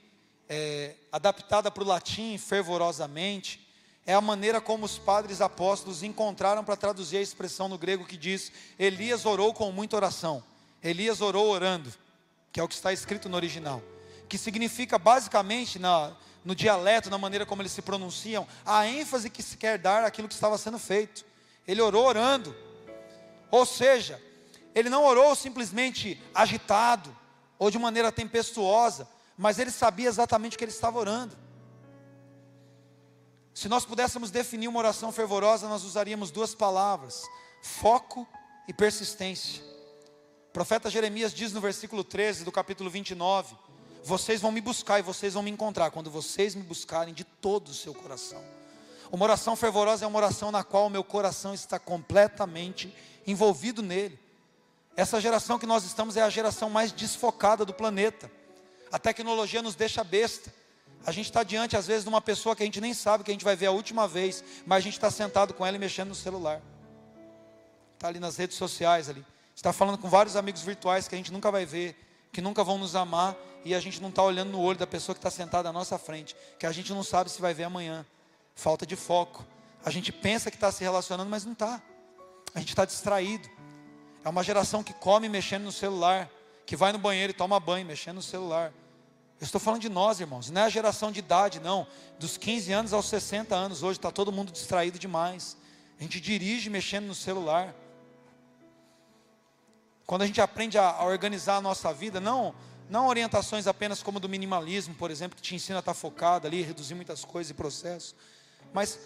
é, 0.49 0.95
adaptada 1.11 1.69
para 1.69 1.83
o 1.83 1.85
latim 1.85 2.37
fervorosamente, 2.39 3.70
é 4.05 4.13
a 4.13 4.21
maneira 4.21 4.59
como 4.59 4.85
os 4.85 4.97
padres 4.97 5.41
apóstolos 5.41 6.03
encontraram 6.03 6.63
para 6.63 6.75
traduzir 6.75 7.17
a 7.17 7.21
expressão 7.21 7.67
no 7.67 7.77
grego 7.77 8.05
que 8.05 8.17
diz: 8.17 8.51
Elias 8.77 9.25
orou 9.25 9.53
com 9.53 9.71
muita 9.71 9.95
oração. 9.95 10.43
Elias 10.83 11.21
orou 11.21 11.47
orando, 11.49 11.93
que 12.51 12.59
é 12.59 12.63
o 12.63 12.67
que 12.67 12.73
está 12.73 12.91
escrito 12.91 13.29
no 13.29 13.35
original, 13.35 13.81
que 14.27 14.37
significa 14.37 14.97
basicamente 14.97 15.77
na, 15.77 16.11
no 16.43 16.55
dialeto, 16.55 17.09
na 17.09 17.17
maneira 17.17 17.45
como 17.45 17.61
eles 17.61 17.71
se 17.71 17.81
pronunciam, 17.83 18.47
a 18.65 18.87
ênfase 18.87 19.29
que 19.29 19.43
se 19.43 19.57
quer 19.57 19.77
dar 19.77 20.03
àquilo 20.03 20.27
que 20.27 20.33
estava 20.33 20.57
sendo 20.57 20.79
feito. 20.79 21.23
Ele 21.67 21.81
orou 21.81 22.07
orando, 22.07 22.55
ou 23.51 23.65
seja, 23.65 24.19
ele 24.73 24.89
não 24.89 25.05
orou 25.05 25.35
simplesmente 25.35 26.19
agitado 26.33 27.15
ou 27.59 27.69
de 27.69 27.77
maneira 27.77 28.11
tempestuosa, 28.11 29.07
mas 29.37 29.59
ele 29.59 29.69
sabia 29.69 30.09
exatamente 30.09 30.55
o 30.55 30.57
que 30.57 30.63
ele 30.63 30.71
estava 30.71 30.97
orando. 30.97 31.37
Se 33.61 33.69
nós 33.69 33.85
pudéssemos 33.85 34.31
definir 34.31 34.67
uma 34.67 34.79
oração 34.79 35.11
fervorosa, 35.11 35.69
nós 35.69 35.83
usaríamos 35.83 36.31
duas 36.31 36.55
palavras: 36.55 37.21
foco 37.61 38.27
e 38.67 38.73
persistência. 38.73 39.61
O 40.49 40.51
profeta 40.51 40.89
Jeremias 40.89 41.31
diz 41.31 41.53
no 41.53 41.61
versículo 41.61 42.03
13 42.03 42.43
do 42.43 42.51
capítulo 42.51 42.89
29: 42.89 43.55
Vocês 44.03 44.41
vão 44.41 44.51
me 44.51 44.61
buscar 44.61 44.97
e 44.97 45.03
vocês 45.03 45.35
vão 45.35 45.43
me 45.43 45.51
encontrar 45.51 45.91
quando 45.91 46.09
vocês 46.09 46.55
me 46.55 46.63
buscarem 46.63 47.13
de 47.13 47.23
todo 47.23 47.67
o 47.67 47.73
seu 47.75 47.93
coração. 47.93 48.43
Uma 49.11 49.25
oração 49.25 49.55
fervorosa 49.55 50.05
é 50.05 50.07
uma 50.07 50.17
oração 50.17 50.51
na 50.51 50.63
qual 50.63 50.87
o 50.87 50.89
meu 50.89 51.03
coração 51.03 51.53
está 51.53 51.77
completamente 51.77 52.91
envolvido 53.27 53.83
nele. 53.83 54.17
Essa 54.97 55.21
geração 55.21 55.59
que 55.59 55.67
nós 55.67 55.83
estamos 55.83 56.17
é 56.17 56.23
a 56.23 56.31
geração 56.31 56.67
mais 56.67 56.91
desfocada 56.91 57.63
do 57.63 57.75
planeta. 57.75 58.31
A 58.91 58.97
tecnologia 58.97 59.61
nos 59.61 59.75
deixa 59.75 60.03
besta. 60.03 60.51
A 61.05 61.11
gente 61.11 61.25
está 61.25 61.43
diante, 61.43 61.75
às 61.75 61.87
vezes, 61.87 62.03
de 62.03 62.09
uma 62.09 62.21
pessoa 62.21 62.55
que 62.55 62.61
a 62.61 62.65
gente 62.65 62.79
nem 62.79 62.93
sabe 62.93 63.23
que 63.23 63.31
a 63.31 63.33
gente 63.33 63.43
vai 63.43 63.55
ver 63.55 63.67
a 63.67 63.71
última 63.71 64.07
vez, 64.07 64.43
mas 64.65 64.77
a 64.77 64.81
gente 64.81 64.93
está 64.93 65.09
sentado 65.09 65.53
com 65.53 65.65
ela 65.65 65.75
e 65.75 65.79
mexendo 65.79 66.09
no 66.09 66.15
celular. 66.15 66.61
Está 67.95 68.07
ali 68.07 68.19
nas 68.19 68.37
redes 68.37 68.57
sociais 68.57 69.09
ali. 69.09 69.25
Está 69.55 69.73
falando 69.73 69.97
com 69.97 70.09
vários 70.09 70.35
amigos 70.35 70.61
virtuais 70.61 71.07
que 71.07 71.15
a 71.15 71.17
gente 71.17 71.31
nunca 71.31 71.49
vai 71.51 71.65
ver, 71.65 71.95
que 72.31 72.41
nunca 72.41 72.63
vão 72.63 72.77
nos 72.77 72.95
amar, 72.95 73.35
e 73.63 73.75
a 73.75 73.79
gente 73.79 74.01
não 74.01 74.09
está 74.09 74.23
olhando 74.23 74.51
no 74.51 74.59
olho 74.59 74.77
da 74.77 74.87
pessoa 74.87 75.15
que 75.15 75.19
está 75.19 75.29
sentada 75.29 75.69
à 75.69 75.73
nossa 75.73 75.97
frente, 75.97 76.35
que 76.57 76.65
a 76.65 76.71
gente 76.71 76.91
não 76.93 77.03
sabe 77.03 77.29
se 77.29 77.41
vai 77.41 77.53
ver 77.53 77.63
amanhã. 77.63 78.05
Falta 78.55 78.85
de 78.85 78.95
foco. 78.95 79.45
A 79.83 79.89
gente 79.89 80.11
pensa 80.11 80.51
que 80.51 80.57
está 80.57 80.71
se 80.71 80.83
relacionando, 80.83 81.29
mas 81.29 81.45
não 81.45 81.53
está. 81.53 81.81
A 82.53 82.59
gente 82.59 82.69
está 82.69 82.85
distraído. 82.85 83.49
É 84.23 84.29
uma 84.29 84.43
geração 84.43 84.83
que 84.83 84.93
come 84.93 85.27
mexendo 85.27 85.63
no 85.63 85.71
celular, 85.71 86.29
que 86.65 86.75
vai 86.75 86.91
no 86.91 86.99
banheiro 86.99 87.31
e 87.31 87.33
toma 87.33 87.59
banho 87.59 87.85
mexendo 87.85 88.17
no 88.17 88.21
celular. 88.21 88.71
Eu 89.41 89.45
estou 89.45 89.59
falando 89.59 89.81
de 89.81 89.89
nós, 89.89 90.19
irmãos, 90.19 90.51
não 90.51 90.61
é 90.61 90.65
a 90.65 90.69
geração 90.69 91.11
de 91.11 91.17
idade, 91.17 91.59
não. 91.59 91.87
Dos 92.19 92.37
15 92.37 92.71
anos 92.71 92.93
aos 92.93 93.07
60 93.07 93.55
anos, 93.55 93.81
hoje 93.81 93.97
está 93.97 94.11
todo 94.11 94.31
mundo 94.31 94.51
distraído 94.51 94.99
demais. 94.99 95.57
A 95.99 96.03
gente 96.03 96.21
dirige 96.21 96.69
mexendo 96.69 97.07
no 97.07 97.15
celular. 97.15 97.73
Quando 100.05 100.21
a 100.21 100.27
gente 100.27 100.39
aprende 100.39 100.77
a, 100.77 101.03
organizar 101.03 101.55
a 101.55 101.61
nossa 101.61 101.91
vida, 101.91 102.19
não, 102.19 102.53
não 102.87 103.07
orientações 103.07 103.65
apenas 103.65 104.03
como 104.03 104.19
do 104.19 104.29
minimalismo, 104.29 104.93
por 104.93 105.09
exemplo, 105.09 105.35
que 105.35 105.41
te 105.41 105.55
ensina 105.55 105.79
a 105.79 105.81
estar 105.81 105.95
focado 105.95 106.45
ali, 106.45 106.61
reduzir 106.61 106.93
muitas 106.93 107.25
coisas 107.25 107.49
e 107.49 107.55
processos, 107.55 108.13
mas 108.71 108.99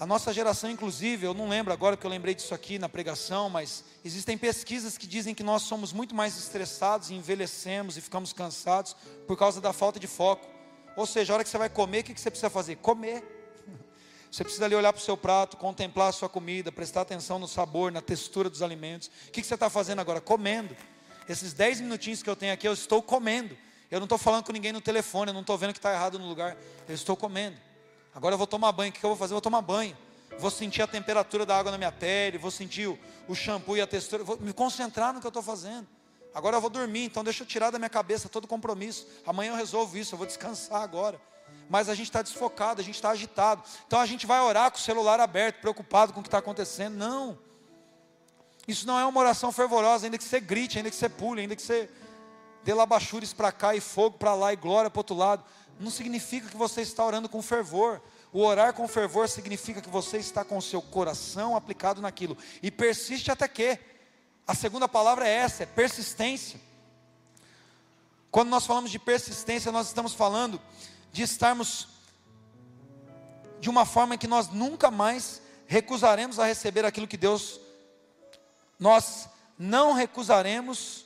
a 0.00 0.06
nossa 0.06 0.32
geração, 0.32 0.70
inclusive, 0.70 1.26
eu 1.26 1.34
não 1.34 1.46
lembro 1.46 1.74
agora 1.74 1.94
que 1.94 2.06
eu 2.06 2.10
lembrei 2.10 2.34
disso 2.34 2.54
aqui 2.54 2.78
na 2.78 2.88
pregação, 2.88 3.50
mas 3.50 3.84
existem 4.02 4.38
pesquisas 4.38 4.96
que 4.96 5.06
dizem 5.06 5.34
que 5.34 5.42
nós 5.42 5.60
somos 5.60 5.92
muito 5.92 6.14
mais 6.14 6.38
estressados 6.38 7.10
envelhecemos 7.10 7.98
e 7.98 8.00
ficamos 8.00 8.32
cansados 8.32 8.96
por 9.26 9.36
causa 9.36 9.60
da 9.60 9.74
falta 9.74 10.00
de 10.00 10.06
foco. 10.06 10.48
Ou 10.96 11.04
seja, 11.04 11.34
a 11.34 11.34
hora 11.34 11.44
que 11.44 11.50
você 11.50 11.58
vai 11.58 11.68
comer, 11.68 12.00
o 12.00 12.04
que 12.04 12.18
você 12.18 12.30
precisa 12.30 12.48
fazer? 12.48 12.76
Comer. 12.76 13.22
Você 14.32 14.44
precisa 14.44 14.64
ali 14.64 14.76
olhar 14.76 14.92
para 14.92 15.00
o 15.00 15.04
seu 15.04 15.16
prato, 15.16 15.56
contemplar 15.56 16.10
a 16.10 16.12
sua 16.12 16.28
comida, 16.28 16.70
prestar 16.70 17.00
atenção 17.00 17.36
no 17.40 17.48
sabor, 17.48 17.90
na 17.90 18.00
textura 18.00 18.48
dos 18.48 18.62
alimentos. 18.62 19.10
O 19.26 19.32
que 19.32 19.42
você 19.42 19.54
está 19.54 19.68
fazendo 19.68 19.98
agora? 19.98 20.20
Comendo. 20.20 20.76
Esses 21.28 21.52
10 21.52 21.80
minutinhos 21.80 22.22
que 22.22 22.30
eu 22.30 22.36
tenho 22.36 22.54
aqui, 22.54 22.66
eu 22.66 22.72
estou 22.72 23.02
comendo. 23.02 23.58
Eu 23.90 23.98
não 23.98 24.04
estou 24.04 24.16
falando 24.16 24.44
com 24.44 24.52
ninguém 24.52 24.72
no 24.72 24.80
telefone, 24.80 25.30
eu 25.30 25.34
não 25.34 25.40
estou 25.40 25.58
vendo 25.58 25.72
que 25.72 25.80
está 25.80 25.92
errado 25.92 26.16
no 26.16 26.28
lugar. 26.28 26.56
Eu 26.88 26.94
estou 26.94 27.16
comendo. 27.16 27.56
Agora 28.14 28.34
eu 28.34 28.38
vou 28.38 28.46
tomar 28.46 28.72
banho. 28.72 28.90
O 28.90 28.92
que 28.92 29.04
eu 29.04 29.10
vou 29.10 29.16
fazer? 29.16 29.32
Eu 29.32 29.36
vou 29.36 29.42
tomar 29.42 29.62
banho. 29.62 29.96
Vou 30.38 30.50
sentir 30.50 30.82
a 30.82 30.86
temperatura 30.86 31.44
da 31.44 31.56
água 31.56 31.70
na 31.70 31.78
minha 31.78 31.92
pele. 31.92 32.38
Vou 32.38 32.50
sentir 32.50 32.88
o, 33.28 33.34
shampoo 33.34 33.76
e 33.76 33.80
a 33.80 33.86
textura. 33.86 34.24
Vou 34.24 34.38
me 34.38 34.52
concentrar 34.52 35.12
no 35.12 35.20
que 35.20 35.26
eu 35.26 35.30
estou 35.30 35.42
fazendo. 35.42 35.86
Agora 36.34 36.56
eu 36.56 36.60
vou 36.60 36.70
dormir, 36.70 37.04
então 37.04 37.24
deixa 37.24 37.42
eu 37.42 37.46
tirar 37.46 37.70
da 37.70 37.78
minha 37.78 37.88
cabeça 37.88 38.28
todo 38.28 38.46
compromisso. 38.46 39.06
Amanhã 39.26 39.50
eu 39.50 39.56
resolvo 39.56 39.98
isso, 39.98 40.14
eu 40.14 40.18
vou 40.18 40.26
descansar 40.26 40.80
agora. 40.80 41.20
Mas 41.68 41.88
a 41.88 41.94
gente 41.94 42.06
está 42.06 42.22
desfocado, 42.22 42.80
a 42.80 42.84
gente 42.84 42.94
está 42.94 43.10
agitado. 43.10 43.62
Então 43.86 43.98
a 43.98 44.06
gente 44.06 44.26
vai 44.26 44.40
orar 44.40 44.70
com 44.70 44.78
o 44.78 44.80
celular 44.80 45.18
aberto, 45.18 45.60
preocupado 45.60 46.12
com 46.12 46.20
o 46.20 46.22
que 46.22 46.28
está 46.28 46.38
acontecendo. 46.38 46.96
Não. 46.96 47.38
Isso 48.66 48.86
não 48.86 48.98
é 48.98 49.04
uma 49.04 49.20
oração 49.20 49.50
fervorosa, 49.50 50.06
ainda 50.06 50.18
que 50.18 50.24
você 50.24 50.38
grite, 50.38 50.78
ainda 50.78 50.90
que 50.90 50.96
você 50.96 51.08
pule, 51.08 51.42
ainda 51.42 51.56
que 51.56 51.62
você 51.62 51.90
dê 52.62 52.74
labachures 52.74 53.32
para 53.32 53.50
cá 53.50 53.74
e 53.74 53.80
fogo 53.80 54.16
para 54.18 54.34
lá 54.34 54.52
e 54.52 54.56
glória 54.56 54.90
para 54.90 55.00
outro 55.00 55.16
lado. 55.16 55.44
Não 55.80 55.90
significa 55.90 56.48
que 56.48 56.56
você 56.56 56.82
está 56.82 57.04
orando 57.04 57.28
com 57.28 57.40
fervor. 57.40 58.00
O 58.32 58.44
orar 58.44 58.74
com 58.74 58.86
fervor 58.86 59.28
significa 59.28 59.80
que 59.80 59.88
você 59.88 60.18
está 60.18 60.44
com 60.44 60.58
o 60.58 60.62
seu 60.62 60.82
coração 60.82 61.56
aplicado 61.56 62.02
naquilo. 62.02 62.36
E 62.62 62.70
persiste 62.70 63.30
até 63.30 63.48
que. 63.48 63.78
A 64.46 64.54
segunda 64.54 64.88
palavra 64.88 65.26
é 65.26 65.32
essa, 65.32 65.62
é 65.62 65.66
persistência. 65.66 66.60
Quando 68.30 68.48
nós 68.48 68.66
falamos 68.66 68.90
de 68.90 68.98
persistência, 68.98 69.72
nós 69.72 69.86
estamos 69.86 70.12
falando 70.12 70.60
de 71.12 71.22
estarmos 71.22 71.88
de 73.60 73.70
uma 73.70 73.84
forma 73.84 74.18
que 74.18 74.26
nós 74.26 74.48
nunca 74.48 74.90
mais 74.90 75.40
recusaremos 75.66 76.38
a 76.38 76.46
receber 76.46 76.84
aquilo 76.84 77.06
que 77.06 77.16
Deus 77.16 77.60
nós 78.78 79.28
não 79.58 79.92
recusaremos, 79.92 81.04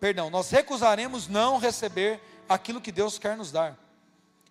perdão, 0.00 0.28
nós 0.28 0.50
recusaremos 0.50 1.28
não 1.28 1.58
receber 1.58 2.20
aquilo 2.48 2.80
que 2.80 2.90
Deus 2.90 3.18
quer 3.18 3.36
nos 3.36 3.52
dar. 3.52 3.78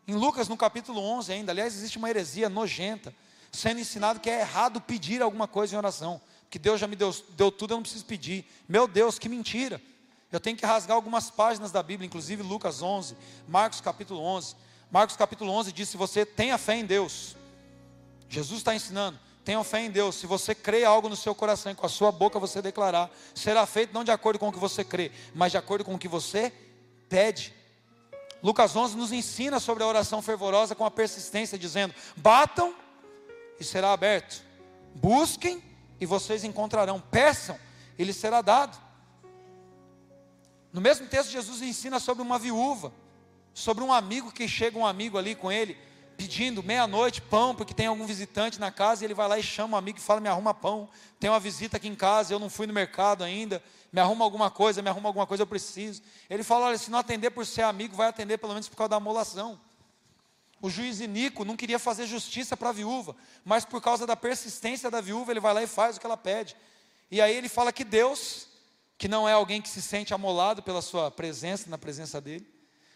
Em 0.08 0.16
Lucas, 0.16 0.48
no 0.48 0.58
capítulo 0.58 1.00
11 1.00 1.32
ainda, 1.32 1.52
aliás, 1.52 1.76
existe 1.76 1.98
uma 1.98 2.10
heresia 2.10 2.50
nojenta, 2.50 3.14
sendo 3.52 3.80
ensinado 3.80 4.20
que 4.20 4.30
é 4.30 4.42
errado 4.42 4.82
pedir 4.82 5.22
alguma 5.22 5.48
coisa 5.48 5.76
em 5.76 5.78
oração, 5.78 6.22
que 6.50 6.58
Deus 6.58 6.80
já 6.80 6.88
me 6.88 6.96
deu, 6.96 7.16
deu 7.30 7.52
tudo, 7.52 7.74
eu 7.74 7.78
não 7.78 7.84
preciso 7.84 8.06
pedir. 8.06 8.46
Meu 8.68 8.88
Deus, 8.88 9.20
que 9.20 9.30
mentira! 9.30 9.82
Eu 10.32 10.40
tenho 10.40 10.56
que 10.56 10.66
rasgar 10.66 10.96
algumas 10.96 11.30
páginas 11.30 11.72
da 11.72 11.84
Bíblia, 11.84 12.08
inclusive 12.08 12.42
Lucas 12.42 12.82
11, 12.82 13.18
Marcos 13.48 13.82
capítulo 13.82 14.22
11. 14.22 14.56
Marcos 14.90 15.16
capítulo 15.16 15.52
11 15.52 15.72
diz: 15.74 15.90
se 15.90 15.98
você 15.98 16.26
tem 16.26 16.52
a 16.52 16.58
fé 16.58 16.76
em 16.76 16.86
Deus, 16.86 17.36
Jesus 18.30 18.60
está 18.60 18.74
ensinando, 18.74 19.20
tenha 19.44 19.62
fé 19.64 19.82
em 19.82 19.92
Deus. 19.92 20.16
Se 20.16 20.26
você 20.26 20.56
crê 20.56 20.86
algo 20.86 21.10
no 21.10 21.18
seu 21.18 21.36
coração 21.36 21.72
e 21.72 21.76
com 21.76 21.86
a 21.86 21.90
sua 21.90 22.12
boca 22.12 22.40
você 22.40 22.62
declarar, 22.62 23.12
será 23.36 23.66
feito 23.66 23.94
não 23.94 24.06
de 24.06 24.12
acordo 24.12 24.40
com 24.40 24.48
o 24.48 24.52
que 24.54 24.60
você 24.60 24.86
crê, 24.86 25.12
mas 25.36 25.52
de 25.52 25.58
acordo 25.58 25.84
com 25.84 25.96
o 25.96 26.00
que 26.00 26.08
você 26.08 26.54
pede. 27.10 27.54
Lucas 28.44 28.76
11 28.76 28.98
nos 28.98 29.12
ensina 29.12 29.60
sobre 29.60 29.84
a 29.84 29.88
oração 29.88 30.22
fervorosa 30.22 30.74
com 30.74 30.86
a 30.86 30.92
persistência, 30.92 31.58
dizendo: 31.58 31.94
batam 32.16 32.76
e 33.60 33.64
será 33.64 33.94
aberto, 33.94 34.44
busquem 34.96 35.64
e 36.00 36.06
vocês 36.06 36.44
encontrarão, 36.44 37.00
peçam 37.00 37.58
e 37.98 38.04
lhes 38.04 38.16
será 38.16 38.42
dado. 38.42 38.78
No 40.74 40.82
mesmo 40.82 41.08
texto, 41.08 41.30
Jesus 41.30 41.62
ensina 41.62 42.00
sobre 42.00 42.24
uma 42.24 42.40
viúva, 42.40 42.92
sobre 43.54 43.84
um 43.84 43.92
amigo 43.92 44.32
que 44.32 44.48
chega 44.48 44.80
um 44.80 44.86
amigo 44.86 45.18
ali 45.18 45.36
com 45.36 45.52
ele 45.52 45.78
pedindo 46.22 46.62
meia-noite 46.62 47.20
pão, 47.20 47.56
porque 47.56 47.74
tem 47.74 47.88
algum 47.88 48.06
visitante 48.06 48.60
na 48.60 48.72
casa, 48.72 49.04
e 49.04 49.08
ele 49.08 49.14
vai 49.14 49.28
lá 49.28 49.40
e 49.40 49.44
chama 49.44 49.76
um 49.76 49.80
amigo 49.80 49.98
e 49.98 50.02
fala: 50.02 50.22
Me 50.22 50.30
arruma 50.30 50.54
pão, 50.54 50.88
tem 51.20 51.30
uma 51.30 51.40
visita 51.40 51.78
aqui 51.78 51.88
em 51.88 51.96
casa, 51.96 52.32
eu 52.32 52.40
não 52.40 52.50
fui 52.50 52.68
no 52.68 52.74
mercado 52.74 53.24
ainda, 53.24 53.62
me 53.92 54.00
arruma 54.00 54.24
alguma 54.24 54.50
coisa, 54.50 54.82
me 54.82 54.90
arruma 54.90 55.10
alguma 55.10 55.28
coisa, 55.28 55.44
eu 55.44 55.48
preciso. 55.48 56.02
Ele 56.30 56.44
fala: 56.44 56.68
Olha, 56.68 56.78
se 56.78 56.90
não 56.90 57.00
atender 57.00 57.32
por 57.32 57.46
ser 57.46 57.64
amigo, 57.64 57.96
vai 57.96 58.08
atender 58.08 58.38
pelo 58.38 58.54
menos 58.54 58.70
por 58.70 58.78
causa 58.78 58.90
da 58.90 58.96
amolação. 58.96 59.60
O 60.62 60.70
juiz 60.70 61.02
Inico 61.02 61.44
não 61.44 61.58
queria 61.58 61.80
fazer 61.80 62.06
justiça 62.06 62.56
para 62.56 62.70
a 62.70 62.72
viúva, 62.72 63.16
mas 63.44 63.66
por 63.66 63.82
causa 63.82 64.06
da 64.06 64.16
persistência 64.16 64.92
da 64.92 65.02
viúva, 65.02 65.32
ele 65.32 65.40
vai 65.40 65.54
lá 65.54 65.64
e 65.64 65.68
faz 65.68 65.98
o 65.98 66.00
que 66.00 66.06
ela 66.06 66.16
pede. 66.16 66.56
E 67.10 67.20
aí 67.20 67.36
ele 67.36 67.50
fala 67.50 67.74
que 67.74 67.84
Deus, 67.84 68.48
que 68.98 69.08
não 69.08 69.28
é 69.28 69.34
alguém 69.34 69.62
que 69.62 69.68
se 69.68 69.82
sente 69.82 70.14
amolado 70.14 70.62
pela 70.62 70.82
sua 70.82 71.10
presença, 71.10 71.70
na 71.70 71.80
presença 71.80 72.22
dele, 72.22 72.48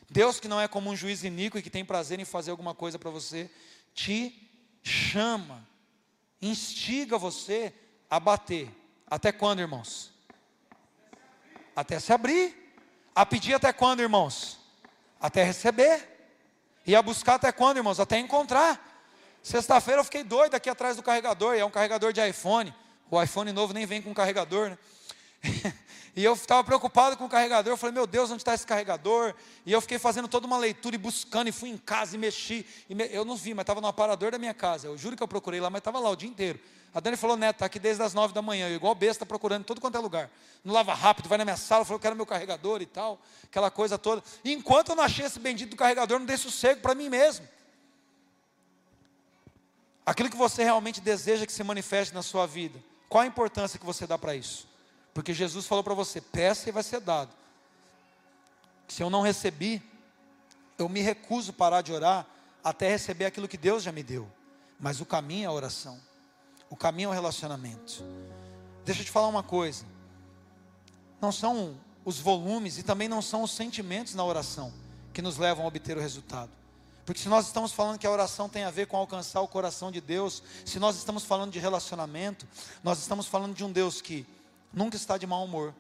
Deus 0.09 0.39
que 0.39 0.47
não 0.47 0.61
é 0.61 0.67
como 0.67 0.91
um 0.91 0.95
juiz 0.95 1.23
iníquo 1.23 1.57
e 1.57 1.61
que 1.61 1.69
tem 1.69 1.83
prazer 1.83 2.19
em 2.19 2.25
fazer 2.25 2.51
alguma 2.51 2.75
coisa 2.75 2.99
para 2.99 3.09
você, 3.09 3.49
te 3.93 4.47
chama, 4.83 5.67
instiga 6.39 7.17
você 7.17 7.73
a 8.07 8.19
bater. 8.19 8.69
Até 9.07 9.31
quando, 9.31 9.59
irmãos? 9.59 10.14
Até 11.76 11.99
se 11.99 12.13
abrir. 12.13 12.55
A 13.13 13.26
pedir 13.26 13.53
até 13.53 13.71
quando, 13.73 14.01
irmãos? 14.01 14.59
Até 15.19 15.43
receber. 15.43 16.15
E 16.86 16.95
a 16.95 17.01
buscar 17.01 17.36
até 17.36 17.51
quando, 17.51 17.78
irmãos? 17.78 17.99
Até 17.99 18.17
encontrar. 18.19 18.93
Sexta-feira 19.41 19.99
eu 19.99 20.05
fiquei 20.05 20.23
doido 20.23 20.55
aqui 20.55 20.69
atrás 20.69 20.95
do 20.95 21.03
carregador, 21.03 21.55
e 21.55 21.59
é 21.59 21.65
um 21.65 21.69
carregador 21.69 22.11
de 22.11 22.28
iPhone. 22.28 22.73
O 23.09 23.21
iPhone 23.21 23.51
novo 23.51 23.73
nem 23.73 23.86
vem 23.86 24.01
com 24.01 24.13
carregador, 24.13 24.69
né? 24.69 24.78
E 26.16 26.24
eu 26.24 26.34
estava 26.34 26.63
preocupado 26.63 27.18
com 27.18 27.26
o 27.26 27.30
carregador. 27.30 27.74
Eu 27.74 27.78
falei, 27.78 27.93
meu 27.93 28.07
Deus, 28.07 28.32
onde 28.32 28.41
está 28.41 28.53
esse 28.53 28.66
carregador? 28.66 29.34
E 29.66 29.72
eu 29.74 29.82
fiquei 29.82 29.99
fazendo 29.99 30.30
toda 30.30 30.47
uma 30.47 30.57
leitura 30.57 30.95
e 30.95 30.97
buscando, 30.97 31.49
e 31.49 31.51
fui 31.51 31.70
em 31.70 31.78
casa 31.78 32.16
e 32.16 32.18
mexi. 32.18 32.66
E 32.89 32.95
me... 32.95 33.05
Eu 33.11 33.26
não 33.26 33.36
vi, 33.36 33.53
mas 33.53 33.63
estava 33.63 33.82
no 33.82 33.88
aparador 33.88 34.32
da 34.32 34.38
minha 34.38 34.53
casa. 34.53 34.88
Eu 34.88 34.97
juro 34.97 35.18
que 35.18 35.24
eu 35.24 35.28
procurei 35.28 35.59
lá, 35.59 35.70
mas 35.70 35.80
estava 35.80 35.99
lá 35.99 36.09
o 36.09 36.16
dia 36.16 36.30
inteiro. 36.30 36.57
A 36.93 37.01
Dani 37.01 37.18
falou, 37.18 37.36
Neto, 37.36 37.57
está 37.57 37.66
aqui 37.66 37.78
desde 37.78 38.01
as 38.01 38.13
nove 38.13 38.34
da 38.34 38.41
manhã. 38.41 38.70
Eu, 38.70 38.76
igual 38.76 38.95
besta, 38.95 39.26
procurando 39.26 39.63
em 39.63 39.66
todo 39.66 39.82
quanto 39.82 39.97
é 39.97 39.99
lugar. 39.99 40.32
Não 40.63 40.74
lava 40.74 40.93
rápido, 40.93 41.28
vai 41.28 41.38
na 41.38 41.43
minha 41.43 41.57
sala, 41.57 41.84
falou 41.84 41.99
que 41.99 42.07
era 42.07 42.16
meu 42.16 42.26
carregador 42.26 42.82
e 42.82 42.86
tal. 42.86 43.20
Aquela 43.43 43.70
coisa 43.70 43.97
toda. 43.97 44.24
E 44.41 44.53
enquanto 44.53 44.89
eu 44.89 44.95
não 44.95 45.03
achei 45.03 45.26
esse 45.26 45.38
bendito 45.38 45.72
do 45.72 45.76
carregador, 45.76 46.18
não 46.18 46.26
dei 46.26 46.38
sossego 46.38 46.80
para 46.80 46.95
mim 46.95 47.09
mesmo. 47.09 47.45
Aquilo 50.05 50.30
que 50.30 50.38
você 50.38 50.63
realmente 50.63 51.01
deseja 51.01 51.45
que 51.45 51.51
se 51.51 51.61
manifeste 51.61 52.13
na 52.13 52.24
sua 52.24 52.45
vida. 52.45 52.82
Qual 53.09 53.22
a 53.22 53.28
importância 53.28 53.78
que 53.78 53.86
você 53.86 54.07
dá 54.07 54.18
para 54.18 54.34
isso? 54.34 54.66
Porque 55.16 55.34
Jesus 55.34 55.66
falou 55.66 55.84
para 55.84 55.93
você: 55.93 56.20
peça 56.20 56.68
e 56.68 56.74
vai 56.74 56.84
ser 56.84 56.99
dado. 56.99 57.32
Se 58.88 59.01
eu 59.01 59.09
não 59.09 59.22
recebi, 59.22 59.82
eu 60.78 60.89
me 60.89 61.01
recuso 61.01 61.53
parar 61.53 61.82
de 61.82 61.93
orar 61.93 62.28
até 62.61 62.89
receber 62.89 63.26
aquilo 63.26 63.47
que 63.47 63.57
Deus 63.57 63.82
já 63.82 63.93
me 63.93 64.03
deu. 64.03 64.30
Mas 64.78 64.99
o 64.99 65.05
caminho 65.05 65.45
é 65.45 65.47
a 65.47 65.51
oração. 65.51 65.97
O 66.70 66.76
caminho 66.76 67.07
é 67.07 67.09
o 67.11 67.13
relacionamento. 67.13 68.03
Deixa 68.84 69.01
eu 69.01 69.05
te 69.05 69.11
falar 69.11 69.30
uma 69.30 69.41
coisa. 69.41 69.86
Não 71.22 71.32
são 71.32 71.80
os 72.03 72.20
volumes 72.20 72.78
e 72.78 72.84
também 72.84 73.07
não 73.07 73.22
são 73.22 73.41
os 73.41 73.51
sentimentos 73.51 74.16
na 74.16 74.24
oração 74.24 74.74
que 75.13 75.22
nos 75.22 75.38
levam 75.38 75.63
a 75.63 75.68
obter 75.70 75.95
o 75.97 76.01
resultado. 76.01 76.51
Porque 77.05 77.22
se 77.22 77.30
nós 77.30 77.47
estamos 77.47 77.72
falando 77.72 77.97
que 77.97 78.05
a 78.05 78.11
oração 78.11 78.49
tem 78.49 78.66
a 78.66 78.72
ver 78.72 78.88
com 78.88 78.97
alcançar 78.97 79.39
o 79.39 79.47
coração 79.47 79.91
de 79.91 80.01
Deus, 80.01 80.43
se 80.66 80.78
nós 80.78 80.97
estamos 80.97 81.24
falando 81.24 81.51
de 81.51 81.59
relacionamento, 81.59 82.45
nós 82.84 82.99
estamos 82.99 83.28
falando 83.28 83.55
de 83.55 83.63
um 83.63 83.72
Deus 83.72 84.01
que 84.01 84.26
nunca 84.74 84.95
está 84.95 85.18
de 85.18 85.26
mau 85.26 85.43
humor. 85.43 85.74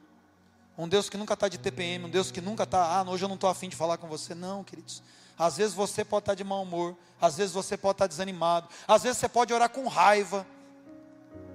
Um 0.77 0.87
Deus 0.87 1.09
que 1.09 1.17
nunca 1.17 1.33
está 1.33 1.47
de 1.47 1.57
TPM, 1.57 2.05
um 2.05 2.09
Deus 2.09 2.31
que 2.31 2.41
nunca 2.41 2.63
está, 2.63 2.99
ah, 2.99 3.03
hoje 3.03 3.23
eu 3.23 3.29
não 3.29 3.35
estou 3.35 3.49
afim 3.49 3.69
de 3.69 3.75
falar 3.75 3.97
com 3.97 4.07
você. 4.07 4.35
Não, 4.35 4.63
queridos. 4.63 5.01
Às 5.37 5.57
vezes 5.57 5.73
você 5.73 6.03
pode 6.03 6.23
estar 6.23 6.35
de 6.35 6.43
mau 6.43 6.63
humor, 6.63 6.95
às 7.19 7.37
vezes 7.37 7.53
você 7.53 7.75
pode 7.77 7.95
estar 7.95 8.07
desanimado, 8.07 8.69
às 8.87 9.03
vezes 9.03 9.17
você 9.17 9.29
pode 9.29 9.53
orar 9.53 9.69
com 9.69 9.87
raiva, 9.87 10.45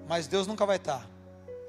mas 0.08 0.26
Deus 0.26 0.46
nunca 0.46 0.66
vai 0.66 0.76
estar 0.76 1.06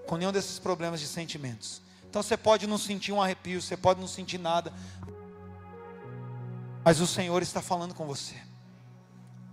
com 0.07 0.17
nenhum 0.17 0.31
desses 0.31 0.59
problemas 0.59 0.99
de 0.99 1.07
sentimentos. 1.07 1.81
Então 2.09 2.21
você 2.21 2.35
pode 2.35 2.67
não 2.67 2.77
sentir 2.77 3.13
um 3.13 3.21
arrepio, 3.21 3.61
você 3.61 3.77
pode 3.77 4.01
não 4.01 4.07
sentir 4.07 4.37
nada, 4.37 4.73
mas 6.83 6.99
o 6.99 7.07
Senhor 7.07 7.41
está 7.41 7.61
falando 7.61 7.93
com 7.93 8.05
você. 8.05 8.35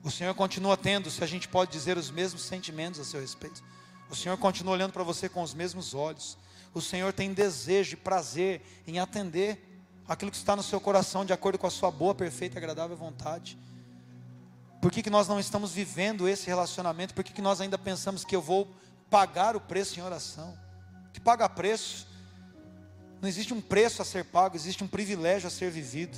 O 0.03 0.11
Senhor 0.11 0.35
continua 0.35 0.77
tendo, 0.77 1.11
se 1.11 1.23
a 1.23 1.27
gente 1.27 1.47
pode 1.47 1.71
dizer, 1.71 1.97
os 1.97 2.11
mesmos 2.11 2.43
sentimentos 2.43 2.99
a 2.99 3.05
seu 3.05 3.21
respeito. 3.21 3.63
O 4.11 4.17
Senhor 4.17 4.37
continua 4.39 4.75
olhando 4.75 4.93
para 4.93 5.03
você 5.03 5.29
com 5.29 5.43
os 5.43 5.55
mesmos 5.55 5.95
olhos. 5.95 6.39
O 6.73 6.81
Senhor 6.81 7.13
tem 7.13 7.33
desejo 7.33 7.95
e 7.95 7.97
prazer 7.97 8.63
em 8.87 8.99
atender 8.99 9.83
aquilo 10.07 10.31
que 10.31 10.37
está 10.37 10.57
no 10.57 10.63
seu 10.63 10.81
coração 10.81 11.25
de 11.25 11.33
acordo 11.33 11.59
com 11.59 11.67
a 11.67 11.71
sua 11.71 11.91
boa, 11.91 12.15
perfeita 12.15 12.57
e 12.57 12.59
agradável 12.59 12.97
vontade. 12.97 13.59
Por 14.81 14.91
que, 14.91 15.03
que 15.03 15.11
nós 15.11 15.29
não 15.29 15.39
estamos 15.39 15.73
vivendo 15.73 16.29
esse 16.29 16.47
relacionamento? 16.47 17.13
Por 17.13 17.25
que, 17.25 17.33
que 17.33 17.43
nós 17.43 17.61
ainda 17.61 17.77
pensamos 17.77 18.25
que 18.25 18.35
eu 18.35 18.41
vou 18.41 18.69
pagar 19.11 19.57
o 19.57 19.61
preço 19.61 19.99
em 19.99 20.03
oração? 20.03 20.57
Que 21.13 21.21
paga 21.21 21.49
preço? 21.49 22.07
Não 23.21 23.29
existe 23.29 23.53
um 23.53 23.61
preço 23.61 24.01
a 24.01 24.05
ser 24.05 24.25
pago, 24.25 24.57
existe 24.57 24.85
um 24.85 24.89
privilégio 24.89 25.49
a 25.49 25.51
ser 25.51 25.71
vivido. 25.71 26.17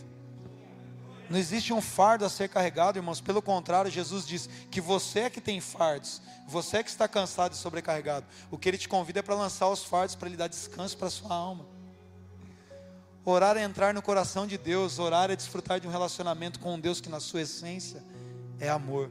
Não 1.30 1.38
existe 1.38 1.72
um 1.72 1.80
fardo 1.80 2.24
a 2.24 2.28
ser 2.28 2.48
carregado, 2.48 2.98
irmãos. 2.98 3.20
Pelo 3.20 3.40
contrário, 3.40 3.88
Jesus 3.88 4.26
diz 4.26 4.50
que 4.68 4.80
você 4.80 5.20
é 5.20 5.30
que 5.30 5.40
tem 5.40 5.60
fardos, 5.60 6.20
você 6.48 6.78
é 6.78 6.82
que 6.82 6.90
está 6.90 7.06
cansado 7.06 7.52
e 7.52 7.56
sobrecarregado. 7.56 8.26
O 8.50 8.58
que 8.58 8.68
Ele 8.68 8.76
te 8.76 8.88
convida 8.88 9.20
é 9.20 9.22
para 9.22 9.36
lançar 9.36 9.68
os 9.68 9.84
fardos, 9.84 10.16
para 10.16 10.26
Ele 10.26 10.36
dar 10.36 10.48
descanso 10.48 10.98
para 10.98 11.06
a 11.06 11.10
sua 11.10 11.32
alma. 11.32 11.64
Orar 13.24 13.56
é 13.56 13.62
entrar 13.62 13.94
no 13.94 14.02
coração 14.02 14.44
de 14.44 14.58
Deus, 14.58 14.98
orar 14.98 15.30
é 15.30 15.36
desfrutar 15.36 15.78
de 15.78 15.86
um 15.86 15.90
relacionamento 15.90 16.58
com 16.58 16.74
um 16.74 16.80
Deus 16.80 17.00
que, 17.00 17.08
na 17.08 17.20
sua 17.20 17.42
essência, 17.42 18.02
é 18.58 18.68
amor. 18.68 19.08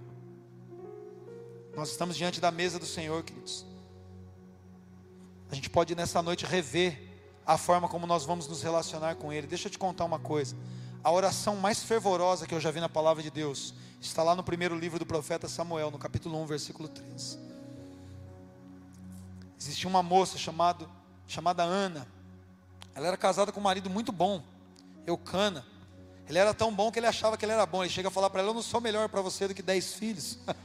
Nós 1.74 1.90
estamos 1.90 2.18
diante 2.18 2.42
da 2.42 2.52
mesa 2.52 2.78
do 2.78 2.86
Senhor, 2.86 3.24
queridos. 3.24 3.66
A 5.50 5.56
gente 5.56 5.70
pode 5.70 5.96
nessa 5.96 6.22
noite 6.22 6.46
rever 6.46 7.02
a 7.46 7.58
forma 7.58 7.88
como 7.88 8.06
nós 8.06 8.26
vamos 8.26 8.46
nos 8.46 8.62
relacionar 8.62 9.16
com 9.16 9.32
Ele. 9.32 9.48
Deixa 9.48 9.68
eu 9.68 9.72
te 9.72 9.80
contar 9.80 10.04
uma 10.04 10.20
coisa. 10.20 10.54
A 11.04 11.12
oração 11.12 11.56
mais 11.56 11.82
fervorosa 11.82 12.46
que 12.46 12.54
eu 12.54 12.60
já 12.60 12.72
vi 12.72 12.82
na 12.82 12.90
palavra 12.90 13.24
de 13.24 13.32
Deus 13.32 13.74
está 14.02 14.22
lá 14.22 14.36
no 14.36 14.44
primeiro 14.44 14.78
livro 14.78 15.00
do 15.00 15.06
profeta 15.06 15.48
Samuel, 15.48 15.92
no 15.92 15.98
capítulo 15.98 16.38
1, 16.42 16.46
versículo 16.46 16.90
3. 16.90 17.40
Existia 19.58 19.90
uma 19.90 20.04
moça 20.04 20.38
chamado, 20.38 20.90
chamada 21.28 21.64
Ana. 21.64 22.06
Ela 22.94 23.08
era 23.08 23.18
casada 23.18 23.52
com 23.52 23.60
um 23.60 23.64
marido 23.64 23.90
muito 23.90 24.12
bom, 24.12 24.44
Eucana. 25.08 25.66
Ele 26.28 26.38
era 26.38 26.54
tão 26.54 26.74
bom 26.74 26.92
que 26.92 27.00
ele 27.00 27.08
achava 27.08 27.38
que 27.38 27.46
ele 27.46 27.54
era 27.54 27.66
bom. 27.66 27.84
Ele 27.84 27.92
chega 27.92 28.10
a 28.10 28.12
falar 28.12 28.30
para 28.30 28.42
ela: 28.42 28.50
Eu 28.50 28.54
não 28.54 28.62
sou 28.62 28.82
melhor 28.82 29.08
para 29.10 29.22
você 29.22 29.48
do 29.48 29.54
que 29.54 29.62
dez 29.62 29.94
filhos. 29.94 30.38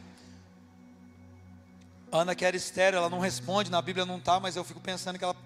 Ana, 2.11 2.35
que 2.35 2.45
era 2.45 2.57
estéreo, 2.57 2.99
ela 2.99 3.09
não 3.09 3.18
responde, 3.18 3.70
na 3.70 3.82
Bíblia 3.82 4.05
não 4.05 4.18
está, 4.18 4.39
mas 4.39 4.55
eu 4.55 4.62
fico 4.62 4.80
pensando 4.80 5.18
que 5.18 5.24
ela 5.24 5.37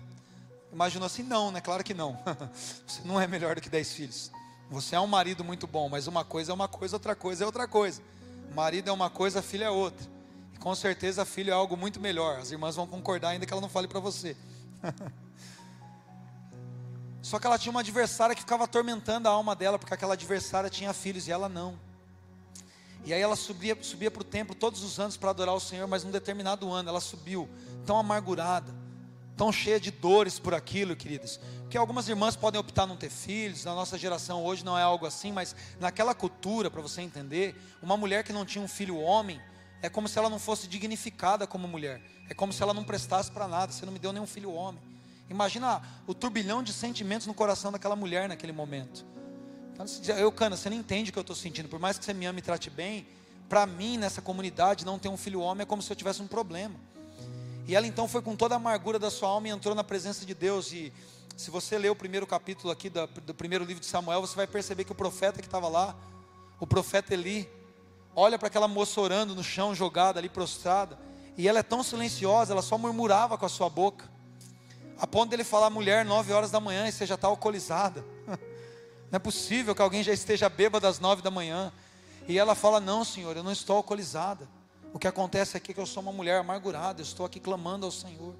imaginou 0.72 1.07
assim: 1.07 1.22
Não, 1.22 1.51
né? 1.51 1.61
Claro 1.61 1.84
que 1.84 1.95
não. 1.95 2.18
você 2.86 3.03
não 3.05 3.20
é 3.20 3.26
melhor 3.26 3.55
do 3.55 3.61
que 3.61 3.68
dez 3.68 3.93
filhos. 3.93 4.30
Você 4.71 4.95
é 4.95 5.01
um 5.01 5.07
marido 5.07 5.43
muito 5.43 5.66
bom, 5.66 5.89
mas 5.89 6.07
uma 6.07 6.25
coisa 6.25 6.53
é 6.53 6.55
uma 6.55 6.69
coisa, 6.69 6.97
outra 6.97 7.14
coisa 7.14 7.45
é 7.45 7.47
outra 7.47 7.66
coisa. 7.66 8.03
Marido 8.55 8.89
é 8.89 8.93
uma 8.93 9.09
coisa, 9.09 9.41
filho 9.41 9.64
é 9.64 9.71
outra. 9.71 10.07
E 10.55 10.59
com 10.59 10.75
certeza 10.75 11.25
filho 11.25 11.51
é 11.51 11.55
algo 11.55 11.77
muito 11.77 11.99
melhor. 11.99 12.39
As 12.39 12.51
irmãs 12.51 12.77
vão 12.77 12.87
concordar 12.87 13.31
ainda 13.31 13.47
que 13.47 13.53
ela 13.53 13.62
não 13.62 13.69
fale 13.69 13.89
para 13.89 14.01
você. 14.01 14.37
Só 17.23 17.39
que 17.39 17.47
ela 17.47 17.59
tinha 17.59 17.71
uma 17.71 17.81
adversária 17.81 18.35
que 18.35 18.43
ficava 18.43 18.64
atormentando 18.64 19.29
a 19.29 19.31
alma 19.31 19.55
dela, 19.57 19.79
porque 19.79 19.93
aquela 19.93 20.14
adversária 20.14 20.71
tinha 20.71 20.93
filhos 20.93 21.29
e 21.29 21.33
ela 21.33 21.49
não. 21.49 21.79
E 23.05 23.12
aí 23.12 23.21
ela 23.21 23.37
subia, 23.37 23.77
subia 23.81 24.11
para 24.11 24.21
o 24.21 24.25
templo 24.25 24.55
todos 24.55 24.83
os 24.83 24.99
anos 25.01 25.16
para 25.16 25.31
adorar 25.31 25.55
o 25.55 25.61
Senhor, 25.61 25.87
mas 25.89 26.05
num 26.05 26.11
determinado 26.11 26.71
ano 26.71 26.91
ela 26.91 27.01
subiu 27.01 27.49
tão 27.87 27.99
amargurada, 27.99 28.75
tão 29.39 29.53
cheia 29.53 29.78
de 29.78 29.93
dores 29.93 30.41
por 30.41 30.53
aquilo, 30.53 30.97
queridos. 30.97 31.39
Que 31.70 31.78
algumas 31.78 32.09
irmãs 32.09 32.34
podem 32.34 32.61
optar 32.61 32.86
não 32.86 32.97
ter 32.97 33.09
filhos, 33.09 33.64
na 33.64 33.72
nossa 33.72 33.97
geração 33.97 34.45
hoje 34.45 34.64
não 34.64 34.76
é 34.76 34.82
algo 34.82 35.07
assim, 35.07 35.30
mas 35.30 35.55
naquela 35.78 36.12
cultura, 36.12 36.68
para 36.68 36.82
você 36.82 37.03
entender, 37.03 37.55
uma 37.80 37.97
mulher 37.97 38.24
que 38.24 38.32
não 38.32 38.45
tinha 38.45 38.62
um 38.62 38.66
filho 38.66 38.99
homem, 38.99 39.41
é 39.80 39.89
como 39.89 40.09
se 40.09 40.18
ela 40.18 40.28
não 40.28 40.41
fosse 40.41 40.66
dignificada 40.66 41.47
como 41.47 41.68
mulher, 41.68 42.03
é 42.28 42.34
como 42.34 42.53
se 42.53 42.61
ela 42.61 42.74
não 42.74 42.82
prestasse 42.82 43.30
para 43.30 43.47
nada, 43.47 43.72
você 43.72 43.86
não 43.86 43.93
me 43.93 44.01
deu 44.01 44.12
nenhum 44.12 44.26
filho 44.26 44.53
homem. 44.53 44.82
Imagina 45.30 45.82
o 46.05 46.12
turbilhão 46.12 46.61
de 46.61 46.72
sentimentos 46.72 47.28
no 47.28 47.34
coração 47.34 47.70
daquela 47.70 47.95
mulher 47.95 48.28
naquele 48.28 48.53
momento. 48.53 49.07
Então, 49.72 49.86
eu, 50.16 50.32
Cana, 50.32 50.57
você 50.57 50.68
não 50.68 50.76
entende 50.76 51.11
o 51.11 51.12
que 51.12 51.18
eu 51.18 51.20
estou 51.20 51.36
sentindo, 51.36 51.68
por 51.68 51.78
mais 51.78 51.97
que 51.97 52.05
você 52.05 52.12
me 52.12 52.26
ame 52.26 52.41
e 52.41 52.43
trate 52.43 52.70
bem, 52.70 53.07
para 53.49 53.64
mim, 53.66 53.97
nessa 53.97 54.20
comunidade, 54.20 54.84
não 54.84 54.99
ter 54.99 55.09
um 55.09 55.16
filho 55.16 55.41
homem 55.41 55.62
é 55.62 55.66
como 55.66 55.80
se 55.80 55.93
eu 55.93 55.97
tivesse 55.97 56.20
um 56.20 56.26
problema. 56.26 56.74
E 57.69 57.77
ela 57.77 57.87
então 57.87 58.09
foi 58.09 58.23
com 58.23 58.35
toda 58.35 58.55
a 58.55 58.57
amargura 58.57 58.99
da 58.99 59.11
sua 59.11 59.29
alma 59.29 59.47
e 59.47 59.51
entrou 59.51 59.75
na 59.75 59.85
presença 59.85 60.25
de 60.25 60.33
Deus. 60.35 60.73
E 60.73 60.91
se 61.37 61.51
você 61.51 61.77
ler 61.77 61.91
o 61.91 61.95
primeiro 61.95 62.27
capítulo 62.27 62.73
aqui 62.73 62.89
do, 62.89 63.07
do 63.07 63.35
primeiro 63.35 63.62
livro 63.62 63.79
de 63.79 63.87
Samuel, 63.87 64.23
você 64.23 64.35
vai 64.35 64.47
perceber 64.47 64.85
que 64.85 64.93
o 64.93 64.95
profeta 64.95 65.43
que 65.43 65.47
estava 65.47 65.69
lá, 65.69 65.95
o 66.59 66.66
profeta 66.66 67.12
Eli, 67.12 67.47
olha 68.16 68.39
para 68.39 68.49
aquela 68.49 68.66
moça 68.66 68.99
orando 68.99 69.35
no 69.35 69.45
chão, 69.45 69.75
jogada 69.75 70.19
ali, 70.19 70.31
prostrada, 70.31 70.99
e 71.37 71.47
ela 71.47 71.59
é 71.59 71.62
tão 71.62 71.83
silenciosa, 71.83 72.55
ela 72.55 72.62
só 72.62 72.79
murmurava 72.79 73.37
com 73.37 73.45
a 73.45 73.51
sua 73.51 73.69
boca, 73.69 74.11
a 74.99 75.07
ponto 75.07 75.29
dele 75.29 75.45
falar, 75.45 75.69
mulher, 75.69 76.07
nove 76.07 76.33
horas 76.33 76.51
da 76.51 76.59
manhã 76.59 76.89
e 76.89 76.93
você 76.93 77.05
já 77.05 77.16
está 77.16 77.29
alcoolizada. 77.29 78.03
Não 79.12 79.16
é 79.16 79.19
possível 79.19 79.75
que 79.75 79.83
alguém 79.83 80.03
já 80.03 80.14
esteja 80.14 80.49
bêbada 80.49 80.89
às 80.89 80.99
nove 80.99 81.21
da 81.21 81.31
manhã. 81.31 81.71
E 82.27 82.39
ela 82.39 82.55
fala: 82.55 82.81
Não, 82.81 83.05
senhor, 83.05 83.37
eu 83.37 83.43
não 83.43 83.53
estou 83.53 83.77
alcoolizada. 83.77 84.47
O 84.93 84.99
que 84.99 85.07
acontece 85.07 85.57
aqui 85.57 85.72
é 85.72 85.74
que 85.74 85.80
eu 85.80 85.86
sou 85.86 86.03
uma 86.03 86.12
mulher 86.12 86.41
amargurada, 86.41 87.03
estou 87.03 87.26
aqui 87.26 87.39
clamando 87.39 87.86
ao 87.86 87.93
Senhor. 87.93 88.34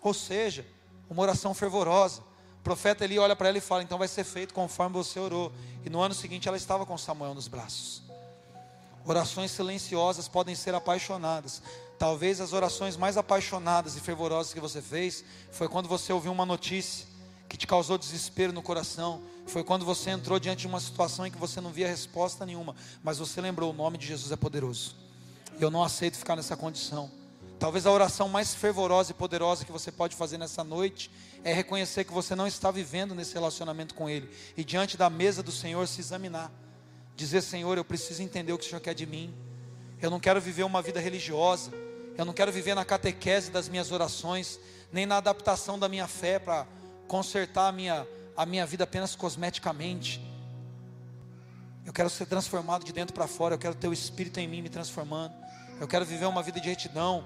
Ou 0.00 0.12
seja, 0.12 0.66
uma 1.08 1.22
oração 1.22 1.54
fervorosa. 1.54 2.20
O 2.60 2.62
profeta 2.64 3.04
ali 3.04 3.18
olha 3.18 3.34
para 3.34 3.48
ela 3.48 3.58
e 3.58 3.60
fala: 3.60 3.82
então 3.82 3.98
vai 3.98 4.08
ser 4.08 4.24
feito 4.24 4.52
conforme 4.52 4.94
você 4.94 5.18
orou. 5.18 5.52
E 5.84 5.90
no 5.90 6.00
ano 6.00 6.14
seguinte 6.14 6.48
ela 6.48 6.56
estava 6.56 6.84
com 6.84 6.96
Samuel 6.96 7.34
nos 7.34 7.48
braços. 7.48 8.02
Orações 9.06 9.50
silenciosas 9.50 10.28
podem 10.28 10.54
ser 10.54 10.74
apaixonadas. 10.74 11.62
Talvez 11.98 12.40
as 12.40 12.52
orações 12.52 12.96
mais 12.96 13.16
apaixonadas 13.16 13.96
e 13.96 14.00
fervorosas 14.00 14.52
que 14.52 14.60
você 14.60 14.80
fez 14.80 15.24
foi 15.50 15.68
quando 15.68 15.88
você 15.88 16.12
ouviu 16.12 16.32
uma 16.32 16.46
notícia 16.46 17.06
que 17.48 17.56
te 17.56 17.66
causou 17.66 17.98
desespero 17.98 18.52
no 18.52 18.62
coração. 18.62 19.22
Foi 19.46 19.62
quando 19.62 19.84
você 19.84 20.10
entrou 20.10 20.38
diante 20.38 20.60
de 20.60 20.66
uma 20.66 20.80
situação 20.80 21.26
em 21.26 21.30
que 21.30 21.38
você 21.38 21.60
não 21.60 21.70
via 21.70 21.86
resposta 21.86 22.46
nenhuma, 22.46 22.74
mas 23.02 23.18
você 23.18 23.40
lembrou: 23.40 23.70
o 23.70 23.76
nome 23.76 23.98
de 23.98 24.06
Jesus 24.06 24.32
é 24.32 24.36
poderoso. 24.36 25.03
Eu 25.60 25.70
não 25.70 25.82
aceito 25.82 26.16
ficar 26.16 26.36
nessa 26.36 26.56
condição. 26.56 27.10
Talvez 27.58 27.86
a 27.86 27.90
oração 27.90 28.28
mais 28.28 28.54
fervorosa 28.54 29.12
e 29.12 29.14
poderosa 29.14 29.64
que 29.64 29.72
você 29.72 29.90
pode 29.90 30.16
fazer 30.16 30.36
nessa 30.36 30.64
noite 30.64 31.10
é 31.42 31.52
reconhecer 31.52 32.04
que 32.04 32.12
você 32.12 32.34
não 32.34 32.46
está 32.46 32.70
vivendo 32.70 33.14
nesse 33.14 33.34
relacionamento 33.34 33.94
com 33.94 34.08
Ele 34.08 34.28
e 34.56 34.64
diante 34.64 34.96
da 34.96 35.08
mesa 35.08 35.42
do 35.42 35.52
Senhor 35.52 35.86
se 35.86 36.00
examinar. 36.00 36.50
Dizer: 37.16 37.42
Senhor, 37.42 37.78
eu 37.78 37.84
preciso 37.84 38.22
entender 38.22 38.52
o 38.52 38.58
que 38.58 38.66
o 38.66 38.68
Senhor 38.68 38.80
quer 38.80 38.94
de 38.94 39.06
mim. 39.06 39.32
Eu 40.02 40.10
não 40.10 40.20
quero 40.20 40.40
viver 40.40 40.64
uma 40.64 40.82
vida 40.82 41.00
religiosa. 41.00 41.72
Eu 42.16 42.24
não 42.24 42.32
quero 42.32 42.52
viver 42.52 42.74
na 42.74 42.84
catequese 42.84 43.50
das 43.50 43.68
minhas 43.68 43.90
orações, 43.90 44.58
nem 44.92 45.06
na 45.06 45.16
adaptação 45.16 45.78
da 45.78 45.88
minha 45.88 46.06
fé 46.06 46.38
para 46.38 46.66
consertar 47.08 47.68
a 47.68 47.72
minha, 47.72 48.06
a 48.36 48.44
minha 48.44 48.66
vida 48.66 48.84
apenas 48.84 49.16
cosmeticamente. 49.16 50.20
Eu 51.84 51.92
quero 51.92 52.08
ser 52.08 52.26
transformado 52.26 52.84
de 52.84 52.92
dentro 52.92 53.14
para 53.14 53.26
fora. 53.26 53.54
Eu 53.54 53.58
quero 53.58 53.74
ter 53.74 53.88
o 53.88 53.92
Espírito 53.92 54.38
em 54.40 54.48
mim 54.48 54.62
me 54.62 54.68
transformando. 54.68 55.34
Eu 55.80 55.88
quero 55.88 56.04
viver 56.04 56.26
uma 56.26 56.42
vida 56.42 56.60
de 56.60 56.68
retidão. 56.68 57.24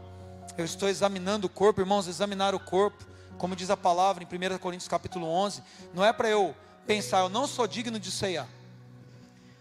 Eu 0.56 0.64
estou 0.64 0.88
examinando 0.88 1.46
o 1.46 1.50
corpo, 1.50 1.80
irmãos, 1.80 2.08
examinar 2.08 2.54
o 2.54 2.60
corpo, 2.60 3.06
como 3.36 3.54
diz 3.54 3.70
a 3.70 3.76
palavra 3.76 4.24
em 4.24 4.26
1 4.26 4.58
Coríntios 4.58 4.88
capítulo 4.88 5.26
11, 5.26 5.62
não 5.94 6.04
é 6.04 6.12
para 6.12 6.28
eu 6.28 6.54
pensar, 6.86 7.20
eu 7.20 7.28
não 7.28 7.46
sou 7.46 7.66
digno 7.66 8.00
de 8.00 8.10
ceiar. 8.10 8.48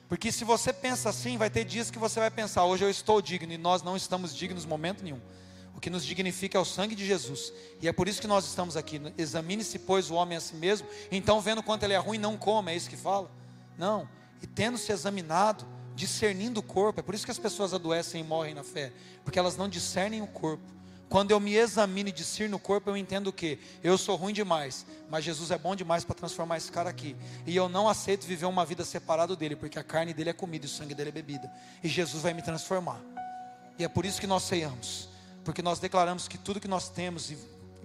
Porque 0.10 0.32
se 0.32 0.46
você 0.46 0.72
pensa 0.72 1.10
assim, 1.10 1.38
vai 1.38 1.50
ter 1.50 1.66
dias 1.66 1.92
que 1.92 2.00
você 2.00 2.20
vai 2.20 2.32
pensar, 2.32 2.64
hoje 2.64 2.86
eu 2.86 2.90
estou 2.90 3.22
digno 3.22 3.52
e 3.52 3.58
nós 3.58 3.84
não 3.84 3.96
estamos 3.96 4.34
dignos 4.34 4.66
momento 4.66 5.04
nenhum. 5.04 5.20
O 5.76 5.82
que 5.82 5.90
nos 5.90 6.04
dignifica 6.04 6.58
é 6.58 6.62
o 6.62 6.66
sangue 6.66 6.96
de 6.96 7.06
Jesus. 7.06 7.54
E 7.82 7.88
é 7.88 7.94
por 7.94 8.08
isso 8.08 8.20
que 8.20 8.26
nós 8.26 8.46
estamos 8.46 8.76
aqui. 8.76 9.00
Examine-se, 9.18 9.78
pois, 9.78 10.10
o 10.10 10.16
homem 10.16 10.38
a 10.38 10.42
si 10.42 10.56
mesmo. 10.56 10.88
Então, 11.12 11.40
vendo 11.40 11.62
quanto 11.62 11.84
ele 11.84 11.94
é 11.94 11.98
ruim, 11.98 12.18
não 12.18 12.36
coma, 12.36 12.72
é 12.72 12.76
isso 12.76 12.90
que 12.90 12.98
fala? 12.98 13.30
Não. 13.78 14.10
E 14.42 14.48
tendo 14.48 14.78
se 14.78 14.92
examinado, 14.92 15.68
discernindo 15.98 16.60
o 16.60 16.64
corpo. 16.64 17.00
É 17.00 17.04
por 17.04 17.16
isso 17.16 17.26
que 17.26 17.32
as 17.32 17.40
pessoas 17.40 17.74
adoecem 17.74 18.22
e 18.22 18.24
morrem 18.24 18.54
na 18.54 18.64
fé, 18.64 18.94
porque 19.26 19.38
elas 19.38 19.58
não 19.58 19.68
discernem 19.68 20.22
o 20.22 20.28
corpo. 20.28 20.64
Quando 21.10 21.32
eu 21.32 21.40
me 21.40 21.56
examino 21.56 22.10
e 22.10 22.12
discerno 22.12 22.58
o 22.58 22.60
corpo, 22.60 22.90
eu 22.90 22.98
entendo 22.98 23.32
que 23.34 23.58
eu 23.82 23.98
sou 23.98 24.16
ruim 24.16 24.34
demais, 24.34 24.86
mas 25.10 25.24
Jesus 25.24 25.52
é 25.52 25.58
bom 25.58 25.74
demais 25.76 26.04
para 26.04 26.16
transformar 26.16 26.58
esse 26.58 26.72
cara 26.72 26.90
aqui. 26.90 27.16
E 27.46 27.56
eu 27.56 27.68
não 27.68 27.90
aceito 27.90 28.28
viver 28.28 28.46
uma 28.46 28.66
vida 28.66 28.86
separado 28.86 29.36
dele, 29.36 29.56
porque 29.56 29.80
a 29.80 29.84
carne 29.84 30.14
dele 30.14 30.30
é 30.30 30.34
comida 30.34 30.66
e 30.66 30.70
o 30.70 30.70
sangue 30.70 30.94
dele 30.94 31.10
é 31.10 31.14
bebida. 31.14 31.52
E 31.84 31.88
Jesus 31.88 32.22
vai 32.22 32.34
me 32.34 32.42
transformar. 32.42 33.02
E 33.80 33.84
é 33.84 33.88
por 33.88 34.06
isso 34.06 34.20
que 34.20 34.28
nós 34.28 34.44
ceiamos, 34.44 35.10
porque 35.44 35.62
nós 35.62 35.80
declaramos 35.80 36.28
que 36.28 36.38
tudo 36.38 36.60
que 36.60 36.68
nós 36.68 36.90
temos 36.90 37.32
e 37.32 37.38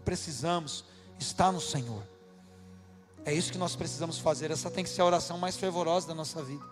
precisamos 0.04 0.84
está 1.18 1.52
no 1.52 1.60
Senhor. 1.60 2.02
É 3.24 3.32
isso 3.32 3.52
que 3.52 3.58
nós 3.58 3.76
precisamos 3.76 4.18
fazer. 4.18 4.50
Essa 4.50 4.68
tem 4.68 4.82
que 4.82 4.90
ser 4.90 5.00
a 5.00 5.04
oração 5.04 5.38
mais 5.38 5.56
fervorosa 5.56 6.08
da 6.08 6.14
nossa 6.14 6.42
vida. 6.42 6.64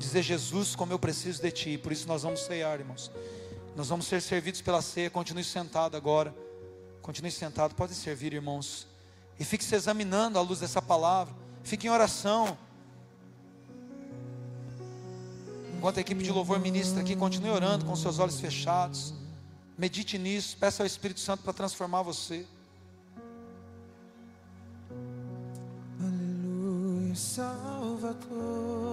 Dizer, 0.00 0.22
Jesus, 0.22 0.74
como 0.74 0.94
eu 0.94 0.98
preciso 0.98 1.42
de 1.42 1.50
Ti. 1.50 1.76
Por 1.76 1.92
isso 1.92 2.08
nós 2.08 2.22
vamos 2.22 2.40
ceiar, 2.40 2.80
irmãos. 2.80 3.10
Nós 3.76 3.88
vamos 3.88 4.06
ser 4.06 4.22
servidos 4.22 4.62
pela 4.62 4.80
ceia. 4.80 5.10
Continue 5.10 5.44
sentado 5.44 5.94
agora. 5.94 6.34
Continue 7.02 7.30
sentado. 7.30 7.74
Pode 7.74 7.94
servir, 7.94 8.32
irmãos. 8.32 8.86
E 9.38 9.44
fique 9.44 9.62
se 9.62 9.74
examinando 9.74 10.38
à 10.38 10.42
luz 10.42 10.58
dessa 10.58 10.80
palavra. 10.80 11.34
Fique 11.62 11.86
em 11.86 11.90
oração. 11.90 12.56
Enquanto 15.76 15.98
a 15.98 16.00
equipe 16.00 16.24
de 16.24 16.32
louvor 16.32 16.58
ministra 16.58 17.02
aqui, 17.02 17.14
continue 17.14 17.50
orando 17.50 17.84
com 17.84 17.94
seus 17.94 18.18
olhos 18.18 18.40
fechados. 18.40 19.12
Medite 19.76 20.16
nisso. 20.16 20.56
Peça 20.56 20.82
ao 20.82 20.86
Espírito 20.86 21.20
Santo 21.20 21.42
para 21.42 21.52
transformar 21.52 22.00
você. 22.00 22.46
Aleluia, 26.00 27.14
Salvador. 27.14 28.89